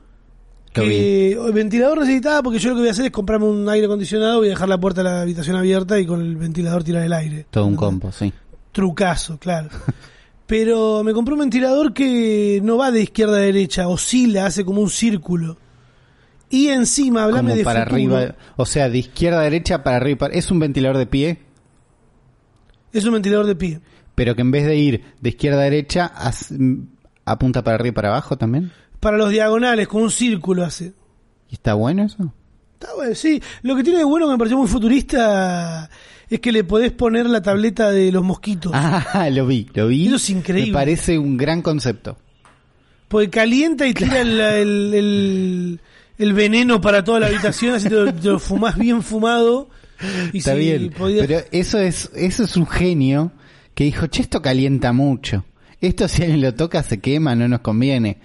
que 0.73 1.33
el 1.33 1.53
ventilador 1.53 2.01
necesitaba 2.01 2.43
porque 2.43 2.59
yo 2.59 2.71
lo 2.71 2.75
que 2.75 2.81
voy 2.81 2.89
a 2.89 2.93
hacer 2.93 3.07
es 3.07 3.11
comprarme 3.11 3.47
un 3.47 3.69
aire 3.69 3.87
acondicionado 3.87 4.45
y 4.45 4.49
dejar 4.49 4.69
la 4.69 4.79
puerta 4.79 5.03
de 5.03 5.09
la 5.09 5.23
habitación 5.23 5.57
abierta 5.57 5.99
y 5.99 6.07
con 6.07 6.21
el 6.21 6.37
ventilador 6.37 6.85
tirar 6.85 7.05
el 7.05 7.13
aire. 7.13 7.47
Todo 7.51 7.67
un 7.67 7.77
combo, 7.77 8.13
sí. 8.13 8.33
Trucazo, 8.73 9.39
claro. 9.39 9.71
Pero 10.49 11.05
me 11.05 11.13
compré 11.13 11.35
un 11.35 11.41
ventilador 11.41 11.93
que 11.93 12.59
no 12.65 12.79
va 12.79 12.91
de 12.91 13.03
izquierda 13.03 13.37
a 13.37 13.41
derecha, 13.41 13.87
oscila, 13.87 14.47
hace 14.47 14.65
como 14.65 14.81
un 14.81 14.89
círculo. 14.91 15.59
Y 16.51 16.69
encima, 16.69 17.25
hablame 17.25 17.51
Como 17.51 17.57
de 17.59 17.65
para 17.65 17.85
futuro. 17.85 18.17
arriba. 18.17 18.35
O 18.57 18.65
sea, 18.65 18.89
de 18.89 18.97
izquierda 18.99 19.41
a 19.41 19.43
derecha, 19.43 19.85
para 19.85 19.99
arriba. 19.99 20.13
y 20.13 20.17
para- 20.17 20.35
Es 20.35 20.51
un 20.51 20.59
ventilador 20.59 20.97
de 20.97 21.07
pie, 21.07 21.39
Es 22.95 23.05
un 23.05 23.13
ventilador 23.13 23.45
de 23.47 23.55
pie. 23.57 23.81
pero 24.15 24.35
que 24.35 24.41
en 24.41 24.51
vez 24.51 24.65
de 24.67 24.77
ir 24.77 25.05
de 25.21 25.29
izquierda 25.29 25.61
a 25.61 25.65
derecha, 25.65 26.11
apunta 27.27 27.63
para 27.63 27.75
arriba 27.75 27.89
y 27.91 27.93
para 27.93 28.09
abajo 28.09 28.39
también. 28.39 28.73
Para 29.01 29.19
los 29.19 29.29
diagonales, 29.31 29.87
con 29.87 30.03
un 30.03 30.11
círculo 30.11 30.65
hace. 30.65 30.95
¿Y 31.51 31.55
está 31.57 31.75
bueno 31.75 32.05
eso? 32.05 32.33
Está 32.81 32.95
bueno, 32.95 33.15
sí. 33.15 33.43
Lo 33.63 33.75
que 33.77 33.83
tiene 33.83 33.99
de 33.99 34.05
bueno 34.05 34.27
que 34.27 34.33
me 34.33 34.39
pareció 34.39 34.57
muy 34.59 34.69
futurista 34.69 35.91
es 36.31 36.41
que 36.41 36.53
le 36.53 36.63
podés 36.65 36.93
poner 36.93 37.27
la 37.29 37.43
tableta 37.43 37.91
de 37.91 38.13
los 38.13 38.23
mosquitos. 38.23 38.73
Ah, 38.75 39.29
lo 39.33 39.47
vi, 39.47 39.69
lo 39.75 39.89
vi. 39.89 40.07
Eso 40.07 40.17
es 40.17 40.31
increíble. 40.31 40.71
Me 40.73 40.75
parece 40.79 41.19
un 41.19 41.37
gran 41.37 41.63
concepto. 41.63 42.19
Porque 43.09 43.31
calienta 43.31 43.87
y 43.87 43.95
tira 43.95 44.21
el, 44.21 44.39
el, 44.41 44.95
el- 44.95 45.81
el 46.19 46.33
veneno 46.33 46.81
para 46.81 47.05
toda 47.05 47.21
la 47.21 47.27
habitación, 47.29 47.75
así 47.77 47.89
te 47.89 47.95
lo, 47.95 48.13
te 48.13 48.29
lo 48.29 48.39
fumás 48.41 48.77
bien 48.77 49.03
fumado. 49.03 49.69
Y 50.33 50.39
Está 50.39 50.53
si 50.55 50.59
bien. 50.59 50.91
podías- 50.91 51.27
Pero 51.27 51.41
eso 51.53 51.79
es, 51.79 52.11
eso 52.15 52.45
es 52.45 52.57
un 52.57 52.67
genio 52.67 53.33
que 53.75 53.85
dijo, 53.85 54.07
che, 54.09 54.23
esto 54.23 54.43
calienta 54.43 54.93
mucho. 54.93 55.45
Esto 55.81 56.07
si 56.09 56.23
alguien 56.23 56.41
lo 56.43 56.55
toca 56.55 56.83
se 56.83 57.01
quema, 57.01 57.35
no 57.37 57.47
nos 57.49 57.61
conviene. 57.61 58.19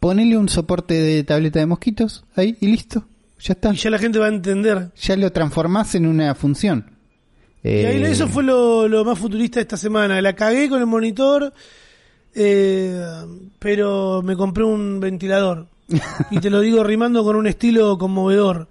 Ponele 0.00 0.36
un 0.38 0.48
soporte 0.48 0.94
de 0.94 1.22
tableta 1.24 1.58
de 1.60 1.66
mosquitos 1.66 2.24
ahí 2.34 2.56
y 2.60 2.66
listo. 2.68 3.06
Ya 3.44 3.52
está. 3.52 3.72
y 3.74 3.76
ya 3.76 3.90
la 3.90 3.98
gente 3.98 4.18
va 4.18 4.26
a 4.26 4.30
entender. 4.30 4.90
Ya 4.96 5.16
lo 5.16 5.30
transformás 5.30 5.94
en 5.94 6.06
una 6.06 6.34
función. 6.34 6.96
Y 7.62 7.68
ahí 7.68 8.02
Eh, 8.02 8.10
eso 8.10 8.26
fue 8.26 8.42
lo, 8.42 8.88
lo 8.88 9.04
más 9.04 9.18
futurista 9.18 9.56
de 9.56 9.62
esta 9.62 9.76
semana. 9.76 10.20
La 10.22 10.34
cagué 10.34 10.68
con 10.68 10.80
el 10.80 10.86
monitor, 10.86 11.52
eh, 12.34 13.02
pero 13.58 14.22
me 14.22 14.34
compré 14.34 14.64
un 14.64 14.98
ventilador. 14.98 15.68
y 16.30 16.40
te 16.40 16.48
lo 16.48 16.60
digo 16.60 16.82
rimando 16.82 17.22
con 17.22 17.36
un 17.36 17.46
estilo 17.46 17.98
conmovedor. 17.98 18.68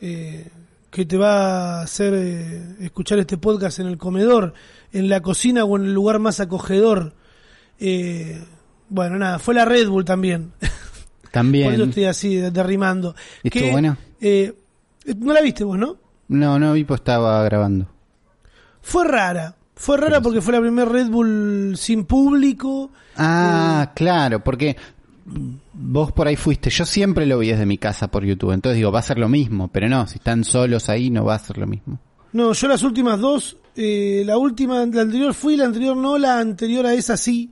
eh, 0.00 0.48
que 0.90 1.04
te 1.06 1.16
va 1.16 1.80
a 1.80 1.82
hacer 1.82 2.14
eh, 2.14 2.76
escuchar 2.78 3.18
este 3.18 3.36
podcast 3.36 3.80
en 3.80 3.88
el 3.88 3.98
comedor, 3.98 4.54
en 4.92 5.08
la 5.08 5.20
cocina 5.20 5.64
o 5.64 5.76
en 5.76 5.86
el 5.86 5.92
lugar 5.92 6.20
más 6.20 6.38
acogedor. 6.38 7.14
Eh, 7.80 8.40
bueno, 8.88 9.18
nada, 9.18 9.40
fue 9.40 9.54
la 9.54 9.64
Red 9.64 9.88
Bull 9.88 10.04
también. 10.04 10.52
También. 11.34 11.66
Por 11.66 11.74
eso 11.74 11.84
estoy 11.84 12.04
así, 12.04 12.36
de- 12.36 12.50
derrimando. 12.50 13.14
¿Estuvo 13.42 13.62
Que, 13.64 13.70
buena? 13.72 13.98
eh, 14.20 14.54
no 15.18 15.32
la 15.34 15.42
viste 15.42 15.64
vos, 15.64 15.78
¿no? 15.78 15.96
No, 16.28 16.58
no 16.58 16.72
vi, 16.72 16.84
pues 16.84 17.00
estaba 17.00 17.42
grabando. 17.44 17.86
Fue 18.80 19.06
rara. 19.06 19.56
Fue 19.76 19.96
rara 19.96 20.20
porque 20.20 20.40
fue 20.40 20.52
la 20.54 20.60
primera 20.60 20.88
Red 20.90 21.08
Bull 21.08 21.74
sin 21.76 22.04
público. 22.04 22.90
Ah, 23.16 23.92
claro, 23.94 24.42
porque 24.42 24.76
vos 25.72 26.12
por 26.12 26.28
ahí 26.28 26.36
fuiste. 26.36 26.70
Yo 26.70 26.84
siempre 26.86 27.26
lo 27.26 27.38
vi 27.38 27.48
desde 27.48 27.66
mi 27.66 27.78
casa 27.78 28.08
por 28.08 28.24
YouTube. 28.24 28.52
Entonces 28.52 28.76
digo, 28.76 28.92
va 28.92 29.00
a 29.00 29.02
ser 29.02 29.18
lo 29.18 29.28
mismo. 29.28 29.68
Pero 29.68 29.88
no, 29.88 30.06
si 30.06 30.16
están 30.18 30.44
solos 30.44 30.88
ahí 30.88 31.10
no 31.10 31.24
va 31.24 31.34
a 31.34 31.38
ser 31.40 31.58
lo 31.58 31.66
mismo. 31.66 31.98
No, 32.32 32.52
yo 32.52 32.68
las 32.68 32.82
últimas 32.82 33.18
dos, 33.20 33.56
eh, 33.76 34.22
la 34.24 34.38
última, 34.38 34.84
la 34.86 35.02
anterior 35.02 35.34
fui, 35.34 35.56
la 35.56 35.64
anterior 35.66 35.96
no, 35.96 36.18
la 36.18 36.38
anterior 36.38 36.86
a 36.86 36.94
esa 36.94 37.16
sí. 37.16 37.50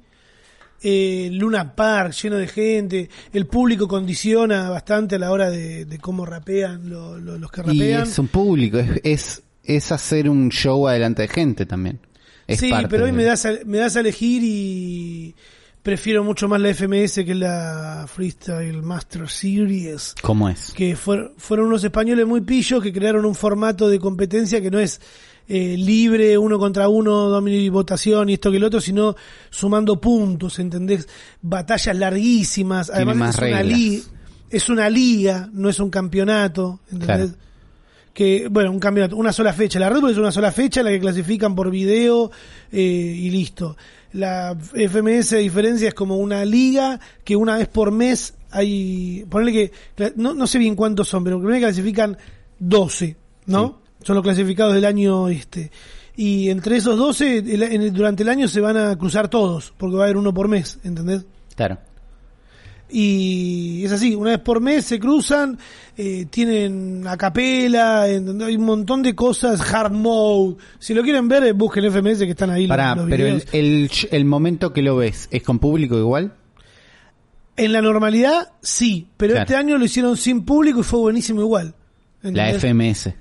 Eh, 0.83 1.29
Luna 1.33 1.75
Park, 1.75 2.13
lleno 2.13 2.37
de 2.37 2.49
gente. 2.49 3.09
El 3.33 3.47
público 3.47 3.87
condiciona 3.87 4.69
bastante 4.71 5.15
a 5.17 5.19
la 5.19 5.31
hora 5.31 5.49
de, 5.51 5.85
de 5.85 5.99
cómo 5.99 6.27
rapean 6.27 6.91
lo- 6.91 7.19
lo- 7.19 7.39
los 7.39 7.51
que 7.51 7.61
Y 7.61 7.65
rapean. 7.65 8.03
es 8.03 8.19
un 8.19 8.29
público, 8.29 8.79
es, 8.79 9.01
es, 9.05 9.43
es 9.65 9.93
hacer 9.93 10.29
un 10.29 10.49
show 10.51 10.89
adelante 10.89 11.23
de 11.23 11.29
gente 11.29 11.67
también. 11.67 12.01
Es 12.49 12.59
sí, 12.59 12.71
pero 12.91 13.05
hoy 13.05 13.13
me 13.13 13.23
das, 13.25 13.47
a, 13.47 13.53
me 13.65 13.79
das 13.79 13.95
a 13.97 14.01
elegir 14.01 14.43
y 14.45 15.35
prefiero 15.83 16.23
mucho 16.25 16.49
más 16.49 16.61
la 16.61 16.69
FMS 16.75 17.25
que 17.25 17.35
la 17.35 18.05
Freestyle 18.13 18.83
Master 18.83 19.29
Series. 19.29 20.15
¿Cómo 20.23 20.49
es? 20.49 20.73
que 20.73 20.97
fuer- 20.97 21.33
fueron 21.37 21.67
unos 21.69 21.85
españoles 21.85 22.27
muy 22.27 22.41
pillos 22.41 22.83
que 22.83 22.93
crearon 22.93 23.25
un 23.25 23.35
formato 23.37 23.89
de 23.89 23.99
competencia 24.01 24.61
que 24.61 24.71
no 24.71 24.79
es 24.81 25.01
eh, 25.49 25.77
libre, 25.77 26.37
uno 26.39 26.59
contra 26.59 26.89
uno, 26.89 27.29
dominio 27.29 27.61
y 27.61 27.69
votación 27.69 28.31
y 28.31 28.35
esto 28.35 28.51
que 28.51 28.57
el 28.59 28.65
otro, 28.65 28.81
sino 28.81 29.15
sumando 29.51 30.01
puntos, 30.01 30.59
¿entendés? 30.59 31.09
Batallas 31.41 31.97
larguísimas, 31.97 32.87
Tiene 32.87 32.97
además 33.11 33.17
más 33.17 33.35
es 33.37 33.43
una, 33.51 33.63
li- 33.63 34.03
es 34.51 34.69
una 34.69 34.89
liga, 34.91 35.49
no 35.53 35.69
es 35.69 35.79
un 35.81 35.91
campeonato, 35.91 36.81
¿entendés? 36.91 37.31
Claro. 37.33 37.43
Que, 38.15 38.49
bueno, 38.51 38.71
un 38.71 38.79
campeonato, 38.79 39.17
una 39.17 39.33
sola 39.33 39.55
fecha. 39.55 39.79
La 39.81 39.89
Red 39.89 40.01
Bull 40.01 40.11
es 40.11 40.19
una 40.19 40.31
sola 40.33 40.53
fecha, 40.53 40.83
la 40.83 40.91
que 40.91 41.01
clasifican 41.01 41.55
por 41.55 41.71
video 41.71 42.31
eh, 42.71 42.81
y 42.81 43.31
listo. 43.31 43.77
La 44.13 44.55
FMS, 44.55 45.33
a 45.33 45.37
diferencia, 45.39 45.89
es 45.89 45.95
como 45.95 46.19
una 46.19 46.45
liga 46.45 47.01
que 47.25 47.35
una 47.37 47.57
vez 47.57 47.69
por 47.69 47.91
mes 47.91 48.35
hay. 48.51 49.25
Ponerle 49.31 49.73
que. 49.97 50.13
No, 50.17 50.35
no 50.35 50.47
sé 50.47 50.59
bien 50.59 50.77
cuántos 50.77 51.09
son, 51.09 51.25
pero 51.25 51.39
primero 51.41 51.61
clasifican 51.61 52.19
12, 52.59 53.17
¿no? 53.47 53.81
Son 54.03 54.15
los 54.17 54.23
clasificados 54.23 54.75
del 54.75 54.85
año 54.85 55.29
este. 55.29 55.71
Y 56.17 56.51
entre 56.51 56.77
esos 56.77 56.99
12, 56.99 57.39
el- 57.39 57.63
en 57.63 57.83
el- 57.83 57.93
durante 57.93 58.23
el 58.23 58.29
año 58.29 58.47
se 58.49 58.61
van 58.61 58.77
a 58.77 58.97
cruzar 58.97 59.29
todos, 59.29 59.73
porque 59.79 59.97
va 59.97 60.03
a 60.03 60.05
haber 60.07 60.17
uno 60.17 60.35
por 60.35 60.49
mes, 60.49 60.79
¿entendés? 60.85 61.25
Claro. 61.57 61.79
Y 62.95 63.83
es 63.87 63.93
así, 63.93 64.15
una 64.15 64.31
vez 64.33 64.41
por 64.41 64.61
mes 64.61 64.85
se 64.85 64.99
cruzan, 65.01 65.59
eh, 65.97 66.27
tienen 66.29 67.05
a 67.07 67.17
capela, 67.17 68.07
¿entendés? 68.07 68.49
hay 68.49 68.57
un 68.57 68.65
montón 68.67 69.03
de 69.03 69.15
cosas, 69.15 69.61
hard 69.73 69.93
mode. 69.93 70.57
Si 70.79 70.93
lo 70.93 71.03
quieren 71.03 71.27
ver, 71.27 71.43
eh, 71.45 71.53
busquen 71.53 71.87
FMS 71.87 72.19
que 72.27 72.33
están 72.33 72.51
ahí 72.51 72.67
Pará, 72.67 72.95
los 72.95 73.09
pero 73.09 73.27
el, 73.27 73.45
el, 73.53 73.91
el 74.11 74.25
momento 74.27 74.75
que 74.75 74.83
lo 74.83 74.97
ves, 74.97 75.27
¿es 75.31 75.43
con 75.43 75.59
público 75.59 75.97
igual? 75.97 76.35
En 77.57 77.73
la 77.73 77.81
normalidad, 77.81 78.51
sí, 78.61 79.09
pero 79.17 79.33
Claro. 79.35 79.45
este 79.45 79.57
año 79.57 79.79
lo 79.79 79.85
hicieron 79.87 80.17
sin 80.19 80.45
público 80.45 80.81
y 80.81 80.83
fue 80.83 80.99
buenísimo 81.01 81.41
igual. 81.41 81.75
La. 82.23 82.51
FMS. 82.51 83.15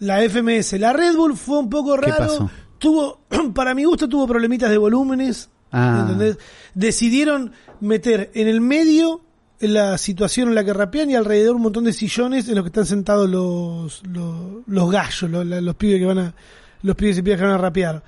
La 0.00 0.22
FMS. 0.22 0.74
La 0.78 0.92
Red 0.92 1.16
Bull 1.16 1.36
fue 1.36 1.58
un 1.58 1.68
poco 1.70 1.96
¿Qué 1.96 2.10
raro. 2.10 2.18
pasó? 2.18 2.50
Tuvo, 2.78 3.20
para 3.54 3.74
mi 3.74 3.84
gusto, 3.84 4.08
tuvo 4.08 4.26
problemitas 4.26 4.70
de 4.70 4.78
volúmenes. 4.78 5.48
Ah. 5.72 6.00
¿entendés? 6.02 6.38
Decidieron 6.74 7.52
meter 7.80 8.30
en 8.34 8.46
el 8.48 8.60
medio 8.60 9.20
la 9.60 9.98
situación 9.98 10.48
en 10.48 10.54
la 10.54 10.64
que 10.64 10.72
rapean 10.72 11.10
y 11.10 11.16
alrededor 11.16 11.56
un 11.56 11.62
montón 11.62 11.84
de 11.84 11.92
sillones 11.92 12.48
en 12.48 12.54
los 12.54 12.62
que 12.62 12.68
están 12.68 12.86
sentados 12.86 13.28
los, 13.28 14.02
los, 14.06 14.62
los 14.66 14.90
gallos, 14.92 15.28
los, 15.28 15.74
pibes 15.74 15.98
que 15.98 16.06
van 16.06 16.18
a, 16.18 16.34
los 16.82 16.94
pibes 16.94 17.18
y 17.18 17.22
pibas 17.22 17.40
que 17.40 17.44
van 17.46 17.54
a 17.54 17.58
rapear. 17.58 18.02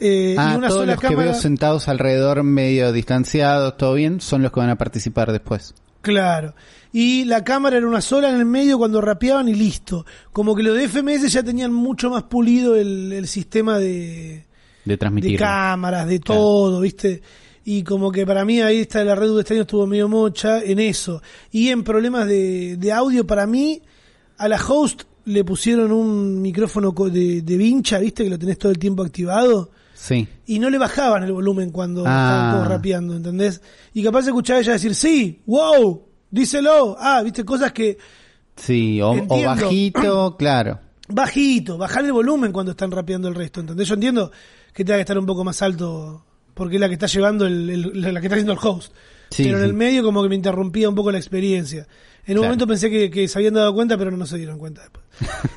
Eh, 0.00 0.34
Ah, 0.36 0.50
y 0.52 0.56
una 0.56 0.66
todos 0.68 0.80
sola 0.80 0.92
los 0.94 1.00
que 1.00 1.06
cámara. 1.08 1.30
veo 1.30 1.34
sentados 1.40 1.86
alrededor, 1.86 2.42
medio 2.42 2.90
distanciados, 2.92 3.76
todo 3.76 3.94
bien, 3.94 4.20
son 4.20 4.42
los 4.42 4.50
que 4.50 4.58
van 4.58 4.70
a 4.70 4.76
participar 4.76 5.30
después. 5.30 5.74
Claro. 6.00 6.54
Y 6.92 7.24
la 7.24 7.44
cámara 7.44 7.76
era 7.76 7.86
una 7.86 8.00
sola 8.00 8.30
en 8.30 8.36
el 8.36 8.44
medio 8.46 8.78
cuando 8.78 9.00
rapeaban 9.00 9.48
y 9.48 9.54
listo. 9.54 10.04
Como 10.32 10.56
que 10.56 10.62
los 10.62 10.76
de 10.76 10.88
FMS 10.88 11.30
ya 11.32 11.42
tenían 11.42 11.72
mucho 11.72 12.10
más 12.10 12.24
pulido 12.24 12.74
el, 12.76 13.12
el 13.12 13.28
sistema 13.28 13.78
de, 13.78 14.44
De 14.84 14.96
transmitir. 14.96 15.32
de 15.32 15.36
cámaras, 15.38 16.08
de 16.08 16.18
Claro. 16.20 16.40
todo, 16.40 16.80
¿viste? 16.80 17.22
Y 17.64 17.82
como 17.84 18.10
que 18.10 18.26
para 18.26 18.44
mí 18.44 18.60
ahí 18.60 18.78
está 18.78 19.04
la 19.04 19.14
red 19.14 19.28
de 19.32 19.40
este 19.40 19.54
año 19.54 19.62
estuvo 19.62 19.86
medio 19.86 20.08
mocha 20.08 20.62
en 20.64 20.80
eso. 20.80 21.22
Y 21.52 21.68
en 21.68 21.84
problemas 21.84 22.26
de, 22.26 22.76
de 22.76 22.92
audio, 22.92 23.26
para 23.26 23.46
mí, 23.46 23.80
a 24.38 24.48
la 24.48 24.56
host 24.56 25.02
le 25.26 25.44
pusieron 25.44 25.92
un 25.92 26.40
micrófono 26.42 26.90
de, 26.92 27.42
de 27.42 27.56
vincha, 27.56 27.98
¿viste? 27.98 28.24
Que 28.24 28.30
lo 28.30 28.38
tenés 28.38 28.58
todo 28.58 28.72
el 28.72 28.78
tiempo 28.78 29.04
activado. 29.04 29.70
Sí. 30.02 30.26
Y 30.46 30.58
no 30.58 30.70
le 30.70 30.78
bajaban 30.78 31.24
el 31.24 31.32
volumen 31.32 31.70
cuando 31.70 32.04
Ah. 32.06 32.10
estaban 32.10 32.52
todos 32.54 32.68
rapeando, 32.68 33.14
¿entendés? 33.16 33.60
Y 33.92 34.02
capaz 34.02 34.26
escuchaba 34.26 34.58
a 34.58 34.62
ella 34.62 34.72
decir, 34.72 34.94
sí, 34.94 35.42
wow, 35.46 36.02
díselo. 36.30 36.96
Ah, 36.98 37.20
¿viste? 37.22 37.44
Cosas 37.44 37.72
que 37.72 37.98
Sí, 38.56 39.00
o, 39.02 39.14
bajito, 39.44 40.36
claro. 40.38 40.78
bajito, 41.08 41.76
bajar 41.78 42.04
el 42.04 42.12
volumen 42.12 42.50
cuando 42.52 42.72
están 42.72 42.90
rapeando 42.90 43.28
el 43.28 43.34
resto, 43.34 43.60
¿entendés? 43.60 43.88
Yo 43.88 43.94
entiendo 43.94 44.30
que 44.72 44.84
tenga 44.84 44.96
que 44.96 45.02
estar 45.02 45.18
un 45.18 45.26
poco 45.26 45.44
más 45.44 45.60
alto 45.62 46.24
porque 46.54 46.76
es 46.76 46.80
la 46.80 46.88
que 46.88 46.94
está 46.94 47.06
llevando, 47.06 47.46
el, 47.46 47.68
el- 47.70 48.00
la 48.14 48.20
que 48.20 48.26
está 48.26 48.36
haciendo 48.36 48.52
el 48.52 48.58
host. 48.62 48.92
Sí, 49.30 49.44
pero 49.44 49.58
en 49.58 49.62
sí. 49.64 49.68
el 49.68 49.74
medio 49.74 50.02
como 50.02 50.22
que 50.22 50.28
me 50.28 50.34
interrumpía 50.34 50.88
un 50.88 50.94
poco 50.94 51.10
la 51.12 51.18
experiencia. 51.18 51.86
En 52.26 52.36
un 52.36 52.42
Claro. 52.42 52.42
momento 52.42 52.66
pensé 52.66 52.90
que, 52.90 53.10
que 53.10 53.26
se 53.28 53.38
habían 53.38 53.54
dado 53.54 53.72
cuenta, 53.74 53.96
pero 53.98 54.10
no 54.10 54.26
se 54.26 54.36
dieron 54.38 54.58
cuenta 54.58 54.82
después. 54.82 55.04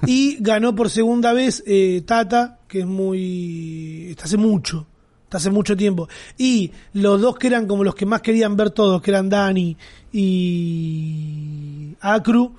y 0.07 0.37
ganó 0.39 0.73
por 0.75 0.89
segunda 0.89 1.33
vez 1.33 1.63
eh, 1.67 2.01
Tata, 2.05 2.59
que 2.67 2.79
es 2.81 2.85
muy... 2.85 4.07
está 4.09 4.23
hace 4.25 4.37
mucho, 4.37 4.87
está 5.25 5.37
hace 5.37 5.49
mucho 5.51 5.75
tiempo. 5.77 6.07
Y 6.37 6.71
los 6.93 7.21
dos 7.21 7.37
que 7.37 7.47
eran 7.47 7.67
como 7.67 7.83
los 7.83 7.95
que 7.95 8.05
más 8.05 8.21
querían 8.21 8.55
ver 8.55 8.71
todos, 8.71 9.01
que 9.01 9.11
eran 9.11 9.29
Dani 9.29 9.77
y 10.63 11.95
Acru, 12.01 12.55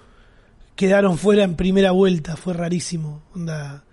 quedaron 0.76 1.18
fuera 1.18 1.44
en 1.44 1.54
primera 1.56 1.90
vuelta, 1.92 2.36
fue 2.36 2.54
rarísimo. 2.54 3.22
Onda, 3.34 3.84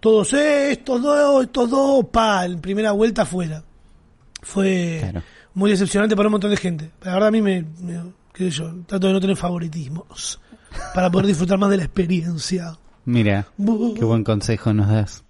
todos, 0.00 0.32
eh, 0.34 0.72
estos 0.72 1.02
dos, 1.02 1.44
estos 1.44 1.70
dos, 1.70 2.06
pa, 2.06 2.44
en 2.46 2.60
primera 2.60 2.92
vuelta 2.92 3.24
fuera. 3.26 3.62
Fue 4.42 4.98
Claro. 5.00 5.22
muy 5.54 5.70
decepcionante 5.70 6.16
para 6.16 6.28
un 6.28 6.32
montón 6.32 6.50
de 6.50 6.56
gente. 6.56 6.90
La 7.02 7.12
verdad 7.14 7.28
a 7.28 7.32
mí 7.32 7.42
me, 7.42 7.62
me- 7.80 8.19
sé 8.44 8.50
yo, 8.50 8.72
trato 8.86 9.06
de 9.06 9.12
no 9.12 9.20
tener 9.20 9.36
favoritismos 9.36 10.40
para 10.94 11.10
poder 11.10 11.26
disfrutar 11.26 11.58
más 11.58 11.70
de 11.70 11.78
la 11.78 11.84
experiencia. 11.84 12.78
Mira, 13.04 13.46
qué 13.96 14.04
buen 14.04 14.24
consejo 14.24 14.72
nos 14.72 14.88
das. 14.88 15.24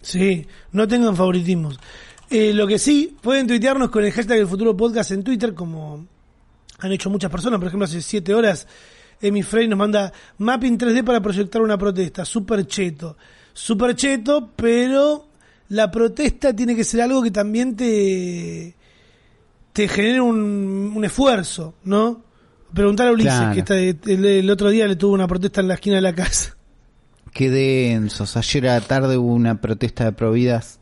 Sí, 0.00 0.46
no 0.72 0.86
tengan 0.86 1.16
favoritismos. 1.16 1.78
Eh, 2.30 2.52
lo 2.52 2.66
que 2.66 2.78
sí, 2.78 3.16
pueden 3.20 3.46
tuitearnos 3.46 3.90
con 3.90 4.04
el 4.04 4.12
hashtag 4.12 4.38
del 4.38 4.46
futuro 4.46 4.76
podcast 4.76 5.10
en 5.10 5.22
Twitter, 5.22 5.54
como 5.54 6.06
han 6.78 6.92
hecho 6.92 7.10
muchas 7.10 7.30
personas. 7.30 7.58
Por 7.58 7.68
ejemplo, 7.68 7.84
hace 7.84 8.02
siete 8.02 8.34
horas, 8.34 8.66
Emi 9.20 9.42
Frey 9.42 9.68
nos 9.68 9.78
manda 9.78 10.12
mapping 10.38 10.78
3D 10.78 11.04
para 11.04 11.20
proyectar 11.20 11.62
una 11.62 11.78
protesta. 11.78 12.24
Super 12.24 12.66
cheto. 12.66 13.16
Super 13.52 13.94
cheto, 13.94 14.50
pero 14.56 15.28
la 15.68 15.90
protesta 15.90 16.54
tiene 16.54 16.74
que 16.74 16.84
ser 16.84 17.02
algo 17.02 17.22
que 17.22 17.30
también 17.30 17.76
te, 17.76 18.74
te 19.74 19.88
genere 19.88 20.20
un, 20.20 20.92
un 20.96 21.04
esfuerzo, 21.04 21.74
¿no? 21.84 22.22
Preguntar 22.72 23.08
a 23.08 23.12
Ulises, 23.12 23.32
Claro. 23.34 23.52
que 23.52 23.60
está, 23.60 23.76
el, 23.78 24.24
el 24.24 24.50
otro 24.50 24.70
día 24.70 24.86
le 24.86 24.96
tuvo 24.96 25.12
una 25.12 25.26
protesta 25.28 25.60
en 25.60 25.68
la 25.68 25.74
esquina 25.74 25.96
de 25.96 26.02
la 26.02 26.14
casa. 26.14 26.56
Qué 27.32 27.50
densos. 27.50 28.36
Ayer 28.36 28.68
a 28.68 28.74
la 28.74 28.80
tarde 28.80 29.18
hubo 29.18 29.32
una 29.34 29.60
protesta 29.60 30.04
de 30.04 30.12
providas 30.12 30.78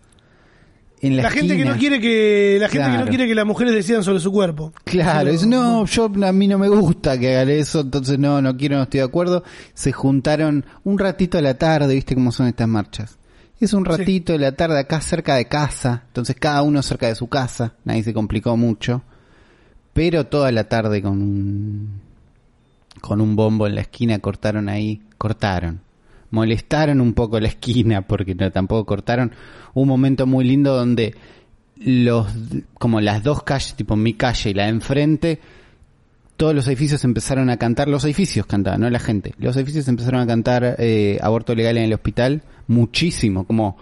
en 1.01 1.17
la, 1.17 1.25
La, 1.25 1.31
gente 1.31 1.57
que 1.57 1.65
no 1.65 1.77
quiere 1.77 2.01
que 2.01 2.59
la 2.61 2.69
gente 2.69 2.91
que 2.91 2.99
no 2.99 3.07
quiere 3.07 3.27
que 3.27 3.35
las 3.35 3.47
mujeres 3.47 3.75
decidan 3.75 4.05
sobre 4.05 4.21
su 4.21 4.31
cuerpo. 4.31 4.73
Claro, 4.85 5.31
es, 5.31 5.47
no, 5.47 5.87
yo 5.87 6.05
a 6.23 6.33
mí 6.33 6.47
no 6.47 6.59
me 6.59 6.69
gusta 6.69 7.19
que 7.19 7.35
hagan 7.35 7.49
eso, 7.49 7.81
entonces 7.81 8.19
no, 8.19 8.41
no 8.43 8.57
quiero, 8.59 8.77
no 8.77 8.83
estoy 8.83 8.99
de 9.01 9.07
acuerdo. 9.07 9.43
Se 9.73 9.91
juntaron 9.91 10.67
un 10.85 10.99
ratito 10.99 11.39
a 11.39 11.41
la 11.41 11.55
tarde, 11.55 11.95
viste 11.95 12.15
cómo 12.15 12.31
son 12.31 12.47
estas 12.47 12.69
marchas. 12.69 13.19
Es 13.63 13.75
un 13.75 13.85
ratito 13.85 14.33
de 14.33 14.41
la 14.41 14.51
tarde 14.51 14.77
acá 14.81 15.01
cerca 15.01 15.37
de 15.37 15.45
casa, 15.45 16.03
entonces 16.09 16.35
cada 16.35 16.63
uno 16.63 16.83
cerca 16.83 17.07
de 17.07 17.15
su 17.15 17.29
casa, 17.29 17.75
nadie 17.85 18.03
se 18.03 18.13
complicó 18.13 18.57
mucho. 18.57 19.03
Pero 19.93 20.27
toda 20.27 20.51
la 20.51 20.65
tarde 20.65 21.01
con 21.01 21.23
un, 21.23 22.01
con 23.01 23.21
un 23.21 23.37
bombo 23.37 23.69
en 23.69 23.77
la 23.77 23.83
esquina 23.83 24.19
cortaron 24.19 24.69
ahí, 24.69 25.03
cortaron. 25.17 25.81
Molestaron 26.33 27.01
un 27.01 27.15
poco 27.15 27.39
la 27.39 27.47
esquina 27.47 28.03
porque 28.03 28.35
no, 28.35 28.51
tampoco 28.51 28.85
cortaron. 28.85 29.31
Un 29.75 29.87
momento 29.87 30.27
muy 30.27 30.45
lindo 30.45 30.75
donde 30.75 31.15
los 31.77 32.35
como 32.75 33.01
las 33.01 33.23
dos 33.23 33.45
calles, 33.45 33.77
tipo 33.77 33.95
mi 33.95 34.15
calle 34.15 34.51
y 34.51 34.55
la 34.55 34.65
de 34.65 34.71
enfrente, 34.71 35.41
todos 36.37 36.53
los 36.53 36.67
edificios 36.67 37.05
empezaron 37.05 37.49
a 37.49 37.59
cantar, 37.59 37.87
los 37.87 38.05
edificios 38.05 38.45
cantaban, 38.45 38.81
no 38.81 38.91
la 38.91 38.99
gente, 38.99 39.35
los 39.39 39.57
edificios 39.57 39.87
empezaron 39.87 40.21
a 40.21 40.27
cantar 40.27 40.75
eh, 40.81 41.21
aborto 41.23 41.55
legal 41.55 41.77
en 41.77 41.85
el 41.85 41.93
hospital, 41.93 42.43
muchísimo, 42.69 43.45
como 43.47 43.77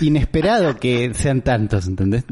inesperado 0.00 0.76
que 0.78 1.12
sean 1.14 1.42
tantos, 1.42 1.86
¿entendés? 1.86 2.24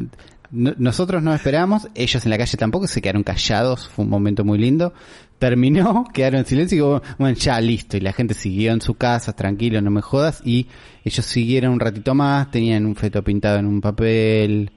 No- 0.50 0.74
nosotros 0.76 1.22
no 1.22 1.34
esperábamos, 1.34 1.88
ellos 1.94 2.24
en 2.24 2.30
la 2.30 2.38
calle 2.38 2.56
tampoco, 2.58 2.86
se 2.86 3.00
quedaron 3.00 3.22
callados, 3.22 3.88
fue 3.88 4.04
un 4.04 4.10
momento 4.10 4.44
muy 4.44 4.58
lindo. 4.58 4.92
Terminó, 5.38 6.04
quedaron 6.14 6.40
en 6.40 6.46
silencio 6.46 7.02
y 7.04 7.12
bueno, 7.18 7.36
ya 7.36 7.60
listo, 7.60 7.96
y 7.96 8.00
la 8.00 8.12
gente 8.12 8.34
siguió 8.34 8.72
en 8.72 8.80
su 8.80 8.94
casa, 8.94 9.32
tranquilo, 9.32 9.80
no 9.80 9.90
me 9.90 10.02
jodas, 10.02 10.40
y 10.44 10.66
ellos 11.04 11.24
siguieron 11.24 11.72
un 11.72 11.80
ratito 11.80 12.14
más, 12.14 12.50
tenían 12.50 12.84
un 12.86 12.94
feto 12.94 13.22
pintado 13.24 13.58
en 13.58 13.66
un 13.66 13.80
papel, 13.80 14.70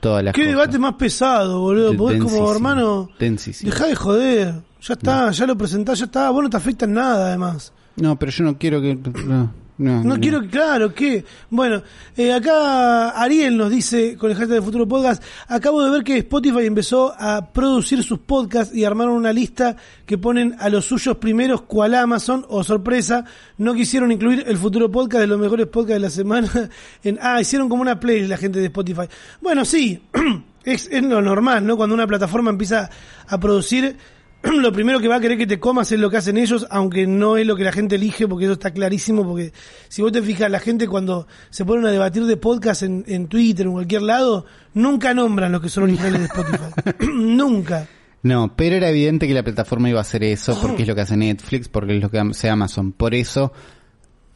todas 0.00 0.24
las 0.24 0.32
Qué 0.34 0.42
cosas. 0.42 0.56
debate 0.56 0.78
más 0.78 0.94
pesado, 0.94 1.60
boludo. 1.60 2.10
Es 2.10 2.22
como, 2.22 2.50
hermano, 2.52 3.10
densísimo. 3.18 3.70
dejá 3.70 3.86
de 3.88 3.94
joder. 3.96 4.54
Ya 4.80 4.94
está, 4.94 5.30
ya 5.32 5.46
lo 5.46 5.58
presentás, 5.58 5.98
ya 5.98 6.06
está. 6.06 6.30
Vos 6.30 6.42
no 6.42 6.48
te 6.48 6.56
afecta 6.56 6.86
en 6.86 6.94
nada, 6.94 7.26
además. 7.28 7.70
No, 7.96 8.18
pero 8.18 8.32
yo 8.32 8.44
no 8.44 8.56
quiero 8.56 8.80
que... 8.80 8.94
No, 9.26 9.52
no, 9.80 10.04
No 10.04 10.20
quiero 10.20 10.42
que, 10.42 10.48
claro, 10.48 10.94
que. 10.94 11.24
Bueno, 11.48 11.82
eh, 12.14 12.32
acá 12.34 13.10
Ariel 13.10 13.56
nos 13.56 13.70
dice, 13.70 14.14
con 14.18 14.30
el 14.30 14.36
hashtag 14.36 14.56
de 14.56 14.62
Futuro 14.62 14.86
Podcast, 14.86 15.22
acabo 15.48 15.82
de 15.82 15.90
ver 15.90 16.04
que 16.04 16.18
Spotify 16.18 16.66
empezó 16.66 17.14
a 17.18 17.50
producir 17.50 18.02
sus 18.02 18.18
podcasts 18.18 18.74
y 18.76 18.84
armaron 18.84 19.14
una 19.14 19.32
lista 19.32 19.76
que 20.04 20.18
ponen 20.18 20.54
a 20.58 20.68
los 20.68 20.84
suyos 20.84 21.16
primeros, 21.16 21.62
cual 21.62 21.94
Amazon, 21.94 22.44
o 22.50 22.62
sorpresa, 22.62 23.24
no 23.56 23.72
quisieron 23.72 24.12
incluir 24.12 24.44
el 24.46 24.58
Futuro 24.58 24.90
Podcast 24.90 25.22
de 25.22 25.26
los 25.26 25.40
mejores 25.40 25.66
podcasts 25.68 25.94
de 25.94 26.00
la 26.00 26.10
semana. 26.10 26.48
En, 27.02 27.18
ah, 27.22 27.40
hicieron 27.40 27.68
como 27.68 27.80
una 27.80 27.98
playlist 27.98 28.28
la 28.28 28.36
gente 28.36 28.58
de 28.58 28.66
Spotify. 28.66 29.08
Bueno, 29.40 29.64
sí, 29.64 30.02
es, 30.64 30.88
es 30.90 31.02
lo 31.02 31.22
normal, 31.22 31.66
¿no? 31.66 31.76
Cuando 31.76 31.94
una 31.94 32.06
plataforma 32.06 32.50
empieza 32.50 32.90
a 33.26 33.40
producir 33.40 33.96
lo 34.60 34.72
primero 34.72 35.00
que 35.00 35.08
va 35.08 35.16
a 35.16 35.20
querer 35.20 35.36
que 35.36 35.46
te 35.46 35.60
comas 35.60 35.92
es 35.92 36.00
lo 36.00 36.10
que 36.10 36.16
hacen 36.16 36.36
ellos, 36.38 36.66
aunque 36.70 37.06
no 37.06 37.36
es 37.36 37.46
lo 37.46 37.56
que 37.56 37.64
la 37.64 37.72
gente 37.72 37.96
elige, 37.96 38.26
porque 38.26 38.44
eso 38.46 38.54
está 38.54 38.70
clarísimo, 38.70 39.26
porque 39.26 39.52
si 39.88 40.02
vos 40.02 40.12
te 40.12 40.22
fijas, 40.22 40.50
la 40.50 40.60
gente 40.60 40.88
cuando 40.88 41.26
se 41.50 41.64
ponen 41.64 41.86
a 41.86 41.90
debatir 41.90 42.24
de 42.24 42.36
podcast 42.36 42.82
en, 42.82 43.04
en 43.06 43.26
Twitter 43.28 43.66
o 43.66 43.70
en 43.70 43.74
cualquier 43.74 44.02
lado, 44.02 44.46
nunca 44.74 45.12
nombran 45.14 45.52
los 45.52 45.60
que 45.60 45.68
son 45.68 45.84
originales 45.84 46.20
de 46.20 46.26
Spotify. 46.26 47.06
nunca. 47.14 47.86
No, 48.22 48.54
pero 48.54 48.76
era 48.76 48.90
evidente 48.90 49.26
que 49.26 49.34
la 49.34 49.42
plataforma 49.42 49.88
iba 49.88 49.98
a 49.98 50.02
hacer 50.02 50.24
eso 50.24 50.58
porque 50.60 50.82
es 50.82 50.88
lo 50.88 50.94
que 50.94 51.00
hace 51.00 51.16
Netflix, 51.16 51.68
porque 51.68 51.96
es 51.96 52.02
lo 52.02 52.10
que 52.10 52.18
hace 52.18 52.50
Amazon. 52.50 52.92
Por 52.92 53.14
eso 53.14 53.52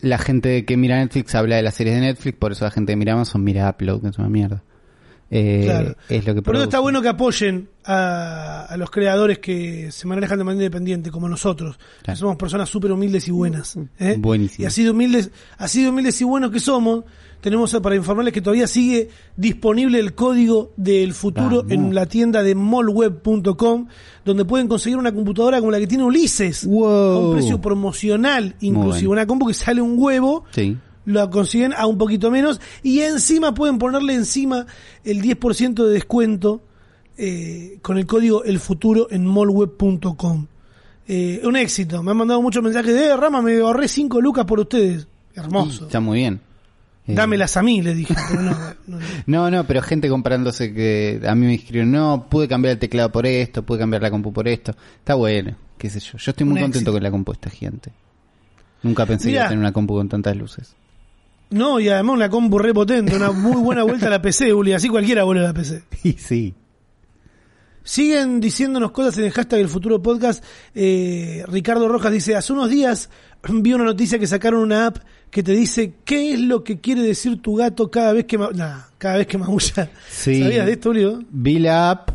la 0.00 0.18
gente 0.18 0.64
que 0.64 0.76
mira 0.76 0.96
Netflix 0.96 1.34
habla 1.34 1.56
de 1.56 1.62
las 1.62 1.74
series 1.74 1.96
de 1.96 2.00
Netflix, 2.02 2.38
por 2.38 2.52
eso 2.52 2.64
la 2.64 2.70
gente 2.70 2.92
que 2.92 2.96
mira 2.96 3.12
Amazon 3.12 3.44
mira 3.44 3.68
Upload, 3.68 4.02
que 4.02 4.08
es 4.08 4.18
una 4.18 4.28
mierda. 4.28 4.62
Eh, 5.30 5.62
Claro. 5.64 5.96
Es 6.08 6.26
lo 6.26 6.34
que 6.34 6.42
Por 6.42 6.54
eso 6.54 6.64
está 6.64 6.80
bueno 6.80 7.00
que 7.02 7.08
apoyen 7.08 7.68
a, 7.84 8.66
a 8.68 8.76
los 8.76 8.90
creadores 8.90 9.38
que 9.38 9.90
se 9.90 10.06
manejan 10.06 10.38
de 10.38 10.44
manera 10.44 10.64
independiente, 10.64 11.10
como 11.10 11.28
nosotros, 11.28 11.78
Claro. 12.02 12.18
somos 12.18 12.36
personas 12.36 12.68
súper 12.68 12.92
humildes 12.92 13.26
y 13.28 13.30
buenas. 13.30 13.76
¿eh? 13.98 14.16
Buenísimo. 14.18 14.64
Y 14.64 14.66
así 14.66 14.84
de 14.84 14.90
humildes, 14.90 15.30
así 15.58 15.82
de 15.82 15.88
humildes 15.88 16.20
y 16.20 16.24
buenos 16.24 16.50
que 16.50 16.60
somos, 16.60 17.04
tenemos 17.40 17.74
para 17.82 17.94
informarles 17.96 18.32
que 18.32 18.40
todavía 18.40 18.66
sigue 18.66 19.10
disponible 19.36 19.98
el 19.98 20.14
código 20.14 20.72
del 20.78 21.12
futuro 21.12 21.58
Vamos. 21.58 21.72
en 21.72 21.94
la 21.94 22.06
tienda 22.06 22.42
de 22.42 22.54
mallweb.com, 22.54 23.86
donde 24.24 24.44
pueden 24.44 24.66
conseguir 24.68 24.98
una 24.98 25.12
computadora 25.12 25.58
como 25.60 25.70
la 25.70 25.78
que 25.78 25.86
tiene 25.86 26.04
Ulises, 26.04 26.64
Wow. 26.66 26.86
a 26.88 27.18
un 27.28 27.34
precio 27.36 27.60
promocional, 27.60 28.56
inclusive, 28.60 29.08
bueno. 29.08 29.20
una 29.20 29.26
compu 29.26 29.46
que 29.48 29.54
sale 29.54 29.80
un 29.82 29.94
huevo, 29.98 30.44
Sí. 30.52 30.76
Lo 31.04 31.30
consiguen 31.30 31.72
a 31.74 31.86
un 31.86 31.98
poquito 31.98 32.30
menos 32.30 32.60
y 32.82 33.00
encima 33.00 33.54
pueden 33.54 33.78
ponerle 33.78 34.14
encima 34.14 34.66
el 35.04 35.22
10% 35.22 35.84
de 35.84 35.92
descuento 35.92 36.62
eh, 37.16 37.78
con 37.82 37.98
el 37.98 38.06
código 38.06 38.44
El 38.44 38.58
Futuro 38.60 39.08
en 39.10 39.26
mallweb.com. 39.26 40.46
Eh, 41.06 41.42
un 41.44 41.56
éxito, 41.56 42.02
me 42.02 42.12
han 42.12 42.16
mandado 42.16 42.40
muchos 42.40 42.62
mensajes 42.62 42.94
de 42.94 43.06
eh, 43.08 43.16
Rama, 43.16 43.42
me 43.42 43.58
ahorré 43.58 43.88
5 43.88 44.20
lucas 44.20 44.44
por 44.46 44.60
ustedes. 44.60 45.06
Hermoso. 45.34 45.84
Está 45.84 46.00
muy 46.00 46.20
bien. 46.20 46.40
Eh, 47.06 47.14
Dámelas 47.14 47.56
a 47.58 47.62
mí, 47.62 47.82
le 47.82 47.94
dije. 47.94 48.14
Pero 48.30 48.42
no, 48.42 48.52
no, 48.52 48.74
no. 48.86 48.98
No, 49.26 49.50
no, 49.50 49.64
pero 49.66 49.82
gente 49.82 50.08
comparándose 50.08 50.72
que 50.72 51.20
a 51.26 51.34
mí 51.34 51.46
me 51.46 51.54
escribieron, 51.54 51.92
no, 51.92 52.26
pude 52.30 52.48
cambiar 52.48 52.72
el 52.72 52.78
teclado 52.78 53.12
por 53.12 53.26
esto, 53.26 53.62
pude 53.62 53.78
cambiar 53.80 54.00
la 54.00 54.10
compu 54.10 54.32
por 54.32 54.48
esto. 54.48 54.74
Está 54.98 55.14
bueno, 55.14 55.54
qué 55.76 55.90
sé 55.90 56.00
yo. 56.00 56.16
Yo 56.16 56.30
estoy 56.30 56.46
muy 56.46 56.54
Un 56.54 56.62
contento 56.62 56.78
éxito. 56.78 56.92
con 56.92 57.02
la 57.02 57.10
compu 57.10 57.32
esta 57.32 57.50
gente. 57.50 57.92
Nunca 58.82 59.04
pensé 59.04 59.28
que 59.28 59.34
iba 59.34 59.44
a 59.44 59.48
tener 59.48 59.58
una 59.58 59.72
compu 59.72 59.94
con 59.94 60.08
tantas 60.08 60.34
luces. 60.36 60.74
No, 61.54 61.78
y 61.78 61.88
además 61.88 62.16
una 62.16 62.28
compu 62.28 62.58
re 62.58 62.74
potente, 62.74 63.14
una 63.14 63.30
muy 63.30 63.62
buena 63.62 63.84
vuelta 63.84 64.08
a 64.08 64.10
la 64.10 64.20
PC, 64.20 64.52
Uli. 64.52 64.72
Así 64.72 64.88
cualquiera 64.88 65.22
vuelve 65.22 65.44
a 65.44 65.48
la 65.48 65.54
PC. 65.54 65.84
Y 66.02 66.14
sí. 66.14 66.52
Siguen 67.84 68.40
diciéndonos 68.40 68.90
cosas 68.90 69.18
en 69.18 69.26
el 69.26 69.30
hashtag 69.30 69.60
del 69.60 69.68
futuro 69.68 70.02
podcast. 70.02 70.42
Eh, 70.74 71.44
Ricardo 71.46 71.86
Rojas 71.86 72.10
dice, 72.10 72.34
hace 72.34 72.52
unos 72.52 72.70
días 72.70 73.08
vi 73.48 73.72
una 73.72 73.84
noticia 73.84 74.18
que 74.18 74.26
sacaron 74.26 74.62
una 74.62 74.86
app 74.86 74.96
que 75.30 75.44
te 75.44 75.52
dice 75.52 75.94
qué 76.04 76.32
es 76.32 76.40
lo 76.40 76.64
que 76.64 76.80
quiere 76.80 77.02
decir 77.02 77.40
tu 77.40 77.54
gato 77.54 77.88
cada 77.88 78.12
vez 78.12 78.24
que 78.24 78.36
nah, 78.36 78.86
cada 78.98 79.18
vez 79.18 79.28
que 79.28 79.38
maulla. 79.38 79.90
Sí. 80.10 80.42
¿Sabías 80.42 80.66
de 80.66 80.72
esto, 80.72 80.90
Uribe? 80.90 81.18
Vi 81.30 81.60
la 81.60 81.90
app, 81.90 82.10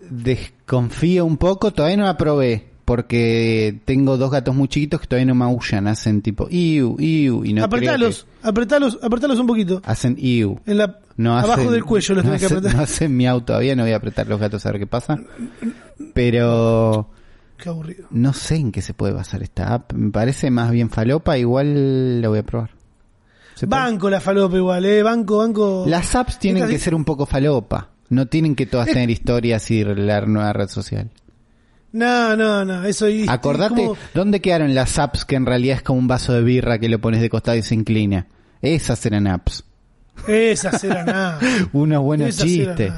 desconfío 0.00 1.24
un 1.24 1.36
poco, 1.36 1.72
todavía 1.72 1.98
no 1.98 2.04
la 2.06 2.16
probé. 2.16 2.73
Porque 2.84 3.80
tengo 3.86 4.18
dos 4.18 4.30
gatos 4.30 4.54
muy 4.54 4.68
chiquitos 4.68 5.00
que 5.00 5.06
todavía 5.06 5.26
no 5.26 5.34
maullan, 5.34 5.86
hacen 5.88 6.20
tipo 6.20 6.46
iu, 6.50 6.96
iu, 7.00 7.42
y 7.44 7.52
no 7.54 7.54
creo 7.54 7.64
apretalos, 7.64 8.26
que- 8.42 8.48
apretalos, 8.48 8.98
apretalos 9.02 9.38
un 9.38 9.46
poquito. 9.46 9.80
hacen 9.86 10.16
iu. 10.18 10.60
En 10.66 10.76
la, 10.78 10.98
No 11.16 11.38
abajo 11.38 11.62
hacen- 11.62 11.70
del 11.70 11.84
cuello 11.84 12.14
los 12.16 12.24
no 12.24 12.30
tenés 12.32 12.46
que 12.46 12.54
apretar. 12.54 12.76
No 12.76 12.82
hacen 12.82 13.16
miau 13.16 13.40
todavía, 13.40 13.74
no 13.74 13.84
voy 13.84 13.92
a 13.92 13.96
apretar 13.96 14.26
los 14.28 14.38
gatos 14.38 14.66
a 14.66 14.70
ver 14.72 14.80
qué 14.80 14.86
pasa. 14.86 15.18
Pero 16.12 17.08
Qué 17.56 17.68
aburrido. 17.68 18.06
no 18.10 18.32
sé 18.32 18.56
en 18.56 18.72
qué 18.72 18.82
se 18.82 18.94
puede 18.94 19.12
basar 19.12 19.42
esta 19.42 19.72
app. 19.74 19.92
Me 19.94 20.10
parece 20.10 20.50
más 20.50 20.70
bien 20.70 20.90
falopa, 20.90 21.38
igual 21.38 22.20
la 22.20 22.28
voy 22.28 22.38
a 22.40 22.42
probar. 22.42 22.70
Banco 23.66 24.10
la 24.10 24.20
falopa 24.20 24.56
igual, 24.56 24.84
eh. 24.84 25.02
Banco, 25.02 25.38
banco. 25.38 25.84
Las 25.86 26.14
apps 26.16 26.38
tienen 26.38 26.68
que 26.68 26.78
ser 26.78 26.94
un 26.94 27.04
poco 27.04 27.24
falopa. 27.24 27.90
No 28.10 28.26
tienen 28.26 28.54
que 28.54 28.66
todas 28.66 28.88
Es- 28.88 28.94
tener 28.94 29.10
historias 29.10 29.70
y 29.70 29.84
la 29.84 30.20
nueva 30.26 30.52
red 30.52 30.68
social. 30.68 31.10
No, 31.94 32.34
no, 32.36 32.64
no. 32.64 32.84
Eso 32.84 33.08
y- 33.08 33.24
Acordate, 33.28 33.76
como- 33.84 33.96
¿dónde 34.14 34.40
quedaron 34.40 34.74
las 34.74 34.98
apps 34.98 35.24
que 35.24 35.36
en 35.36 35.46
realidad 35.46 35.76
es 35.76 35.82
como 35.82 36.00
un 36.00 36.08
vaso 36.08 36.32
de 36.32 36.42
birra 36.42 36.78
que 36.80 36.88
lo 36.88 36.98
pones 37.00 37.20
de 37.20 37.30
costado 37.30 37.56
y 37.56 37.62
se 37.62 37.74
inclina? 37.76 38.26
Esas 38.60 39.06
eran 39.06 39.28
apps. 39.28 39.62
Esas 40.26 40.82
eran 40.82 41.06
nada. 41.06 41.38
Unos 41.72 42.02
buenos 42.02 42.30
Esas 42.30 42.46
chistes. 42.46 42.92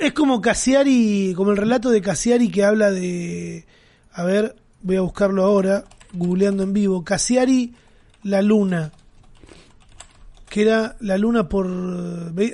Es 0.00 0.12
como 0.12 0.40
Cassiari, 0.40 1.34
como 1.36 1.50
el 1.50 1.56
relato 1.56 1.90
de 1.90 2.00
Cassiari 2.00 2.48
que 2.48 2.64
habla 2.64 2.92
de. 2.92 3.66
A 4.12 4.22
ver, 4.22 4.54
voy 4.82 4.94
a 4.96 5.00
buscarlo 5.00 5.42
ahora, 5.42 5.84
googleando 6.12 6.62
en 6.62 6.72
vivo. 6.72 7.02
Cassiari, 7.04 7.74
la 8.22 8.40
luna. 8.40 8.92
Que 10.48 10.62
era 10.62 10.94
la 11.00 11.18
luna 11.18 11.48
por. 11.48 11.66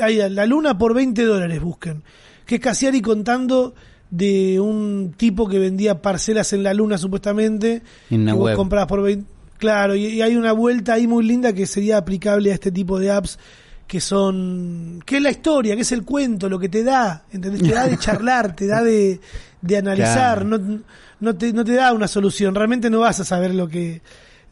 ahí, 0.00 0.16
la 0.30 0.46
luna 0.46 0.78
por 0.78 0.94
20 0.94 1.22
dólares, 1.24 1.60
busquen. 1.60 2.02
Que 2.46 2.54
es 2.54 2.60
Cassiari 2.62 3.02
contando 3.02 3.74
de 4.10 4.58
un 4.60 5.14
tipo 5.16 5.48
que 5.48 5.58
vendía 5.58 6.02
parcelas 6.02 6.52
en 6.52 6.62
la 6.62 6.74
luna, 6.74 6.98
supuestamente. 6.98 7.82
En 8.10 8.22
una 8.22 8.34
web. 8.34 8.56
comprabas 8.56 8.88
por 8.88 9.02
20. 9.02 9.24
Claro, 9.58 9.94
y, 9.94 10.06
y 10.06 10.22
hay 10.22 10.36
una 10.36 10.52
vuelta 10.52 10.94
ahí 10.94 11.06
muy 11.06 11.22
linda 11.24 11.52
que 11.52 11.66
sería 11.66 11.98
aplicable 11.98 12.50
a 12.50 12.54
este 12.54 12.72
tipo 12.72 12.98
de 12.98 13.10
apps 13.10 13.38
que 13.86 14.00
son 14.00 15.02
que 15.04 15.16
es 15.16 15.22
la 15.22 15.30
historia, 15.30 15.74
que 15.74 15.82
es 15.82 15.92
el 15.92 16.04
cuento, 16.04 16.48
lo 16.48 16.58
que 16.58 16.68
te 16.68 16.82
da, 16.84 17.24
¿entendés? 17.32 17.62
Te 17.62 17.72
da 17.74 17.86
de 17.88 17.98
charlar, 17.98 18.54
te 18.54 18.66
da 18.66 18.82
de, 18.82 19.20
de 19.60 19.76
analizar, 19.76 20.46
Claro. 20.46 20.58
no, 20.58 20.80
no, 21.20 21.34
te, 21.36 21.52
no 21.52 21.64
te 21.64 21.72
da 21.74 21.92
una 21.92 22.06
solución, 22.08 22.54
realmente 22.54 22.88
no 22.88 23.00
vas 23.00 23.18
a 23.20 23.24
saber 23.24 23.52
lo 23.54 23.68
que 23.68 24.00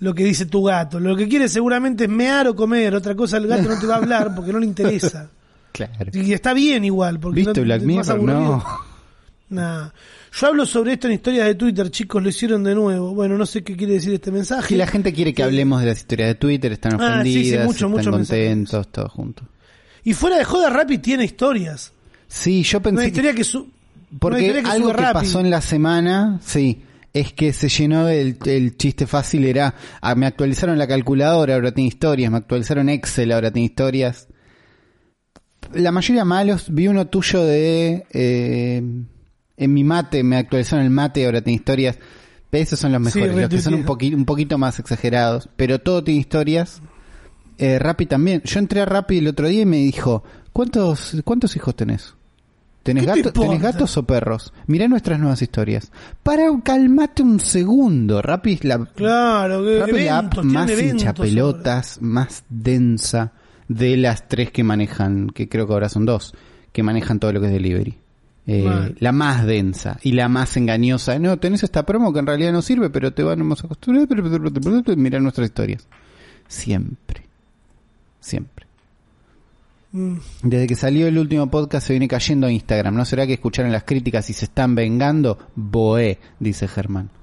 lo 0.01 0.15
que 0.15 0.25
dice 0.25 0.47
tu 0.47 0.63
gato, 0.65 1.01
lo 1.01 1.17
que 1.17 1.27
quiere 1.29 1.49
seguramente 1.49 2.05
es 2.05 2.11
mear 2.11 2.47
o 2.49 2.55
comer, 2.57 2.95
otra 2.95 3.15
cosa 3.15 3.37
el 3.39 3.47
gato 3.47 3.69
no 3.69 3.79
te 3.79 3.87
va 3.87 3.95
a 3.95 3.99
hablar 3.99 4.35
porque 4.35 4.53
no 4.53 4.59
le 4.59 4.67
interesa. 4.67 5.31
Claro. 5.71 6.11
Y 6.13 6.33
está 6.33 6.55
bien 6.55 6.85
igual, 6.85 7.21
porque 7.21 7.37
¿Viste 7.37 7.61
no, 7.61 7.65
Black 7.67 7.83
Mirror? 7.83 8.21
No. 8.25 8.65
Nah. 9.51 9.91
Yo 10.33 10.47
hablo 10.47 10.67
sobre 10.67 10.93
esto 10.93 11.07
en 11.09 11.15
historias 11.15 11.47
de 11.47 11.55
Twitter, 11.55 11.91
chicos, 11.91 12.23
lo 12.23 12.29
hicieron 12.29 12.63
de 12.65 12.75
nuevo. 12.75 13.15
Bueno, 13.15 13.39
no 13.39 13.47
sé 13.47 13.63
qué 13.65 13.77
quiere 13.77 13.95
decir 13.95 14.13
este 14.13 14.31
mensaje. 14.31 14.69
Si 14.69 14.77
la 14.77 14.87
gente 14.87 15.13
quiere 15.13 15.33
que 15.33 15.43
hablemos 15.43 15.81
de 15.81 15.87
las 15.87 15.99
historias 15.99 16.29
de 16.29 16.35
Twitter, 16.35 16.73
están 16.73 17.01
Ah, 17.01 17.23
sí, 17.25 17.33
sí, 17.33 17.39
ofendidas, 17.39 17.65
mucho, 17.67 17.77
están 17.87 17.91
mucho 17.91 18.11
contentos, 18.11 18.89
todos 18.93 19.11
juntos. 19.13 19.47
Y 20.05 20.13
fuera 20.15 20.37
de 20.39 20.45
joda, 20.45 20.69
Rappi 20.71 20.99
tiene 20.99 21.25
historias. 21.25 21.93
Sí, 22.27 22.63
yo 22.63 22.79
Una 22.79 22.83
pensé 22.85 23.03
que- 23.03 23.09
historia 23.09 23.35
que 23.35 23.45
su... 23.45 23.59
una 23.61 23.69
Porque 24.21 24.41
historia 24.43 24.63
que 24.63 24.71
algo 24.71 24.89
que 24.91 24.97
Rappi. 25.03 25.13
pasó 25.15 25.41
en 25.41 25.51
la 25.51 25.61
semana, 25.63 26.41
sí, 26.45 26.83
es 27.15 27.33
que 27.33 27.53
se 27.55 27.69
llenó 27.71 28.07
el, 28.09 28.37
el 28.45 28.77
chiste 28.77 29.07
fácil, 29.07 29.47
era, 29.47 29.75
ah, 30.03 30.15
me 30.15 30.27
actualizaron 30.27 30.77
la 30.79 30.87
calculadora, 30.87 31.55
ahora 31.55 31.73
tiene 31.73 31.89
historias, 31.89 32.31
me 32.31 32.37
actualizaron 32.37 32.91
Excel, 32.91 33.33
ahora 33.33 33.51
tiene 33.51 33.65
historias. 33.67 34.29
La 35.73 35.91
mayoría 35.91 36.25
malos, 36.25 36.67
vi 36.69 36.87
uno 36.89 37.07
tuyo 37.09 37.45
de, 37.45 38.05
eh, 38.13 38.83
en 39.59 39.75
mi 39.75 39.85
mate, 39.85 40.23
me 40.23 40.37
actualizaron 40.37 40.85
el 40.85 40.91
mate, 40.91 41.27
ahora 41.27 41.41
tiene 41.43 41.57
historias. 41.57 41.99
Esos 42.51 42.79
son 42.79 42.93
los 42.93 43.13
Sí, 43.13 43.19
mejores, 43.21 43.37
los 43.43 43.51
que 43.51 43.61
son 43.61 43.75
un, 43.75 44.15
un 44.15 44.25
poquito 44.25 44.57
más 44.57 44.79
exagerados, 44.79 45.51
pero 45.57 45.81
todo 45.81 46.03
tiene 46.03 46.21
historias. 46.21 46.81
Eh, 47.59 47.79
Rappi 47.79 48.07
también. 48.07 48.41
Yo 48.45 48.59
entré 48.59 48.81
a 48.81 48.87
Rappi 48.87 49.19
el 49.19 49.27
otro 49.29 49.49
día 49.49 49.63
y 49.63 49.67
me 49.67 49.77
dijo, 49.79 50.23
¿cuántos, 50.53 51.17
cuántos 51.25 51.55
hijos 51.57 51.75
tenés? 51.77 52.15
¿Tenés, 52.85 53.05
¿Qué 53.05 53.13
te 53.13 53.19
gato- 53.19 53.33
¿Tenés 53.33 53.57
importa? 53.57 53.73
gatos 53.73 53.97
o 53.99 54.07
perros? 54.07 54.53
Mirá 54.67 54.89
nuestras 54.89 55.19
nuevas 55.19 55.43
historias. 55.43 55.91
Para, 56.23 56.45
calmate 56.65 57.23
un 57.23 57.39
segundo. 57.41 58.23
Rappi 58.23 58.53
es 58.55 58.65
la, 58.65 58.83
Claro, 58.95 59.63
Rappi 59.81 60.05
la 60.05 60.19
app 60.19 60.37
más 60.37 60.67
tienen 60.67 60.69
eventos 60.71 61.03
hinchapelotas, 61.03 61.99
más 62.01 62.45
densa 62.49 63.33
de 63.67 63.97
las 63.99 64.27
tres 64.29 64.51
que 64.53 64.65
manejan, 64.65 65.29
que 65.29 65.51
creo 65.51 65.67
que 65.67 65.73
ahora 65.75 65.91
son 65.91 66.07
dos, 66.07 66.33
que 66.73 66.83
manejan 66.83 67.19
todo 67.21 67.33
lo 67.35 67.41
que 67.41 67.49
es 67.49 67.53
delivery. 67.53 67.99
Eh, 68.51 68.95
la 69.01 69.13
más 69.13 69.45
densa 69.45 69.99
y 70.03 70.13
la 70.13 70.31
más 70.31 70.57
engañosa. 70.57 71.19
No, 71.19 71.39
tenés 71.39 71.63
esta 71.65 71.85
promo 71.85 72.15
que 72.15 72.21
en 72.21 72.27
realidad 72.27 72.51
no 72.51 72.63
sirve, 72.63 72.89
pero 72.89 73.13
te 73.13 73.23
vamos 73.23 73.63
a 73.63 73.67
acostumbrar. 73.67 74.97
Mira 74.97 75.21
nuestras 75.21 75.49
historias. 75.49 75.87
Siempre. 76.49 77.27
Siempre. 78.21 78.67
Mm. 79.93 80.15
Desde 80.43 80.67
que 80.67 80.77
salió 80.77 81.07
el 81.07 81.19
último 81.19 81.51
podcast 81.51 81.87
se 81.87 81.93
viene 81.93 82.09
cayendo 82.09 82.47
a 82.47 82.51
Instagram. 82.51 82.95
¿No 82.95 83.05
será 83.05 83.27
que 83.27 83.35
escucharon 83.35 83.71
las 83.71 83.85
críticas 83.85 84.31
y 84.31 84.33
se 84.33 84.47
están 84.47 84.75
vengando? 84.75 85.39
Boé, 85.55 86.19
dice 86.41 86.67
Germán. 86.67 87.11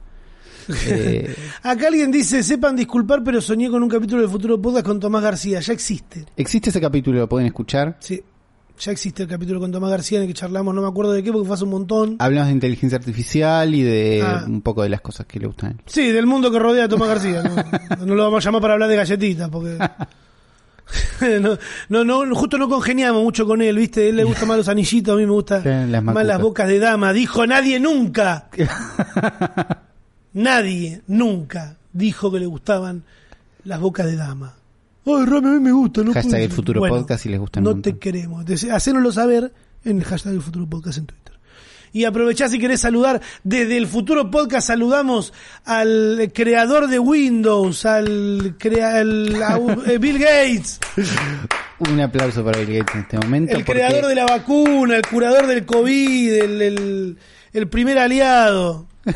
Eh, 0.88 1.36
Acá 1.62 1.90
alguien 1.90 2.12
dice, 2.12 2.42
sepan 2.42 2.76
disculpar, 2.76 3.24
pero 3.24 3.40
soñé 3.40 3.70
con 3.70 3.84
un 3.84 3.90
capítulo 3.90 4.22
del 4.22 4.32
futuro 4.32 4.60
podcast 4.60 4.84
con 4.84 5.00
Tomás 5.00 5.22
García. 5.22 5.60
Ya 5.60 5.74
existe. 5.74 6.26
existe 6.36 6.72
ese 6.72 6.82
capítulo, 6.82 7.20
lo 7.20 7.30
pueden 7.30 7.46
escuchar. 7.46 7.98
Sí, 8.00 8.24
ya 8.80 8.92
existe 8.92 9.24
el 9.24 9.30
capítulo 9.30 9.60
con 9.60 9.72
Tomás 9.72 9.90
García 9.90 10.18
en 10.18 10.24
el 10.24 10.28
que 10.28 10.34
charlamos, 10.34 10.74
no 10.76 10.82
me 10.82 10.88
acuerdo 10.88 11.12
de 11.14 11.24
qué, 11.24 11.32
porque 11.32 11.48
fue 11.48 11.56
hace 11.56 11.64
un 11.64 11.70
montón. 11.72 12.16
Hablamos 12.20 12.48
de 12.48 12.54
inteligencia 12.54 12.98
artificial 12.98 13.74
y 13.74 13.82
de 13.84 14.22
Ah. 14.24 14.44
un 14.48 14.62
poco 14.62 14.84
de 14.84 14.90
las 14.90 15.02
cosas 15.02 15.26
que 15.26 15.40
le 15.40 15.48
gustan. 15.48 15.82
Sí, 15.86 16.12
del 16.12 16.26
mundo 16.26 16.52
que 16.52 16.60
rodea 16.60 16.86
a 16.86 16.90
Tomás 16.90 17.08
García. 17.08 17.44
No, 17.44 18.06
no 18.06 18.16
lo 18.16 18.24
vamos 18.24 18.44
a 18.44 18.48
llamar 18.48 18.62
para 18.62 18.74
hablar 18.74 18.90
de 18.90 18.96
galletitas, 18.96 19.50
porque... 19.50 19.78
No, 21.42 21.58
no, 22.04 22.26
no, 22.26 22.36
justo 22.36 22.58
no 22.60 22.70
congeniamos 22.70 23.24
mucho 23.24 23.48
con 23.48 23.62
él, 23.62 23.76
¿viste? 23.78 24.02
A 24.06 24.10
él 24.10 24.18
le 24.18 24.24
gustan 24.24 24.48
más 24.48 24.58
los 24.58 24.68
anillitos, 24.68 25.16
a 25.16 25.18
mí 25.18 25.26
me 25.26 25.88
las 25.92 26.04
más 26.04 26.26
las 26.26 26.40
bocas 26.40 26.68
de 26.68 26.78
dama. 26.78 27.12
Dijo 27.12 27.48
nadie 27.48 27.80
nunca. 27.80 28.50
nadie 30.34 31.02
nunca 31.08 31.78
dijo 31.94 32.32
que 32.32 32.40
le 32.40 32.46
gustaban 32.46 33.04
las 33.64 33.80
bocas 33.80 34.06
de 34.06 34.16
dama. 34.16 34.54
Ay, 35.06 35.26
Rami, 35.26 35.48
a 35.48 35.52
mí 35.52 35.60
me 35.60 35.72
gusta. 35.72 36.04
No 36.04 36.14
Hashtag 36.14 36.42
el 36.42 36.52
futuro 36.52 36.80
Bueno, 36.80 36.96
podcast 36.98 37.24
si 37.24 37.30
les 37.30 37.40
gustan 37.40 37.66
un 37.68 37.76
No 37.76 37.82
te 37.82 37.98
queremos. 37.98 38.46
Hacénoslo 38.72 39.12
saber 39.12 39.54
en 39.84 39.98
el 40.00 40.04
hashtag 40.04 40.34
el 40.34 40.42
futuro 40.42 40.68
podcast 40.68 40.98
en 40.98 41.06
Twitter. 41.06 41.26
Y 41.94 42.04
aprovechá 42.04 42.50
si 42.50 42.60
querés 42.60 42.82
saludar. 42.82 43.22
Desde 43.44 43.78
el 43.78 43.88
futuro 43.88 44.30
podcast 44.30 44.68
saludamos 44.68 45.32
al 45.64 46.30
creador 46.34 46.88
de 46.90 47.00
Windows, 47.00 47.86
al, 47.86 48.56
crea- 48.60 48.98
al- 49.00 49.42
a- 49.42 49.60
eh, 49.88 49.98
Bill 50.02 50.18
Gates, 50.20 50.80
Un 51.80 52.02
aplauso 52.02 52.44
para 52.44 52.60
Bill 52.60 52.80
Gates 52.80 52.96
en 52.96 53.02
este 53.02 53.18
momento. 53.18 53.56
el 53.56 53.64
porque 53.64 53.80
creador 53.82 54.08
de 54.08 54.16
la 54.16 54.26
vacuna, 54.26 54.98
el 54.98 55.04
curador 55.04 55.48
del 55.48 55.66
COVID, 55.66 56.34
el, 56.34 56.62
el- 56.62 57.18
el 57.54 57.68
primer 57.70 57.98
aliado. 58.00 58.88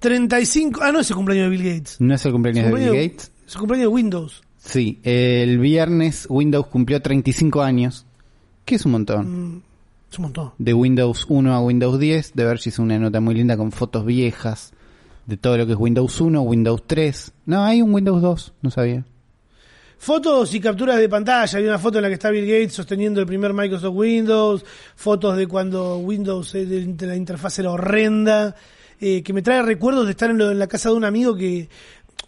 35. 0.00 0.80
Ah, 0.82 0.92
no 0.92 1.00
es 1.00 1.10
el 1.10 1.16
cumpleaños 1.16 1.50
de 1.50 1.56
Bill 1.56 1.64
Gates. 1.74 1.96
No 2.00 2.14
es 2.14 2.24
el 2.24 2.32
cumpleaños 2.32 2.66
de 2.66 2.70
Bill 2.72 2.88
Cumpleaños- 2.90 3.10
Gates. 3.12 3.32
Es 3.46 3.54
el 3.54 3.58
cumpleaños 3.58 3.84
de 3.84 3.88
Windows. 3.94 4.42
Sí, 4.66 4.98
el 5.04 5.58
viernes 5.58 6.26
Windows 6.28 6.66
cumplió 6.66 7.00
35 7.00 7.62
años, 7.62 8.04
que 8.64 8.74
es 8.74 8.84
un 8.84 8.92
montón. 8.92 9.54
Mm, 9.56 9.62
es 10.10 10.18
un 10.18 10.22
montón. 10.24 10.52
De 10.58 10.74
Windows 10.74 11.24
1 11.28 11.54
a 11.54 11.60
Windows 11.60 11.98
10, 11.98 12.32
de 12.34 12.44
ver 12.44 12.58
si 12.58 12.70
hizo 12.70 12.82
una 12.82 12.98
nota 12.98 13.20
muy 13.20 13.34
linda 13.34 13.56
con 13.56 13.70
fotos 13.72 14.04
viejas 14.04 14.72
de 15.26 15.36
todo 15.36 15.56
lo 15.56 15.66
que 15.66 15.72
es 15.72 15.78
Windows 15.78 16.20
1, 16.20 16.40
Windows 16.42 16.82
3. 16.86 17.32
No, 17.46 17.64
hay 17.64 17.80
un 17.82 17.92
Windows 17.94 18.20
2, 18.22 18.52
no 18.62 18.70
sabía. 18.70 19.04
Fotos 19.98 20.54
y 20.54 20.60
capturas 20.60 20.98
de 20.98 21.08
pantalla. 21.08 21.58
Hay 21.58 21.64
una 21.64 21.78
foto 21.78 21.98
en 21.98 22.02
la 22.02 22.08
que 22.08 22.14
está 22.14 22.30
Bill 22.30 22.44
Gates 22.46 22.74
sosteniendo 22.74 23.20
el 23.20 23.26
primer 23.26 23.54
Microsoft 23.54 23.94
Windows. 23.96 24.64
Fotos 24.94 25.36
de 25.36 25.46
cuando 25.46 25.98
Windows, 25.98 26.52
de- 26.52 26.66
de 26.86 27.06
la 27.06 27.16
interfaz 27.16 27.58
era 27.58 27.70
horrenda. 27.70 28.54
eh, 28.98 29.22
que 29.22 29.34
me 29.34 29.42
trae 29.42 29.60
recuerdos 29.60 30.06
de 30.06 30.12
estar 30.12 30.30
en, 30.30 30.38
lo- 30.38 30.50
en 30.50 30.58
la 30.58 30.68
casa 30.68 30.88
de 30.88 30.94
un 30.94 31.04
amigo 31.04 31.36
que, 31.36 31.68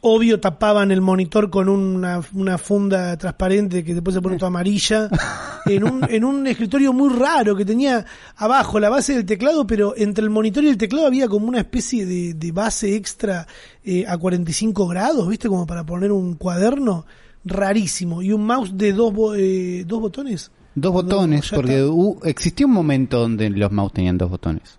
obvio, 0.00 0.40
tapaban 0.40 0.90
el 0.90 1.00
monitor 1.00 1.50
con 1.50 1.68
una, 1.68 2.20
una 2.34 2.56
funda 2.58 3.16
transparente 3.16 3.82
que 3.84 3.94
después 3.94 4.14
se 4.14 4.20
pone 4.22 4.36
toda 4.36 4.48
amarilla. 4.48 5.08
En 5.66 5.84
un, 5.84 6.02
en 6.08 6.24
un 6.24 6.46
escritorio 6.46 6.94
muy 6.94 7.10
raro 7.12 7.54
que 7.54 7.62
tenía 7.66 8.02
abajo 8.36 8.80
la 8.80 8.88
base 8.88 9.12
del 9.12 9.26
teclado, 9.26 9.66
pero 9.66 9.92
entre 9.98 10.24
el 10.24 10.30
monitor 10.30 10.64
y 10.64 10.68
el 10.68 10.78
teclado 10.78 11.06
había 11.06 11.28
como 11.28 11.46
una 11.46 11.58
especie 11.58 12.06
de, 12.06 12.32
de 12.32 12.52
base 12.52 12.94
extra 12.96 13.46
eh, 13.84 14.06
a 14.08 14.16
45 14.16 14.86
grados, 14.88 15.28
¿viste? 15.28 15.46
Como 15.46 15.66
para 15.66 15.84
poner 15.84 16.10
un 16.10 16.36
cuaderno 16.36 17.04
rarísimo. 17.44 18.22
Y 18.22 18.32
un 18.32 18.46
mouse 18.46 18.70
de 18.78 18.92
dos, 18.94 19.12
bo- 19.12 19.34
eh, 19.34 19.84
dos 19.86 20.00
botones. 20.00 20.50
Dos 20.74 20.92
botones, 20.92 21.50
porque 21.50 21.82
hu- 21.82 22.18
existió 22.24 22.66
un 22.66 22.72
momento 22.72 23.18
donde 23.20 23.50
los 23.50 23.70
mouse 23.70 23.92
tenían 23.92 24.16
dos 24.16 24.30
botones. 24.30 24.78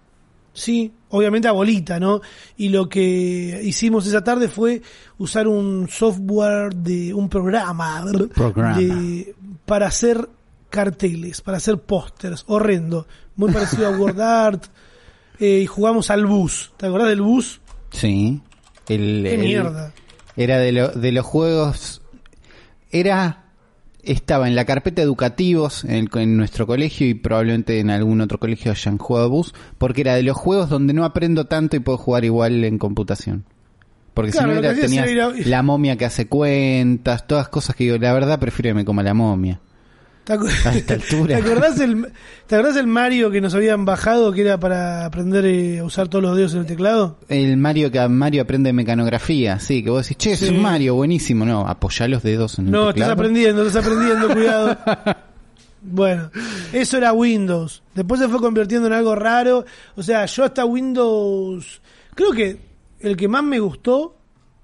Sí, 0.53 0.91
obviamente 1.09 1.47
a 1.47 1.51
bolita, 1.51 1.99
¿no? 1.99 2.21
Y 2.57 2.69
lo 2.69 2.87
que 2.89 3.61
hicimos 3.63 4.05
esa 4.07 4.23
tarde 4.23 4.47
fue 4.47 4.81
usar 5.17 5.47
un 5.47 5.87
software 5.89 6.73
de 6.75 7.13
un 7.13 7.29
programa, 7.29 8.03
Programa. 8.33 8.77
de- 8.79 9.33
para 9.65 9.87
hacer 9.87 10.29
carteles, 10.69 11.41
para 11.41 11.57
hacer 11.57 11.79
pósters, 11.79 12.43
horrendo, 12.47 13.07
muy 13.35 13.51
parecido 13.51 13.87
a 13.87 13.91
WordArt. 13.97 14.65
eh, 15.39 15.61
y 15.63 15.65
jugamos 15.67 16.09
al 16.09 16.25
bus. 16.25 16.71
¿Te 16.77 16.87
acordás 16.87 17.09
del 17.09 17.21
bus? 17.21 17.61
Sí. 17.91 18.41
El, 18.87 19.23
Qué 19.23 19.33
el- 19.35 19.39
mierda. 19.41 19.93
Era 20.35 20.57
de, 20.59 20.71
lo- 20.71 20.89
de 20.89 21.11
los 21.11 21.25
juegos. 21.25 22.01
Era. 22.91 23.45
Estaba 24.03 24.47
en 24.47 24.55
la 24.55 24.65
carpeta 24.65 25.01
educativos 25.01 25.83
en, 25.83 25.91
el- 25.91 26.09
en 26.21 26.37
nuestro 26.37 26.65
colegio 26.65 27.07
y 27.07 27.13
probablemente 27.15 27.79
en 27.79 27.89
algún 27.89 28.21
otro 28.21 28.39
colegio 28.39 28.71
hayan 28.71 28.97
jugado 28.97 29.29
bus, 29.29 29.53
porque 29.77 30.01
era 30.01 30.15
de 30.15 30.23
los 30.23 30.37
juegos 30.37 30.69
donde 30.69 30.93
no 30.93 31.03
aprendo 31.03 31.45
tanto 31.47 31.75
y 31.75 31.79
puedo 31.79 31.97
jugar 31.97 32.23
igual 32.25 32.63
en 32.63 32.77
computación. 32.77 33.43
Porque 34.13 34.31
Claro, 34.31 34.49
si 34.49 34.53
no 34.55 34.59
era, 34.59 34.73
tenías 34.81 35.07
era 35.07 35.31
la 35.45 35.63
momia 35.63 35.95
que 35.97 36.05
hace 36.05 36.27
cuentas, 36.27 37.27
todas 37.27 37.49
cosas 37.49 37.75
que 37.75 37.83
digo, 37.85 37.97
la 37.97 38.13
verdad 38.13 38.39
prefiero 38.39 38.69
que 38.69 38.73
me 38.75 38.85
coma 38.85 39.03
la 39.03 39.13
momia. 39.13 39.59
¿Te, 40.29 40.35
acu- 40.35 40.65
A 40.67 40.75
esta 40.75 40.93
altura. 40.93 41.35
¿Te 41.41 41.41
acordás 41.41 41.79
el, 41.79 42.05
¿Te 42.45 42.55
acordás 42.55 42.77
el 42.77 42.85
Mario 42.85 43.31
que 43.31 43.41
nos 43.41 43.55
habían 43.55 43.83
bajado 43.83 44.31
que 44.31 44.41
era 44.41 44.59
para 44.59 45.05
aprender 45.05 45.43
eh, 45.47 45.79
a 45.79 45.83
usar 45.83 46.07
todos 46.07 46.21
los 46.23 46.37
dedos 46.37 46.53
en 46.53 46.59
el 46.59 46.65
teclado? 46.67 47.17
El 47.29 47.57
Mario 47.57 47.89
que 47.91 48.07
Mario 48.07 48.43
aprende 48.43 48.71
mecanografía, 48.71 49.59
sí, 49.59 49.83
que 49.83 49.89
vos 49.89 50.03
decís, 50.07 50.17
che, 50.17 50.31
es 50.33 50.39
Sí. 50.39 50.49
un 50.49 50.61
Mario, 50.61 50.93
buenísimo, 50.93 51.45
no, 51.45 51.67
apoyá 51.67 52.07
los 52.07 52.21
dedos 52.21 52.59
en 52.59 52.65
el 52.67 52.71
No, 52.71 52.81
estás 52.81 52.93
teclado. 52.93 53.13
aprendiendo, 53.13 53.65
estás 53.65 53.83
aprendiendo, 53.85 54.27
cuidado. 54.33 54.77
Bueno, 55.81 56.29
eso 56.73 56.97
era 56.97 57.13
Windows. 57.13 57.81
Después 57.95 58.19
se 58.19 58.27
fue 58.27 58.39
convirtiendo 58.39 58.87
en 58.87 58.93
algo 58.93 59.15
raro. 59.15 59.65
O 59.95 60.03
sea, 60.03 60.25
yo 60.25 60.43
hasta 60.43 60.65
Windows... 60.65 61.81
Creo 62.15 62.31
que 62.33 62.59
el 62.99 63.15
que 63.15 63.27
más 63.29 63.43
me 63.43 63.59
gustó 63.59 64.17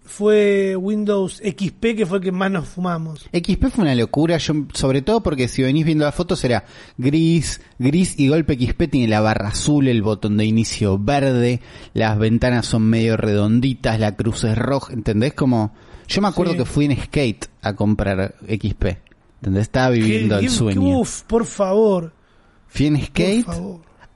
fue 0.05 0.75
Windows 0.75 1.41
XP, 1.43 1.95
que 1.97 2.05
fue 2.05 2.19
el 2.19 2.23
que 2.23 2.31
más 2.31 2.51
nos 2.51 2.67
fumamos. 2.67 3.27
XP 3.33 3.65
fue 3.69 3.83
una 3.83 3.95
locura, 3.95 4.37
yo, 4.37 4.53
sobre 4.73 5.01
todo 5.01 5.21
porque 5.23 5.47
si 5.47 5.63
venís 5.63 5.85
viendo 5.85 6.05
las 6.05 6.15
fotos 6.15 6.43
era 6.43 6.65
gris, 6.97 7.61
gris 7.79 8.17
y 8.19 8.27
golpe 8.29 8.55
XP 8.55 8.83
tiene 8.89 9.07
la 9.07 9.19
barra 9.21 9.49
azul, 9.49 9.87
el 9.87 10.01
botón 10.03 10.37
de 10.37 10.45
inicio 10.45 10.97
verde, 10.99 11.59
las 11.93 12.17
ventanas 12.19 12.65
son 12.67 12.83
medio 12.83 13.17
redonditas, 13.17 13.99
la 13.99 14.15
cruz 14.15 14.43
es 14.43 14.57
roja, 14.57 14.93
¿entendés? 14.93 15.33
Como, 15.33 15.73
yo 16.07 16.21
me 16.21 16.27
acuerdo 16.27 16.53
Sí. 16.53 16.57
que 16.59 16.65
fui 16.65 16.85
en 16.85 16.97
Skate 17.01 17.47
a 17.61 17.75
comprar 17.75 18.35
XP, 18.47 18.97
¿entendés? 19.41 19.63
Estaba 19.63 19.89
viviendo 19.89 20.35
el 20.37 20.45
qué- 20.45 20.49
sueño. 20.51 20.99
Uf, 20.99 21.23
por 21.23 21.45
favor. 21.45 22.13
Fui 22.67 22.85
en 22.87 23.01
Skate 23.03 23.45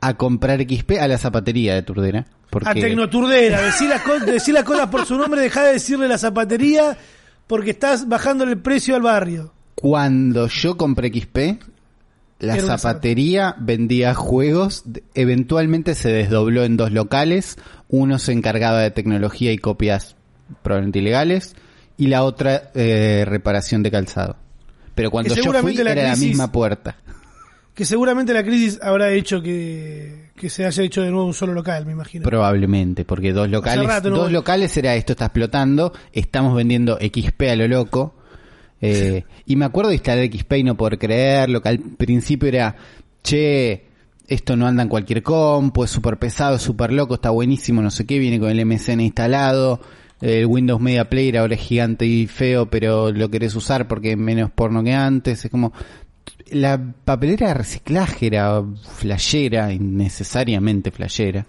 a 0.01 0.13
comprar 0.15 0.61
XP 0.61 0.99
a 0.99 1.07
la 1.07 1.17
zapatería 1.17 1.73
de 1.75 1.81
Turdera. 1.83 2.25
Porque 2.49 2.69
A 2.69 2.73
Tecnoturdera, 2.73 3.61
decí 3.61 3.87
las, 3.87 4.01
decí 4.25 4.51
las 4.51 4.63
cosas 4.63 4.87
por 4.87 5.05
su 5.05 5.17
nombre, 5.17 5.41
dejá 5.41 5.63
de 5.63 5.73
decirle 5.73 6.07
la 6.07 6.17
zapatería 6.17 6.97
porque 7.45 7.71
estás 7.71 8.07
bajándole 8.07 8.53
el 8.53 8.59
precio 8.59 8.95
al 8.95 9.01
barrio. 9.01 9.53
Cuando 9.75 10.47
yo 10.47 10.77
compré 10.77 11.09
XP, 11.09 11.63
la 12.39 12.55
Era 12.55 12.77
zapatería 12.77 13.55
vendía 13.59 14.13
juegos, 14.13 14.83
eventualmente 15.13 15.95
se 15.95 16.09
desdobló 16.09 16.63
en 16.63 16.77
dos 16.77 16.91
locales, 16.91 17.57
uno 17.87 18.17
se 18.19 18.31
encargaba 18.31 18.79
de 18.79 18.91
tecnología 18.91 19.51
y 19.51 19.57
copias 19.57 20.15
probablemente 20.61 20.99
ilegales, 20.99 21.55
y 21.97 22.07
la 22.07 22.23
otra 22.23 22.71
eh, 22.75 23.25
reparación 23.27 23.83
de 23.83 23.91
calzado. 23.91 24.37
Pero 24.95 25.11
cuando 25.11 25.35
yo 25.35 25.43
fui 25.53 25.73
la 25.75 25.91
era 25.91 26.03
la 26.09 26.15
misma 26.15 26.51
puerta. 26.51 26.97
Que 27.73 27.85
seguramente 27.85 28.33
la 28.33 28.43
crisis 28.43 28.79
habrá 28.81 29.11
hecho 29.11 29.41
que, 29.41 30.28
que 30.39 30.49
se 30.49 30.65
haya 30.65 30.83
hecho 30.83 31.01
de 31.01 31.11
nuevo 31.11 31.25
un 31.25 31.33
solo 31.33 31.53
local, 31.53 31.85
me 31.85 31.91
imagino. 31.91 32.23
Probablemente, 32.23 33.03
porque 33.03 33.33
dos 33.33 33.49
locales, 33.49 33.85
rato 33.85 34.09
dos 34.09 34.31
locales 34.31 34.75
era 34.77 34.95
esto 34.95 35.11
está 35.11 35.25
explotando, 35.25 35.91
estamos 36.13 36.55
vendiendo 36.55 36.97
XP 36.97 37.41
a 37.49 37.55
lo 37.57 37.67
loco. 37.67 38.15
Eh, 38.81 39.25
y 39.45 39.57
me 39.57 39.65
acuerdo 39.65 39.89
de 39.89 39.95
instalar 39.95 40.25
XP 40.25 40.53
y 40.53 40.63
no 40.63 40.77
poder 40.77 40.97
creerlo, 40.97 41.61
que 41.61 41.67
al 41.67 41.79
principio 41.79 42.47
era, 42.47 42.73
che, 43.21 43.83
esto 44.29 44.55
no 44.55 44.65
anda 44.65 44.83
en 44.83 44.87
cualquier 44.87 45.21
compu, 45.21 45.83
es 45.83 45.91
súper 45.91 46.17
pesado, 46.17 46.55
es 46.55 46.61
súper 46.61 46.93
loco, 46.93 47.15
está 47.15 47.31
buenísimo, 47.31 47.81
no 47.81 47.91
sé 47.91 48.05
qué, 48.05 48.17
viene 48.17 48.39
con 48.39 48.49
el 48.49 48.65
MSN 48.65 49.01
instalado, 49.01 49.81
el 50.21 50.45
Windows 50.45 50.79
Media 50.79 51.09
Player 51.09 51.39
ahora 51.39 51.55
es 51.55 51.61
gigante 51.61 52.05
y 52.05 52.27
feo, 52.27 52.67
pero 52.67 53.11
lo 53.11 53.29
querés 53.29 53.53
usar 53.55 53.89
porque 53.89 54.11
es 54.11 54.17
menos 54.17 54.51
porno 54.51 54.81
que 54.85 54.93
antes, 54.93 55.43
es 55.43 55.51
como, 55.51 55.73
la 56.51 56.93
papelera 57.05 57.49
de 57.49 57.53
reciclaje 57.53 58.27
era 58.27 58.63
flashera, 58.97 59.71
innecesariamente 59.71 60.91
flashera. 60.91 61.45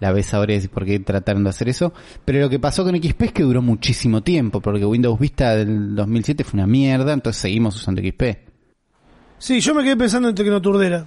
La 0.00 0.12
ves 0.12 0.32
ahora 0.32 0.52
y 0.52 0.56
decís 0.56 0.70
por 0.70 0.84
qué 0.84 1.00
trataron 1.00 1.44
de 1.44 1.50
hacer 1.50 1.68
eso. 1.68 1.92
Pero 2.24 2.40
lo 2.40 2.48
que 2.48 2.58
pasó 2.58 2.84
con 2.84 2.96
XP 2.96 3.22
es 3.22 3.32
que 3.32 3.42
duró 3.42 3.62
muchísimo 3.62 4.22
tiempo, 4.22 4.60
porque 4.60 4.84
Windows 4.84 5.18
Vista 5.18 5.56
del 5.56 5.94
2007 5.94 6.44
fue 6.44 6.58
una 6.58 6.66
mierda, 6.66 7.12
entonces 7.12 7.42
seguimos 7.42 7.76
usando 7.76 8.00
XP. 8.00 8.22
Sí, 9.38 9.60
yo 9.60 9.74
me 9.74 9.82
quedé 9.82 9.96
pensando 9.96 10.28
en 10.28 10.34
Tecnoturdera. 10.34 11.06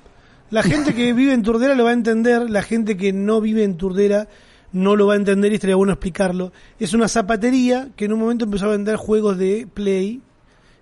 La 0.49 0.63
gente 0.63 0.93
que 0.93 1.13
vive 1.13 1.34
en 1.34 1.43
Turdera 1.43 1.75
lo 1.75 1.86
va 1.86 1.91
a 1.91 1.93
entender, 1.93 2.49
la 2.49 2.61
gente 2.61 2.97
que 2.97 3.13
no 3.13 3.39
vive 3.39 3.63
en 3.63 3.77
Turdera 3.77 4.27
no 4.73 4.95
lo 4.95 5.07
va 5.07 5.13
a 5.13 5.17
entender 5.17 5.51
y 5.51 5.55
estaría 5.55 5.75
bueno 5.75 5.93
explicarlo. 5.93 6.51
Es 6.79 6.93
una 6.93 7.07
zapatería 7.07 7.89
que 7.95 8.05
en 8.05 8.13
un 8.13 8.19
momento 8.19 8.45
empezó 8.45 8.65
a 8.65 8.71
vender 8.71 8.97
juegos 8.97 9.38
de 9.38 9.67
Play 9.73 10.21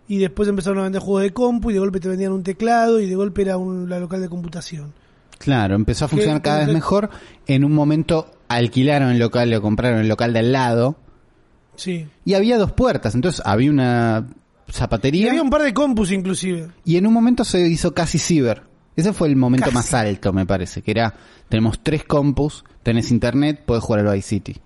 y 0.09 0.17
después 0.17 0.49
empezaron 0.49 0.79
a 0.79 0.83
vender 0.83 1.01
juegos 1.01 1.21
de 1.23 1.31
compu 1.31 1.69
y 1.69 1.73
de 1.75 1.79
golpe 1.79 2.01
te 2.01 2.09
vendían 2.09 2.33
un 2.33 2.43
teclado 2.43 2.99
y 2.99 3.07
de 3.07 3.15
golpe 3.15 3.43
era 3.43 3.55
un 3.57 3.89
la 3.89 3.99
local 3.99 4.19
de 4.21 4.27
computación. 4.27 4.91
Claro, 5.37 5.75
empezó 5.75 6.03
a 6.03 6.07
funcionar 6.09 6.41
¿Qué- 6.41 6.49
cada 6.49 6.65
vez 6.65 6.73
mejor. 6.73 7.09
En 7.47 7.63
un 7.63 7.71
momento 7.71 8.29
alquilaron 8.49 9.11
el 9.11 9.19
local, 9.19 9.49
lo 9.49 9.61
compraron 9.61 9.99
el 9.99 10.09
local 10.09 10.33
de 10.33 10.39
al 10.39 10.51
lado. 10.51 10.97
Sí. 11.75 12.07
Y 12.25 12.33
había 12.33 12.57
dos 12.57 12.73
puertas, 12.73 13.15
entonces 13.15 13.41
había 13.45 13.69
una 13.69 14.27
Y 14.67 14.71
zapatería 14.73 15.29
había 15.29 15.41
un 15.41 15.49
par 15.49 15.61
de 15.61 15.73
compus 15.73 16.11
inclusive. 16.11 16.67
y 16.83 16.97
en 16.97 17.07
un 17.07 17.13
momento 17.13 17.45
se 17.45 17.61
hizo 17.69 17.93
casi 17.93 18.19
ciber. 18.19 18.63
Ese 18.97 19.13
fue 19.13 19.29
el 19.29 19.37
momento 19.37 19.65
Casi. 19.67 19.75
más 19.75 19.93
alto, 19.93 20.33
me 20.33 20.45
parece, 20.45 20.81
que 20.81 20.91
era, 20.91 21.13
tenemos 21.47 21.79
tres 21.81 22.03
compus, 22.03 22.65
tenés 22.83 23.11
internet, 23.11 23.63
podés 23.65 23.81
jugar 23.81 24.05
al 24.05 24.13
Vice 24.13 24.27
City. 24.27 24.57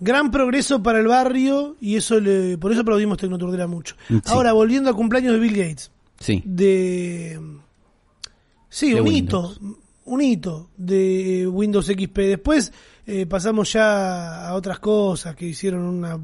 Gran 0.00 0.30
progreso 0.30 0.82
para 0.82 1.00
el 1.00 1.08
barrio 1.08 1.76
y 1.80 1.96
eso 1.96 2.20
le, 2.20 2.56
por 2.58 2.70
eso 2.72 2.82
aplaudimos 2.82 3.18
Tecnoturdera 3.18 3.66
mucho. 3.66 3.96
Sí. 4.08 4.20
Ahora, 4.26 4.52
volviendo 4.52 4.88
al 4.90 4.96
cumpleaños 4.96 5.32
de 5.32 5.38
Bill 5.40 5.56
Gates. 5.56 5.90
Sí. 6.20 6.42
de 6.44 7.40
sí 8.68 8.92
De 8.92 9.00
un 9.00 9.08
Windows. 9.08 9.56
hito 9.60 9.76
un 10.04 10.22
hito 10.22 10.68
de 10.76 11.46
Windows 11.46 11.86
XP 11.86 12.16
después 12.18 12.72
eh, 13.06 13.26
pasamos 13.26 13.72
ya 13.72 14.48
a 14.48 14.54
otras 14.54 14.78
cosas 14.78 15.36
que 15.36 15.46
hicieron 15.46 15.82
una 15.82 16.18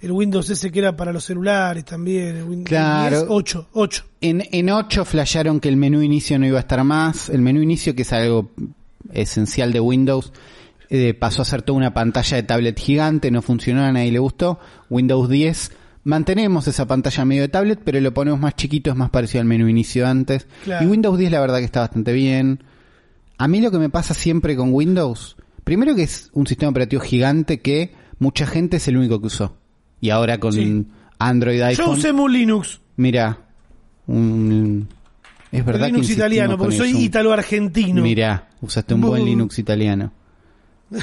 el 0.00 0.12
Windows 0.12 0.48
ese 0.50 0.70
que 0.70 0.78
era 0.80 0.96
para 0.96 1.12
los 1.12 1.24
celulares 1.24 1.84
también 1.84 2.36
el 2.36 2.44
Windows 2.44 2.68
Claro. 2.68 3.16
10, 3.20 3.26
8 3.30 3.68
8 3.72 4.04
En, 4.20 4.42
en 4.52 4.70
8 4.70 5.04
flasharon 5.04 5.60
que 5.60 5.68
el 5.70 5.76
menú 5.76 6.02
inicio 6.02 6.38
no 6.38 6.46
iba 6.46 6.58
a 6.58 6.60
estar 6.60 6.84
más. 6.84 7.28
El 7.30 7.40
menú 7.42 7.60
inicio, 7.62 7.94
que 7.94 8.02
es 8.02 8.12
algo 8.12 8.50
esencial 9.12 9.72
de 9.72 9.80
Windows, 9.80 10.32
eh, 10.90 11.14
pasó 11.14 11.42
a 11.42 11.44
ser 11.44 11.62
toda 11.62 11.78
una 11.78 11.94
pantalla 11.94 12.36
de 12.36 12.42
tablet 12.42 12.78
gigante, 12.78 13.30
no 13.30 13.40
funcionó, 13.42 13.82
a 13.84 13.92
nadie 13.92 14.10
le 14.12 14.18
gustó. 14.18 14.58
Windows 14.90 15.28
10, 15.28 15.72
mantenemos 16.04 16.66
esa 16.68 16.86
pantalla 16.86 17.24
medio 17.24 17.42
de 17.42 17.48
tablet, 17.48 17.80
pero 17.84 18.00
lo 18.00 18.12
ponemos 18.12 18.40
más 18.40 18.56
chiquito, 18.56 18.90
es 18.90 18.96
más 18.96 19.10
parecido 19.10 19.40
al 19.40 19.46
menú 19.46 19.68
inicio 19.68 20.04
de 20.04 20.10
antes. 20.10 20.46
Claro. 20.64 20.84
Y 20.84 20.88
Windows 20.88 21.16
10 21.18 21.30
la 21.32 21.40
verdad 21.40 21.58
que 21.58 21.64
está 21.64 21.80
bastante 21.80 22.12
bien. 22.12 22.62
A 23.38 23.48
mí 23.48 23.60
lo 23.60 23.70
que 23.70 23.78
me 23.78 23.88
pasa 23.88 24.12
siempre 24.14 24.56
con 24.56 24.72
Windows, 24.74 25.36
primero 25.64 25.94
que 25.94 26.02
es 26.02 26.30
un 26.34 26.46
sistema 26.46 26.70
operativo 26.70 27.00
gigante 27.02 27.60
que 27.60 27.94
mucha 28.18 28.46
gente 28.46 28.76
es 28.78 28.88
el 28.88 28.96
único 28.98 29.20
que 29.20 29.28
usó. 29.28 29.56
Y 30.00 30.10
ahora 30.10 30.38
con 30.38 30.52
Sí. 30.52 30.86
Android, 31.18 31.58
yo 31.58 31.66
iPhone... 31.66 31.88
usé 31.90 32.12
un 32.12 32.32
Linux 32.32 32.80
Mira, 32.96 33.38
un... 34.06 34.88
es 35.52 35.64
verdad 35.64 35.86
Linux 35.88 36.06
que 36.08 36.12
italiano 36.14 36.56
porque 36.58 36.76
soy 36.76 36.96
ítalo 36.96 37.32
argentino 37.32 38.02
Mira, 38.02 38.48
usaste 38.60 38.94
un 38.94 39.02
buen 39.02 39.22
Bu- 39.22 39.26
Linux 39.26 39.58
italiano. 39.58 40.12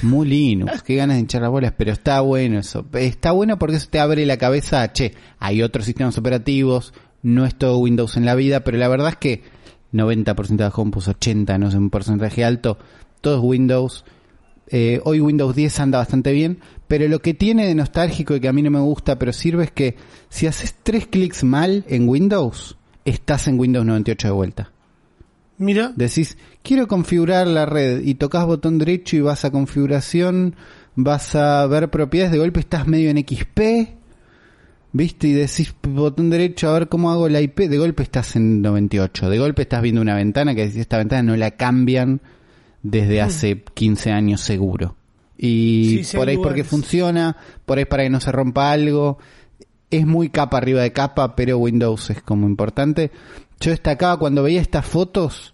Muy 0.02 0.28
Linux, 0.28 0.84
qué 0.84 0.96
ganas 0.96 1.16
de 1.16 1.22
hinchar 1.22 1.42
las 1.42 1.52
bolas, 1.52 1.74
pero 1.78 1.92
está 1.92 2.20
bueno 2.22 2.60
eso. 2.60 2.86
Está 2.94 3.32
bueno 3.32 3.58
porque 3.58 3.78
eso 3.78 3.88
te 3.90 4.00
abre 4.00 4.26
la 4.26 4.38
cabeza 4.38 4.92
che, 4.92 5.14
hay 5.40 5.62
otros 5.62 5.86
sistemas 5.86 6.18
operativos, 6.18 6.94
no 7.24 7.46
es 7.46 7.56
todo 7.56 7.78
Windows 7.78 8.18
en 8.18 8.26
la 8.26 8.36
vida, 8.36 8.64
pero 8.64 8.78
la 8.78 8.88
verdad 8.88 9.10
es 9.10 9.18
que 9.18 9.44
90% 9.94 10.48
de 10.48 10.64
la 10.64 10.72
compus, 10.72 11.08
80, 11.08 11.58
no 11.58 11.72
sé, 11.72 11.78
un 11.78 11.90
porcentaje 11.90 12.44
alto, 12.44 12.78
todo 13.22 13.38
es 13.38 13.44
Windows. 13.44 14.06
Eh, 14.70 15.00
hoy 15.06 15.22
Windows 15.22 15.56
10 15.56 15.80
anda 15.80 16.00
bastante 16.00 16.34
bien, 16.34 16.60
pero 16.88 17.08
lo 17.08 17.22
que 17.22 17.34
tiene 17.34 17.68
de 17.68 17.76
nostálgico 17.76 18.36
y 18.36 18.42
que 18.42 18.50
a 18.50 18.54
mí 18.54 18.62
no 18.62 18.72
me 18.72 18.80
gusta, 18.80 19.18
pero 19.18 19.32
sirve 19.32 19.64
es 19.64 19.72
que 19.72 19.96
si 20.30 20.48
haces 20.48 20.76
tres 20.84 21.08
clics 21.08 21.46
mal 21.46 21.86
en 21.88 22.10
Windows, 22.10 22.78
estás 23.06 23.48
en 23.48 23.58
Windows 23.58 23.86
98 23.86 24.28
de 24.28 24.34
vuelta. 24.34 24.72
Mira 25.58 25.94
Decís, 25.96 26.38
quiero 26.64 26.88
configurar 26.88 27.48
la 27.48 27.66
red 27.66 28.02
y 28.04 28.16
tocas 28.16 28.46
botón 28.46 28.78
derecho 28.78 29.16
y 29.16 29.22
vas 29.22 29.46
a 29.46 29.52
configuración, 29.52 30.56
vas 30.96 31.36
a 31.36 31.66
ver 31.68 31.90
propiedades, 31.90 32.32
de 32.32 32.40
golpe 32.40 32.60
estás 32.60 32.88
medio 32.88 33.10
en 33.10 33.18
XP, 33.18 33.98
¿Viste? 34.98 35.28
Y 35.28 35.34
decís 35.34 35.76
botón 35.84 36.30
derecho 36.30 36.70
a 36.70 36.74
ver 36.74 36.88
cómo 36.88 37.12
hago 37.12 37.30
la 37.30 37.42
IP. 37.42 37.70
De 37.70 37.78
golpe 37.78 38.04
estás 38.04 38.36
en 38.36 38.62
98. 38.62 39.30
De 39.30 39.38
golpe 39.38 39.64
estás 39.64 39.82
viendo 39.82 40.02
una 40.02 40.16
ventana 40.16 40.56
que 40.56 40.66
decís, 40.66 40.78
esta 40.80 40.98
ventana 40.98 41.24
no 41.24 41.36
la 41.36 41.52
cambian 41.52 42.22
desde 42.82 43.22
hace 43.22 43.62
15 43.62 44.12
años 44.12 44.42
seguro. 44.42 44.96
Y 45.38 46.04
Sí, 46.04 46.18
por 46.18 46.30
ahí 46.30 46.38
porque 46.38 46.64
funciona, 46.64 47.38
por 47.66 47.78
ahí 47.78 47.86
para 47.86 48.04
que 48.04 48.10
no 48.10 48.20
se 48.20 48.32
rompa 48.32 48.72
algo. 48.72 49.20
Es 49.92 50.06
muy 50.06 50.30
capa 50.30 50.58
arriba 50.58 50.82
de 50.82 50.92
capa, 50.94 51.36
pero 51.36 51.60
Windows 51.60 52.10
es 52.10 52.22
como 52.22 52.48
importante. 52.48 53.12
Yo 53.60 53.72
destacaba 53.72 54.18
cuando 54.18 54.44
veía 54.44 54.62
estas 54.62 54.86
fotos, 54.86 55.54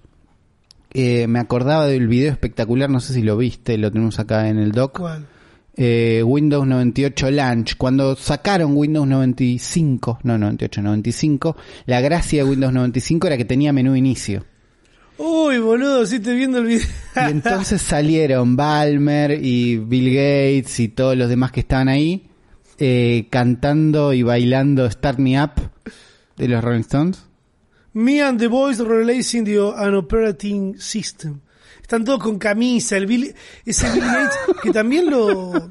eh, 0.93 1.27
me 1.27 1.39
acordaba 1.39 1.87
del 1.87 2.07
video 2.07 2.31
espectacular, 2.31 2.89
no 2.89 2.99
sé 2.99 3.13
si 3.13 3.21
lo 3.21 3.37
viste, 3.37 3.77
lo 3.77 3.91
tenemos 3.91 4.19
acá 4.19 4.49
en 4.49 4.59
el 4.59 4.71
doc. 4.71 4.99
¿Cuál? 4.99 5.27
Eh, 5.75 6.21
Windows 6.23 6.67
98 6.67 7.31
Launch, 7.31 7.77
cuando 7.77 8.15
sacaron 8.15 8.77
Windows 8.77 9.07
95, 9.07 10.19
no 10.21 10.37
98, 10.37 10.81
95, 10.83 11.57
la 11.87 11.99
gracia 11.99 12.43
de 12.43 12.49
Windows 12.49 12.73
95 12.73 13.27
era 13.27 13.37
que 13.37 13.45
tenía 13.45 13.73
menú 13.73 13.95
inicio. 13.95 14.45
Uy, 15.17 15.57
boludo, 15.57 16.05
sí 16.05 16.17
estoy 16.17 16.35
viendo 16.35 16.59
el 16.59 16.65
video. 16.65 16.87
Y 17.15 17.31
entonces 17.31 17.81
salieron 17.81 18.55
Balmer 18.55 19.43
y 19.43 19.77
Bill 19.77 20.09
Gates 20.13 20.79
y 20.79 20.89
todos 20.89 21.17
los 21.17 21.29
demás 21.29 21.51
que 21.51 21.61
estaban 21.61 21.87
ahí 21.87 22.27
eh, 22.77 23.27
cantando 23.31 24.13
y 24.13 24.21
bailando 24.21 24.89
Start 24.89 25.17
Me 25.17 25.41
Up 25.41 25.53
de 26.37 26.47
los 26.47 26.63
Rolling 26.63 26.81
Stones. 26.81 27.25
Me 27.93 28.21
and 28.21 28.39
the 28.39 28.47
boys 28.47 28.79
releasing 28.79 29.43
the, 29.45 29.57
an 29.59 29.95
operating 29.95 30.77
system. 30.79 31.39
Están 31.81 32.03
todos 32.05 32.19
con 32.23 32.39
camisa, 32.39 32.97
el 32.97 33.05
Bill, 33.05 33.33
ese 33.65 33.89
Bill 33.91 34.03
Gates, 34.03 34.37
que 34.63 34.71
también 34.71 35.09
lo, 35.09 35.69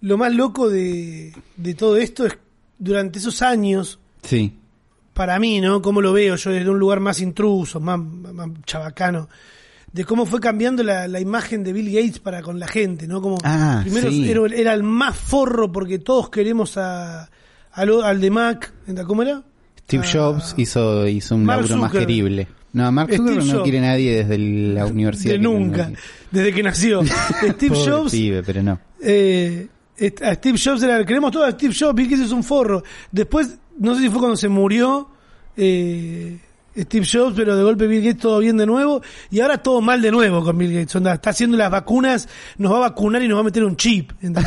lo 0.00 0.18
más 0.18 0.32
loco 0.34 0.68
de, 0.70 1.34
de 1.56 1.74
todo 1.74 1.96
esto 1.96 2.26
es 2.26 2.38
durante 2.78 3.18
esos 3.18 3.42
años, 3.42 3.98
Sí, 4.22 4.56
para 5.14 5.38
mí, 5.40 5.60
¿no? 5.60 5.82
Cómo 5.82 6.00
lo 6.00 6.12
veo 6.12 6.36
yo 6.36 6.50
desde 6.52 6.70
un 6.70 6.78
lugar 6.78 7.00
más 7.00 7.20
intruso, 7.20 7.80
más, 7.80 7.98
más 7.98 8.48
chabacano, 8.64 9.28
de 9.92 10.04
cómo 10.06 10.24
fue 10.24 10.40
cambiando 10.40 10.82
la, 10.82 11.06
la 11.08 11.20
imagen 11.20 11.62
de 11.64 11.72
Bill 11.74 11.92
Gates 11.92 12.18
para 12.20 12.40
con 12.40 12.58
la 12.58 12.66
gente, 12.68 13.06
¿no? 13.06 13.20
Como 13.20 13.36
Ah, 13.44 13.80
primero 13.82 14.10
sí. 14.10 14.30
era, 14.30 14.40
era 14.54 14.72
el 14.74 14.84
más 14.84 15.16
forro 15.18 15.70
porque 15.70 15.98
todos 15.98 16.30
queremos 16.30 16.78
a, 16.78 17.28
a 17.72 17.84
lo- 17.84 18.02
al 18.04 18.20
de 18.20 18.30
Mac, 18.30 18.72
¿cómo 19.06 19.22
era? 19.22 19.42
Steve 20.00 20.04
Ah, 20.06 20.10
Jobs 20.12 20.54
hizo, 20.56 21.06
hizo 21.08 21.34
un 21.34 21.44
Mark 21.44 21.62
laburo 21.62 21.76
más 21.82 21.92
querible. 21.92 22.48
No, 22.72 22.90
Mark 22.90 23.08
Steve 23.12 23.18
Zuckerberg 23.28 23.46
no 23.46 23.52
Jobs. 23.52 23.62
quiere 23.64 23.80
nadie 23.80 24.16
desde 24.24 24.38
la 24.38 24.86
universidad. 24.86 25.32
de 25.34 25.38
que 25.38 25.42
nunca, 25.44 25.92
desde 26.30 26.52
que 26.54 26.62
nació. 26.62 27.02
Steve 27.04 27.68
Pobre 27.74 27.90
Jobs, 27.92 28.10
pibe, 28.12 28.42
pero 28.42 28.62
no. 28.62 28.80
eh, 29.02 29.68
est- 29.96 30.22
a 30.22 30.34
Steve 30.34 30.58
Jobs 30.62 30.82
era, 30.82 31.04
queremos 31.04 31.30
todo 31.32 31.44
a 31.44 31.50
Steve 31.50 31.74
Jobs, 31.78 31.94
Bill 31.94 32.08
Gates 32.08 32.26
es 32.26 32.32
un 32.32 32.42
forro. 32.42 32.82
Después, 33.10 33.58
no 33.78 33.94
sé 33.94 34.00
si 34.02 34.08
fue 34.08 34.18
cuando 34.20 34.36
se 34.36 34.48
murió 34.48 35.10
eh, 35.56 36.38
Steve 36.74 37.06
Jobs, 37.10 37.34
pero 37.36 37.54
de 37.54 37.62
golpe 37.62 37.86
Bill 37.86 38.00
Gates 38.02 38.22
todo 38.22 38.38
bien 38.38 38.56
de 38.56 38.64
nuevo. 38.64 39.02
Y 39.30 39.40
ahora 39.40 39.58
todo 39.58 39.82
mal 39.82 40.00
de 40.00 40.10
nuevo 40.10 40.42
con 40.42 40.56
Bill 40.56 40.72
Gates. 40.72 40.96
Onda, 40.96 41.12
está 41.12 41.28
haciendo 41.30 41.58
las 41.58 41.70
vacunas, 41.70 42.26
nos 42.56 42.72
va 42.72 42.76
a 42.78 42.80
vacunar 42.80 43.22
y 43.22 43.28
nos 43.28 43.36
va 43.36 43.40
a 43.42 43.44
meter 43.44 43.62
un 43.64 43.76
chip. 43.76 44.12
¿entendés? 44.22 44.46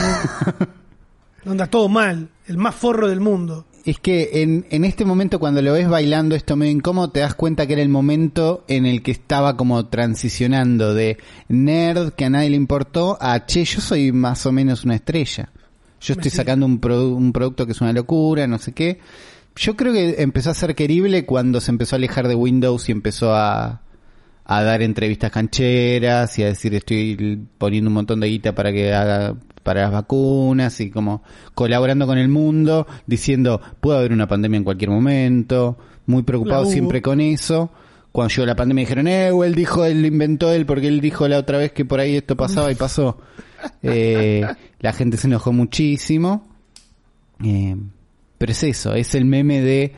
Onda, 1.46 1.68
todo 1.68 1.88
mal. 1.90 2.28
El 2.48 2.58
más 2.58 2.74
forro 2.74 3.08
del 3.08 3.20
mundo. 3.20 3.66
Es 3.86 4.00
que 4.00 4.42
en, 4.42 4.66
en 4.72 4.84
este 4.84 5.06
momento 5.06 5.38
cuando 5.40 5.62
lo 5.62 5.74
ves 5.74 5.88
bailando 5.88 6.36
esto 6.36 6.56
medio 6.56 6.72
incómodo, 6.72 7.12
te 7.12 7.20
das 7.20 7.36
cuenta 7.36 7.68
que 7.68 7.74
era 7.74 7.84
el 7.84 7.90
momento 7.90 8.66
en 8.68 8.88
el 8.88 9.04
que 9.04 9.12
estaba 9.12 9.56
como 9.58 9.86
transicionando 9.86 10.96
de 10.96 11.18
nerd 11.50 12.14
que 12.14 12.26
a 12.26 12.32
nadie 12.32 12.50
le 12.50 12.56
importó 12.56 13.16
a, 13.22 13.46
che, 13.46 13.64
yo 13.64 13.82
soy 13.82 14.12
más 14.12 14.44
o 14.48 14.52
menos 14.52 14.86
una 14.86 14.96
estrella. 14.96 15.50
Yo 16.02 16.14
estoy 16.14 16.32
sacando 16.32 16.66
un, 16.66 16.82
produ- 16.82 17.16
un 17.16 17.32
producto 17.32 17.68
que 17.68 17.74
es 17.74 17.82
una 17.82 17.94
locura, 17.94 18.48
no 18.48 18.58
sé 18.58 18.74
qué. 18.74 19.00
Yo 19.56 19.76
creo 19.76 19.94
que 19.94 20.16
empezó 20.18 20.50
a 20.50 20.56
ser 20.56 20.74
querible 20.74 21.26
cuando 21.26 21.62
se 21.62 21.70
empezó 21.72 21.96
a 21.96 21.98
alejar 21.98 22.28
de 22.28 22.36
Windows 22.36 22.90
y 22.90 22.92
empezó 22.92 23.36
a, 23.36 23.82
a 24.46 24.64
dar 24.64 24.82
entrevistas 24.82 25.32
cancheras 25.32 26.38
y 26.40 26.44
a 26.44 26.48
decir 26.48 26.74
estoy 26.74 27.40
poniendo 27.60 27.90
un 27.90 27.94
montón 27.94 28.20
de 28.20 28.28
guita 28.30 28.56
para 28.56 28.72
que 28.74 28.94
haga 28.94 29.36
para 29.66 29.82
las 29.82 29.92
vacunas 29.92 30.80
y 30.80 30.92
como 30.92 31.24
colaborando 31.56 32.06
con 32.06 32.20
el 32.20 32.30
mundo 32.30 32.86
diciendo 33.08 33.60
puede 33.80 33.98
haber 33.98 34.14
una 34.14 34.28
pandemia 34.28 34.58
en 34.58 34.64
cualquier 34.64 34.92
momento 34.92 35.76
muy 36.06 36.22
preocupado 36.22 36.68
siempre 36.68 37.02
con 37.02 37.20
eso 37.20 37.72
cuando 38.12 38.32
llegó 38.32 38.46
la 38.46 38.56
pandemia 38.56 38.84
dijeron 38.84 39.08
eh 39.08 39.30
él 39.30 39.56
dijo 39.56 39.84
él 39.84 40.04
lo 40.04 40.08
inventó 40.08 40.52
él 40.52 40.68
porque 40.68 40.88
él 40.88 41.02
dijo 41.02 41.28
la 41.28 41.40
otra 41.40 41.58
vez 41.58 41.72
que 41.72 41.84
por 41.84 42.00
ahí 42.00 42.16
esto 42.16 42.38
pasaba 42.38 42.72
y 42.72 42.76
pasó 42.76 43.18
Eh, 43.82 44.46
la 44.80 44.94
gente 44.94 45.18
se 45.18 45.26
enojó 45.26 45.52
muchísimo 45.52 46.48
eh, 47.44 47.76
pero 48.38 48.52
es 48.52 48.64
eso, 48.64 48.94
es 48.94 49.16
el 49.16 49.26
meme 49.26 49.62
de 49.62 49.96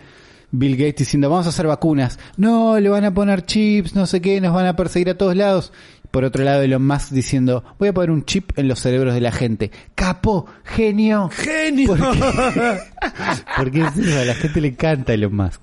Bill 0.52 0.78
Gates 0.78 0.96
diciendo 0.96 1.30
vamos 1.30 1.46
a 1.46 1.50
hacer 1.50 1.68
vacunas. 1.68 2.20
No, 2.38 2.80
le 2.80 2.90
van 2.90 3.06
a 3.06 3.14
poner 3.14 3.46
chips, 3.46 3.96
no 3.96 4.06
sé 4.06 4.22
qué, 4.22 4.40
nos 4.40 4.54
van 4.54 4.66
a 4.66 4.76
perseguir 4.76 5.10
a 5.10 5.18
todos 5.18 5.36
lados. 5.36 5.74
Por 6.18 6.24
otro 6.26 6.44
lado, 6.44 6.64
Elon 6.64 6.84
Musk 6.84 7.12
diciendo 7.12 7.64
voy 7.78 7.90
a 7.90 7.94
poner 7.94 8.10
un 8.10 8.26
chip 8.26 8.58
en 8.58 8.68
los 8.68 8.80
cerebros 8.80 9.14
de 9.14 9.22
la 9.22 9.32
gente. 9.32 9.70
Capo, 9.94 10.48
genio. 10.64 11.30
¡Genio! 11.30 11.96
Porque 13.56 13.82
eso, 13.82 14.20
a 14.20 14.26
la 14.26 14.34
gente 14.34 14.60
le 14.60 14.70
encanta 14.70 15.14
Elon 15.14 15.36
Musk. 15.36 15.62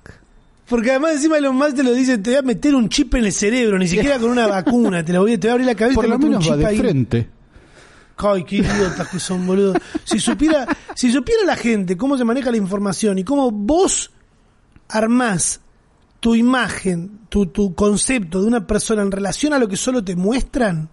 Porque 0.69 0.91
además 0.91 1.15
encima 1.15 1.39
Elon 1.39 1.57
Musk 1.57 1.75
te 1.75 1.83
lo 1.83 1.91
dice, 1.93 2.19
te 2.19 2.29
voy 2.29 2.39
a 2.39 2.41
meter 2.41 2.73
un 2.73 2.87
chip 2.87 3.13
en 3.15 3.25
el 3.25 3.33
cerebro, 3.33 3.77
ni 3.77 3.89
siquiera 3.89 4.17
con 4.17 4.29
una 4.29 4.47
vacuna, 4.47 5.03
te, 5.03 5.11
la 5.11 5.19
voy, 5.19 5.33
a- 5.33 5.37
te 5.41 5.47
voy 5.47 5.49
a 5.49 5.53
abrir 5.55 5.67
la 5.67 5.75
cabeza 5.75 5.95
Por 5.95 6.07
lo 6.07 6.17
menos 6.17 6.49
va 6.49 6.55
de 6.55 6.65
ahí. 6.67 6.77
frente. 6.77 7.27
Ay, 8.15 8.45
qué 8.45 8.55
idiotas 8.55 9.09
que 9.09 9.19
son, 9.19 9.45
boludo. 9.45 9.73
Si 10.05 10.19
supiera, 10.21 10.65
si 10.95 11.11
supiera 11.11 11.43
la 11.43 11.57
gente 11.57 11.97
cómo 11.97 12.17
se 12.17 12.23
maneja 12.23 12.49
la 12.49 12.55
información 12.55 13.19
y 13.19 13.25
cómo 13.25 13.51
vos 13.51 14.09
armás 14.87 15.59
tu 16.25 16.33
imagen, 16.33 17.19
tu, 17.29 17.45
tu 17.45 17.75
concepto 17.75 18.41
de 18.41 18.47
una 18.47 18.65
persona 18.65 19.03
en 19.03 19.11
relación 19.11 19.53
a 19.53 19.59
lo 19.59 19.67
que 19.67 19.77
solo 19.77 20.03
te 20.03 20.15
muestran, 20.15 20.89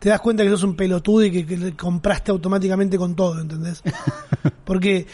te 0.00 0.08
das 0.08 0.20
cuenta 0.20 0.42
que 0.42 0.50
sos 0.50 0.64
un 0.64 0.74
pelotudo 0.74 1.22
y 1.22 1.30
que, 1.30 1.46
que 1.46 1.56
le 1.56 1.76
compraste 1.76 2.32
automáticamente 2.32 2.98
con 2.98 3.14
todo, 3.14 3.40
¿entendés? 3.40 3.80
Porque 4.64 5.06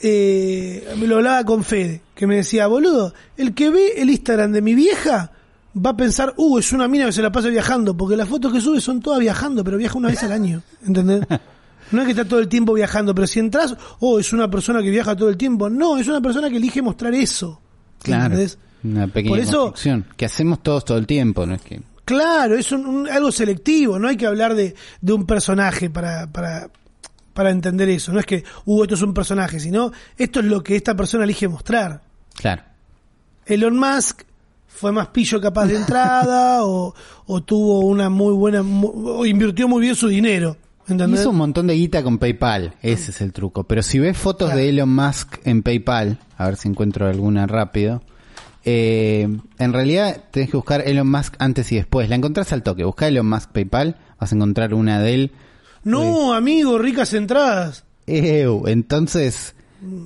eh, 0.00 0.94
me 0.98 1.06
lo 1.06 1.16
hablaba 1.16 1.44
con 1.44 1.62
Fede, 1.62 2.00
que 2.14 2.26
me 2.26 2.36
decía, 2.36 2.68
boludo, 2.68 3.12
el 3.36 3.52
que 3.52 3.68
ve 3.68 4.00
el 4.00 4.08
Instagram 4.08 4.52
de 4.52 4.62
mi 4.62 4.74
vieja 4.74 5.30
va 5.76 5.90
a 5.90 5.96
pensar, 5.98 6.32
uh, 6.38 6.58
es 6.58 6.72
una 6.72 6.88
mina 6.88 7.04
que 7.04 7.12
se 7.12 7.20
la 7.20 7.30
pasa 7.30 7.48
viajando, 7.48 7.94
porque 7.94 8.16
las 8.16 8.26
fotos 8.26 8.50
que 8.50 8.62
sube 8.62 8.80
son 8.80 9.00
todas 9.00 9.20
viajando, 9.20 9.62
pero 9.62 9.76
viaja 9.76 9.98
una 9.98 10.08
vez 10.08 10.22
al 10.22 10.32
año, 10.32 10.62
¿entendés? 10.86 11.20
No 11.92 12.00
es 12.00 12.06
que 12.06 12.12
está 12.12 12.24
todo 12.24 12.40
el 12.40 12.48
tiempo 12.48 12.72
viajando, 12.72 13.14
pero 13.14 13.26
si 13.26 13.40
entras, 13.40 13.76
oh, 14.00 14.18
es 14.18 14.32
una 14.32 14.50
persona 14.50 14.82
que 14.82 14.90
viaja 14.90 15.14
todo 15.14 15.28
el 15.28 15.36
tiempo. 15.36 15.70
No, 15.70 15.98
es 15.98 16.08
una 16.08 16.20
persona 16.20 16.50
que 16.50 16.56
elige 16.56 16.82
mostrar 16.82 17.14
eso. 17.14 17.60
Claro. 18.02 18.24
¿entendés? 18.24 18.58
Una 18.84 19.06
pequeña 19.08 19.30
Por 19.30 19.38
eso- 19.40 19.74
que 20.16 20.24
hacemos 20.24 20.62
todos 20.62 20.84
todo 20.84 20.98
el 20.98 21.06
tiempo, 21.06 21.44
no 21.46 21.54
es 21.54 21.62
que 21.62 21.80
Claro, 22.04 22.54
es 22.56 22.70
un- 22.70 22.86
un- 22.86 23.08
algo 23.08 23.32
selectivo, 23.32 23.98
no 23.98 24.06
hay 24.08 24.16
que 24.16 24.26
hablar 24.26 24.54
de, 24.54 24.74
de 25.00 25.12
un 25.12 25.26
personaje 25.26 25.90
para, 25.90 26.28
para, 26.28 26.68
para 27.34 27.50
entender 27.50 27.88
eso. 27.88 28.12
No 28.12 28.20
es 28.20 28.26
que, 28.26 28.44
uh, 28.64 28.82
esto 28.84 28.94
es 28.94 29.02
un 29.02 29.12
personaje, 29.12 29.58
sino 29.58 29.90
esto 30.16 30.38
es 30.40 30.46
lo 30.46 30.62
que 30.62 30.76
esta 30.76 30.94
persona 30.94 31.24
elige 31.24 31.48
mostrar. 31.48 32.02
claro. 32.34 32.62
Elon 33.46 33.78
Musk 33.78 34.22
fue 34.66 34.90
más 34.92 35.08
pillo 35.08 35.40
capaz 35.40 35.66
de 35.66 35.76
entrada 35.76 36.64
o, 36.64 36.94
o 37.26 37.42
tuvo 37.42 37.80
una 37.80 38.10
muy 38.10 38.32
buena, 38.34 38.60
o 38.62 39.24
invirtió 39.26 39.68
muy 39.68 39.80
bien 39.80 39.94
su 39.94 40.08
dinero. 40.08 40.56
¿entendés? 40.88 41.20
Hizo 41.20 41.30
un 41.30 41.36
montón 41.36 41.66
de 41.66 41.74
guita 41.74 42.02
con 42.04 42.18
PayPal, 42.18 42.74
ese 42.82 43.10
es 43.10 43.20
el 43.20 43.32
truco. 43.32 43.64
Pero 43.64 43.82
si 43.82 43.98
ves 43.98 44.16
fotos 44.16 44.48
Claro. 44.48 44.60
de 44.60 44.68
Elon 44.68 44.88
Musk 44.94 45.38
en 45.44 45.62
PayPal, 45.62 46.18
a 46.38 46.46
ver 46.46 46.56
si 46.56 46.68
encuentro 46.68 47.06
alguna 47.08 47.46
rápido, 47.46 48.02
eh, 48.68 49.28
en 49.58 49.72
realidad 49.72 50.24
tenés 50.32 50.50
que 50.50 50.56
buscar 50.56 50.82
Elon 50.86 51.08
Musk 51.08 51.36
antes 51.38 51.70
y 51.70 51.76
después. 51.76 52.08
La 52.08 52.16
encontrás 52.16 52.52
al 52.52 52.64
toque, 52.64 52.82
busca 52.82 53.06
Elon 53.06 53.28
Musk 53.28 53.52
PayPal, 53.52 53.96
vas 54.18 54.32
a 54.32 54.34
encontrar 54.34 54.74
una 54.74 55.00
de 55.00 55.14
él. 55.14 55.32
No, 55.84 56.34
amigo, 56.34 56.76
ricas 56.76 57.14
entradas. 57.14 57.84
Ew, 58.08 58.66
entonces, 58.66 59.54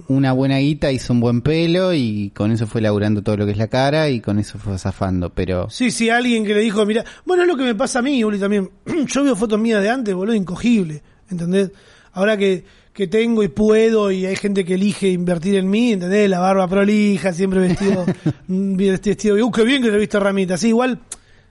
una 0.09 0.33
buena 0.33 0.59
guita 0.59 0.93
hizo 0.93 1.15
un 1.15 1.21
buen 1.21 1.41
pelo 1.41 1.95
y 1.95 2.33
con 2.35 2.53
eso 2.53 2.67
fue 2.67 2.83
laburando 2.83 3.23
todo 3.23 3.39
lo 3.39 3.47
que 3.47 3.53
es 3.53 3.59
la 3.59 3.69
cara 3.69 4.11
y 4.11 4.21
con 4.21 4.39
eso 4.39 4.59
fue 4.59 4.77
zafando. 4.79 5.31
Pero 5.31 5.71
Sí, 5.71 5.91
sí, 5.91 6.11
alguien 6.11 6.45
que 6.45 6.53
le 6.53 6.61
dijo, 6.61 6.85
mira, 6.85 7.03
bueno, 7.25 7.45
es 7.45 7.49
lo 7.49 7.57
que 7.57 7.65
me 7.65 7.75
pasa 7.75 8.01
a 8.01 8.03
mí, 8.03 8.23
Uli, 8.23 8.39
también. 8.39 8.71
Yo 9.07 9.25
veo 9.25 9.37
fotos 9.37 9.59
mías 9.59 9.83
de 9.83 9.89
antes, 9.89 10.15
boludo, 10.15 10.35
incogible, 10.35 11.03
¿entendés? 11.31 11.71
Ahora 12.13 12.37
que, 12.37 12.65
que 12.93 13.07
tengo 13.07 13.43
y 13.43 13.49
puedo 13.49 14.11
y 14.11 14.27
hay 14.27 14.37
gente 14.37 14.65
que 14.65 14.75
elige 14.75 15.09
invertir 15.09 15.55
en 15.57 15.71
mí, 15.71 15.93
¿entendés? 15.93 16.29
La 16.29 16.41
barba 16.41 16.67
prolija, 16.69 17.33
siempre 17.33 17.61
vestido, 17.61 18.05
bien 18.49 18.99
vestido, 19.05 19.37
uh, 19.47 19.51
qué 19.51 19.65
bien 19.65 19.83
que 19.83 19.91
te 19.91 19.97
he 19.97 19.99
visto 20.01 20.19
ramita. 20.21 20.57
Sí, 20.57 20.69
igual, 20.69 21.01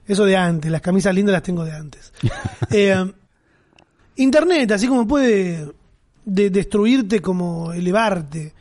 eso 0.06 0.24
de 0.24 0.36
antes, 0.36 0.70
las 0.70 0.80
camisas 0.80 1.14
lindas 1.14 1.32
las 1.32 1.42
tengo 1.42 1.64
de 1.64 1.72
antes. 1.72 2.12
Eh, 2.70 2.94
Internet, 4.16 4.70
así 4.72 4.86
como 4.86 5.06
puede 5.06 5.72
de- 6.24 6.50
destruirte 6.50 7.20
como 7.20 7.72
elevarte. 7.72 8.52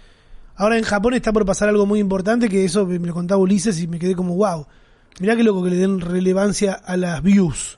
Ahora 0.55 0.77
en 0.77 0.83
Japón 0.83 1.13
está 1.13 1.31
por 1.33 1.45
pasar 1.45 1.69
algo 1.69 1.85
muy 1.85 1.99
importante 1.99 2.49
que 2.49 2.65
eso 2.65 2.85
me 2.85 2.99
me 2.99 3.07
lo 3.07 3.13
contaba 3.13 3.41
Ulises 3.41 3.79
y 3.81 3.87
me 3.87 3.99
quedé 3.99 4.15
como 4.15 4.35
wow. 4.35 4.65
Mirá 5.19 5.35
qué 5.35 5.43
loco 5.43 5.63
que 5.63 5.69
le 5.71 5.75
den 5.77 5.99
relevancia 5.99 6.73
a 6.73 6.95
las 6.97 7.21
views. 7.21 7.77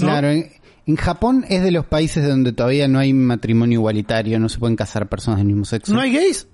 ¿no? 0.00 0.06
Claro, 0.06 0.28
en, 0.30 0.48
en 0.86 0.96
Japón 0.96 1.44
es 1.48 1.62
de 1.62 1.70
los 1.70 1.86
países 1.86 2.26
donde 2.26 2.52
todavía 2.52 2.88
no 2.88 2.98
hay 2.98 3.12
matrimonio 3.12 3.80
igualitario, 3.80 4.38
no 4.38 4.48
se 4.48 4.58
pueden 4.58 4.76
casar 4.76 5.08
personas 5.08 5.38
del 5.38 5.46
mismo 5.46 5.64
sexo. 5.64 5.92
¿No 5.92 6.00
hay 6.00 6.12
gays? 6.12 6.46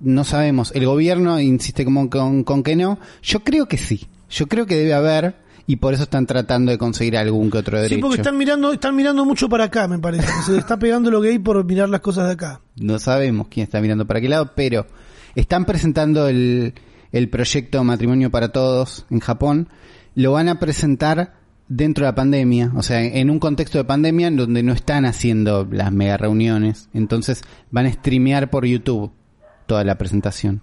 no 0.00 0.24
sabemos. 0.24 0.72
El 0.74 0.86
gobierno 0.86 1.38
insiste 1.40 1.84
como 1.84 2.10
con, 2.10 2.42
con 2.42 2.62
que 2.62 2.74
no. 2.74 2.98
Yo 3.22 3.40
creo 3.40 3.66
que 3.66 3.76
sí. 3.76 4.08
Yo 4.30 4.46
creo 4.46 4.66
que 4.66 4.76
debe 4.76 4.94
haber 4.94 5.36
y 5.66 5.76
por 5.76 5.94
eso 5.94 6.04
están 6.04 6.26
tratando 6.26 6.72
de 6.72 6.78
conseguir 6.78 7.16
algún 7.16 7.50
que 7.50 7.58
otro 7.58 7.76
derecho. 7.76 7.96
Sí, 7.96 8.00
porque 8.00 8.16
están 8.16 8.36
mirando, 8.36 8.72
están 8.72 8.96
mirando 8.96 9.24
mucho 9.24 9.48
para 9.48 9.64
acá, 9.64 9.86
me 9.86 9.98
parece. 9.98 10.26
se 10.46 10.56
está 10.56 10.78
pegando 10.78 11.10
lo 11.10 11.20
gay 11.20 11.38
por 11.38 11.62
mirar 11.64 11.88
las 11.88 12.00
cosas 12.00 12.26
de 12.26 12.32
acá. 12.32 12.60
No 12.76 12.98
sabemos 12.98 13.48
quién 13.48 13.64
está 13.64 13.80
mirando 13.80 14.06
para 14.06 14.20
qué 14.20 14.28
lado, 14.28 14.52
pero 14.56 14.86
están 15.34 15.64
presentando 15.64 16.28
el, 16.28 16.74
el 17.12 17.28
proyecto 17.28 17.84
Matrimonio 17.84 18.30
para 18.30 18.48
Todos 18.50 19.06
en 19.10 19.20
Japón. 19.20 19.68
Lo 20.14 20.32
van 20.32 20.48
a 20.48 20.58
presentar 20.58 21.34
dentro 21.70 22.04
de 22.04 22.10
la 22.10 22.14
pandemia, 22.16 22.72
o 22.74 22.82
sea, 22.82 23.00
en 23.00 23.30
un 23.30 23.38
contexto 23.38 23.78
de 23.78 23.84
pandemia 23.84 24.26
en 24.26 24.36
donde 24.36 24.64
no 24.64 24.72
están 24.72 25.06
haciendo 25.06 25.66
las 25.70 25.92
mega 25.92 26.16
reuniones. 26.16 26.88
Entonces 26.92 27.42
van 27.70 27.86
a 27.86 27.92
streamear 27.92 28.50
por 28.50 28.66
YouTube 28.66 29.12
toda 29.66 29.84
la 29.84 29.96
presentación. 29.96 30.62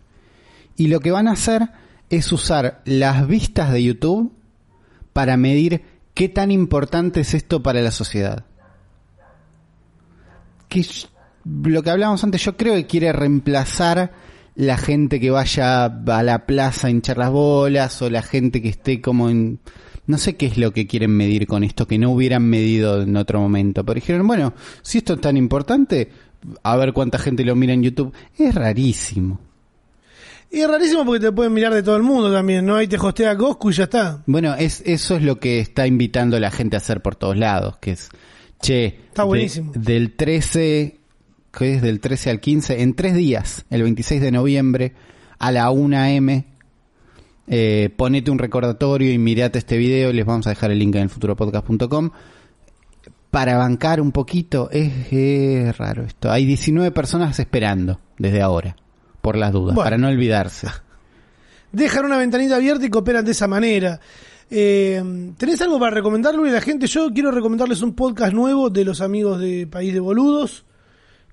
Y 0.76 0.89
lo 0.89 0.99
que 0.99 1.12
van 1.12 1.30
a 1.30 1.32
hacer 1.32 1.70
es 2.10 2.32
usar 2.34 2.82
las 2.84 3.26
vistas 3.26 3.72
de 3.72 3.84
YouTube 3.84 4.34
para 5.14 5.38
medir 5.38 5.82
qué 6.14 6.28
tan 6.28 6.51
importante 6.51 7.22
es 7.22 7.34
esto 7.34 7.64
para 7.64 7.82
la 7.82 7.91
sociedad. 7.91 8.45
Que 10.68 10.86
lo 11.45 11.84
que 11.84 11.89
hablábamos 11.89 12.22
antes, 12.26 12.43
yo 12.43 12.58
creo 12.58 12.76
que 12.76 12.86
quiere 12.86 13.14
reemplazar 13.14 14.12
la 14.55 14.76
gente 14.76 15.22
que 15.22 15.32
vaya 15.32 15.86
a 15.86 16.24
la 16.24 16.45
plaza 16.45 16.88
a 16.88 16.89
hinchar 16.89 17.18
las 17.18 17.32
bolas 17.32 18.01
o 18.01 18.10
la 18.10 18.22
gente 18.22 18.62
que 18.62 18.70
esté 18.70 18.99
como 18.99 19.30
en... 19.30 19.62
No 20.08 20.18
sé 20.18 20.36
qué 20.38 20.45
es 20.47 20.58
lo 20.58 20.72
que 20.72 20.88
quieren 20.88 21.12
medir 21.12 21.45
con 21.47 21.64
esto 21.64 21.86
que 21.88 21.97
no 21.97 22.12
hubieran 22.12 22.43
medido 22.43 23.01
en 23.01 23.16
otro 23.18 23.39
momento. 23.41 23.84
Pero 23.86 23.95
dijeron, 23.95 24.26
bueno, 24.26 24.53
si 24.82 24.99
esto 24.99 25.14
es 25.16 25.22
tan 25.22 25.38
importante, 25.38 26.10
a 26.64 26.76
ver 26.78 26.93
cuánta 26.93 27.18
gente 27.20 27.43
lo 27.43 27.55
mira 27.55 27.74
en 27.74 27.84
YouTube. 27.84 28.14
Es 28.38 28.55
rarísimo. 28.55 29.39
Y 30.49 30.60
es 30.62 30.68
rarísimo 30.70 31.03
porque 31.05 31.20
te 31.20 31.32
pueden 31.34 31.51
mirar 31.53 31.74
de 31.74 31.84
todo 31.84 31.97
el 31.97 32.03
mundo 32.03 32.32
también, 32.32 32.66
¿no? 32.66 32.76
Ahí 32.78 32.88
te 32.88 32.95
hostea 32.97 33.36
Coscu 33.36 33.70
y 33.70 33.74
ya 33.74 33.84
está. 33.84 34.24
Bueno, 34.28 34.55
es, 34.55 34.82
eso 34.86 35.18
es 35.18 35.24
lo 35.24 35.39
que 35.41 35.60
está 35.60 35.86
invitando 35.86 36.38
a 36.38 36.39
la 36.39 36.51
gente 36.51 36.78
a 36.78 36.80
hacer 36.80 37.01
por 37.01 37.16
todos 37.16 37.36
lados, 37.36 37.78
que 37.80 37.91
es, 37.91 38.10
che, 38.62 38.86
Está 39.10 39.24
de- 39.24 39.28
buenísimo. 39.28 39.74
del 39.76 40.14
13, 40.16 40.99
que 41.51 41.74
es 41.76 41.82
del 41.82 41.99
13 41.99 42.30
al 42.30 42.39
15, 42.39 42.82
en 42.82 42.93
tres 42.95 43.14
días, 43.14 43.66
el 43.70 43.84
26 43.84 44.22
de 44.22 44.32
noviembre, 44.32 44.93
a 45.38 45.51
la 45.51 45.70
1 45.70 45.97
am, 45.97 46.43
eh, 47.47 47.89
ponete 47.95 48.29
un 48.31 48.39
recordatorio 48.39 49.11
y 49.11 49.17
mirate 49.17 49.59
este 49.59 49.77
video, 49.77 50.11
les 50.13 50.25
vamos 50.25 50.47
a 50.47 50.51
dejar 50.51 50.71
el 50.71 50.79
link 50.79 50.95
en 50.95 51.03
el 51.03 51.09
futuropodcast.com. 51.09 52.11
Para 53.31 53.57
bancar 53.57 53.99
un 54.01 54.11
poquito, 54.11 54.69
es, 54.71 55.11
es 55.11 55.77
raro 55.77 56.03
esto. 56.03 56.31
Hay 56.31 56.45
19 56.45 56.91
personas 56.91 57.37
esperando 57.39 57.99
desde 58.17 58.41
ahora, 58.41 58.75
por 59.21 59.35
las 59.37 59.51
dudas, 59.51 59.75
Bueno. 59.75 59.85
para 59.85 59.97
no 59.97 60.07
olvidarse. 60.07 60.67
Dejan 61.71 62.05
una 62.05 62.17
ventanita 62.17 62.55
abierta 62.55 62.85
y 62.85 62.89
cooperan 62.89 63.25
de 63.25 63.31
esa 63.31 63.47
manera. 63.47 63.99
Eh, 64.49 65.03
¿Tenés 65.37 65.61
algo 65.61 65.77
para 65.77 65.91
recomendarle 65.93 66.49
a 66.49 66.53
la 66.53 66.61
gente? 66.61 66.87
Yo 66.87 67.11
quiero 67.13 67.31
recomendarles 67.31 67.81
un 67.81 67.93
podcast 67.93 68.33
nuevo 68.33 68.69
de 68.69 68.85
los 68.85 69.01
amigos 69.01 69.41
de 69.41 69.67
País 69.67 69.93
de 69.93 69.99
Boludos, 69.99 70.63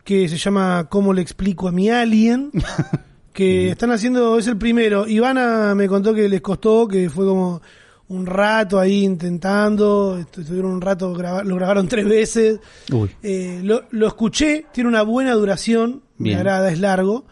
que 0.03 0.29
se 0.29 0.37
llama 0.37 0.89
¿Cómo 0.91 1.13
le 1.13 1.23
explico 1.23 1.69
a 1.69 1.73
mi 1.73 1.91
alien? 1.91 2.51
que 3.35 3.69
están 3.71 3.91
haciendo, 3.91 4.39
es 4.39 4.47
el 4.47 4.57
primero. 4.57 5.07
Ivana 5.07 5.75
me 5.75 5.87
contó 5.89 6.15
que 6.15 6.27
les 6.29 6.41
costó, 6.41 6.89
que 6.89 7.11
fue 7.11 7.27
como 7.27 7.61
un 8.09 8.25
rato 8.27 8.79
ahí 8.79 9.03
intentando, 9.05 10.19
estu- 10.19 10.41
estuvieron 10.43 10.71
un 10.73 10.81
rato, 10.81 11.09
lo 11.45 11.57
grabaron 11.57 11.89
tres 11.89 12.07
veces. 12.07 12.61
Uy. 12.93 13.11
Eh, 13.23 13.61
lo, 13.63 13.83
lo 13.91 14.07
escuché, 14.07 14.67
tiene 14.73 14.89
una 14.89 15.03
buena 15.03 15.33
duración, 15.35 16.03
me 16.17 16.35
agrada, 16.37 16.71
es 16.71 16.79
largo. 16.81 17.27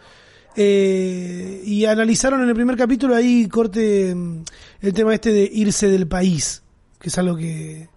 Eh, 0.56 1.62
y 1.64 1.84
analizaron 1.86 2.42
en 2.42 2.48
el 2.48 2.54
primer 2.54 2.76
capítulo 2.76 3.14
ahí, 3.14 3.46
corte, 3.48 4.14
mm, 4.14 4.42
el 4.82 4.92
tema 4.92 5.14
este 5.14 5.32
de 5.32 5.48
irse 5.52 5.88
del 5.88 6.06
país, 6.06 6.62
que 6.98 7.08
es 7.08 7.18
algo 7.18 7.36
que... 7.36 7.88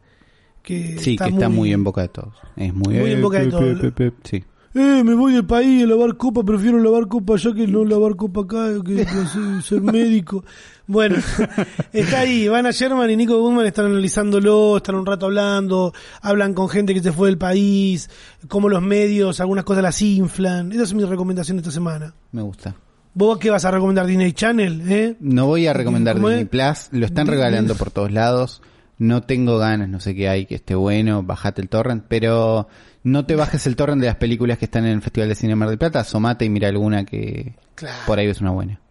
que 0.63 0.97
Sí, 0.99 1.17
que 1.17 1.25
está 1.29 1.49
muy 1.49 1.73
en 1.73 1.83
boca 1.83 2.01
de 2.01 2.09
todos. 2.09 2.33
Es 2.55 2.73
muy, 2.73 2.95
Muy 2.95 3.11
en 3.11 3.21
boca 3.21 3.39
de 3.39 3.45
pe, 3.45 3.51
todos. 3.51 4.13
Sí. 4.23 4.43
Eh, 4.77 5.05
me 5.05 5.13
voy 5.13 5.31
del 5.31 5.45
país 5.45 5.85
a 5.85 5.87
lavar 5.87 6.17
copa, 6.17 6.43
prefiero 6.43 6.77
lavar 6.79 7.07
copa 7.07 7.35
allá 7.35 7.53
que 7.53 7.65
no 7.65 7.85
lavar 7.85 8.17
copa 8.17 8.41
acá, 8.41 8.73
que, 8.85 9.05
que 9.05 9.61
ser, 9.63 9.81
médico. 9.81 10.43
Bueno, 10.85 11.15
está 11.93 12.19
ahí, 12.19 12.43
Ivana 12.43 12.71
Sherman 12.71 13.09
y 13.09 13.15
Nico 13.15 13.39
Goodman 13.39 13.65
están 13.67 13.85
analizándolo, 13.85 14.75
están 14.75 14.95
un 14.95 15.05
rato 15.05 15.27
hablando, 15.27 15.93
hablan 16.21 16.53
con 16.53 16.67
gente 16.67 16.93
que 16.93 17.01
se 17.01 17.13
fue 17.13 17.29
del 17.29 17.37
país, 17.37 18.09
cómo 18.49 18.67
los 18.67 18.81
medios, 18.81 19.39
algunas 19.39 19.63
cosas 19.63 19.81
las 19.81 20.01
inflan. 20.01 20.73
Esa 20.73 20.83
es 20.83 20.93
mi 20.93 21.05
recomendación 21.05 21.55
de 21.55 21.61
esta 21.61 21.71
semana. 21.71 22.13
Me 22.33 22.41
gusta. 22.41 22.75
¿Vos 23.13 23.37
qué 23.39 23.49
vas 23.49 23.63
a 23.63 23.71
recomendar? 23.71 24.05
Disney 24.05 24.33
Channel, 24.33 24.91
¿eh? 24.91 25.15
No 25.21 25.45
voy 25.45 25.67
a 25.67 25.73
recomendar 25.73 26.17
¿Cómo 26.17 26.27
Disney 26.27 26.43
es? 26.43 26.49
Plus. 26.49 26.99
Lo 26.99 27.05
están 27.05 27.27
regalando 27.27 27.75
por 27.75 27.91
todos 27.91 28.11
lados. 28.11 28.61
No 28.97 29.23
tengo 29.23 29.57
ganas, 29.57 29.87
no 29.87 30.01
sé 30.01 30.15
qué 30.15 30.27
hay 30.27 30.45
que 30.45 30.55
esté 30.55 30.75
bueno. 30.75 31.23
Bajate 31.23 31.61
el 31.61 31.69
torrent. 31.69 32.03
Pero 32.09 32.67
no 33.05 33.23
te 33.27 33.35
bajes 33.35 33.67
el 33.67 33.75
torrent 33.75 34.01
de 34.01 34.07
las 34.07 34.15
películas 34.15 34.57
que 34.57 34.65
están 34.65 34.83
en 34.85 34.93
el 34.93 35.01
Festival 35.01 35.29
de 35.29 35.35
Cine 35.35 35.55
Mar 35.55 35.69
del 35.69 35.77
Plata. 35.77 35.99
Asomate 35.99 36.43
y 36.43 36.49
mira 36.49 36.67
alguna 36.67 37.05
que 37.05 37.53
Claro. 37.75 37.97
por 38.07 38.17
ahí 38.17 38.27
es 38.27 38.41
una 38.41 38.49
buena. 38.49 38.81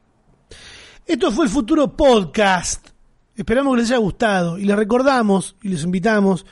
Esto 1.04 1.32
fue 1.32 1.46
el 1.46 1.50
futuro 1.50 1.96
podcast. 1.96 2.90
Esperamos 3.36 3.74
que 3.74 3.80
les 3.82 3.90
haya 3.90 3.98
gustado 3.98 4.56
y 4.56 4.64
les 4.66 4.76
recordamos 4.76 5.56
y 5.62 5.68
les 5.68 5.82
invitamos 5.82 6.46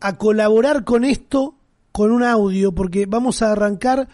a 0.00 0.18
colaborar 0.18 0.84
con 0.84 1.04
esto 1.04 1.54
con 1.92 2.10
un 2.10 2.22
audio 2.22 2.72
porque 2.72 3.06
vamos 3.06 3.40
a 3.40 3.52
arrancar 3.52 4.06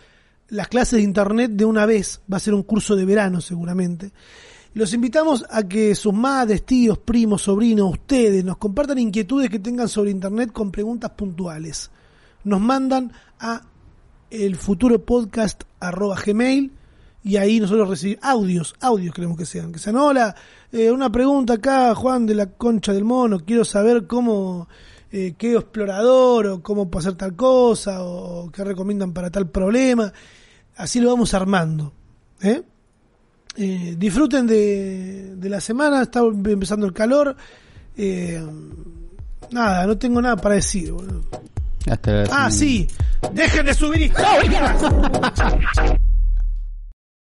las 0.49 0.69
clases 0.69 0.99
de 0.99 1.03
internet 1.03 1.51
de 1.51 1.65
una 1.65 1.85
vez. 1.85 2.21
Va 2.33 2.37
a 2.37 2.41
ser 2.41 2.55
un 2.55 2.63
curso 2.63 2.95
de 2.95 3.05
verano 3.05 3.41
seguramente. 3.41 4.13
Los 4.75 4.95
invitamos 4.95 5.45
a 5.51 5.65
que 5.65 5.97
sus 5.97 6.15
madres, 6.15 6.65
tíos, 6.65 6.99
primos, 6.99 7.43
sobrinos, 7.43 7.91
ustedes 7.91 8.45
nos 8.45 8.57
compartan 8.57 8.99
inquietudes 9.01 9.51
que 9.51 9.59
tengan 9.59 9.89
sobre 9.89 10.13
internet 10.13 10.53
con 10.53 10.71
preguntas 10.71 11.11
puntuales. 11.11 11.91
Nos 12.45 12.61
mandan 12.61 13.13
a 13.39 13.63
el 14.31 14.57
futuro 14.57 15.05
podcast 15.05 15.63
arroba 15.79 16.17
gmail 16.25 16.73
y 17.25 17.37
ahí 17.37 17.61
nosotros 17.61 17.89
recibimos 17.89 18.25
audios, 18.25 18.75
audios 18.81 19.15
queremos 19.15 19.37
que 19.37 19.47
sean, 19.47 19.71
que 19.71 19.79
sean, 19.79 19.97
hola, 19.97 20.35
eh, 20.73 20.91
una 20.91 21.11
pregunta 21.11 21.55
acá, 21.55 21.95
Juan 21.95 22.27
de 22.27 22.35
la 22.35 22.47
Concha 22.47 22.93
del 22.93 23.05
Mono, 23.05 23.41
quiero 23.41 23.65
saber 23.65 24.07
cómo, 24.07 24.69
eh, 25.13 25.35
qué 25.39 25.55
explorador 25.55 26.47
o 26.47 26.63
cómo 26.63 26.91
hacer 26.97 27.15
tal 27.15 27.37
cosa 27.37 28.03
o 28.03 28.51
qué 28.51 28.65
recomiendan 28.65 29.13
para 29.13 29.31
tal 29.31 29.49
problema, 29.49 30.13
así 30.77 31.01
lo 31.01 31.11
vamos 31.11 31.33
armando, 31.35 31.93
¿eh? 32.41 32.63
Disfruten 33.55 34.47
de, 34.47 35.37
de 35.37 35.49
la 35.51 35.61
semana, 35.61 36.03
está 36.03 36.21
empezando 36.21 36.87
el 36.87 36.95
calor, 36.95 37.37
nada, 39.51 39.87
no 39.87 39.99
tengo 39.99 40.23
nada 40.23 40.37
para 40.37 40.55
decir, 40.55 40.91
boludo. 40.91 41.23
Hasta 41.91 42.25
Ah, 42.31 42.51
sí, 42.51 42.89
dejen 43.33 43.67
de 43.67 43.75
subir 43.75 44.03
historias. 44.03 44.83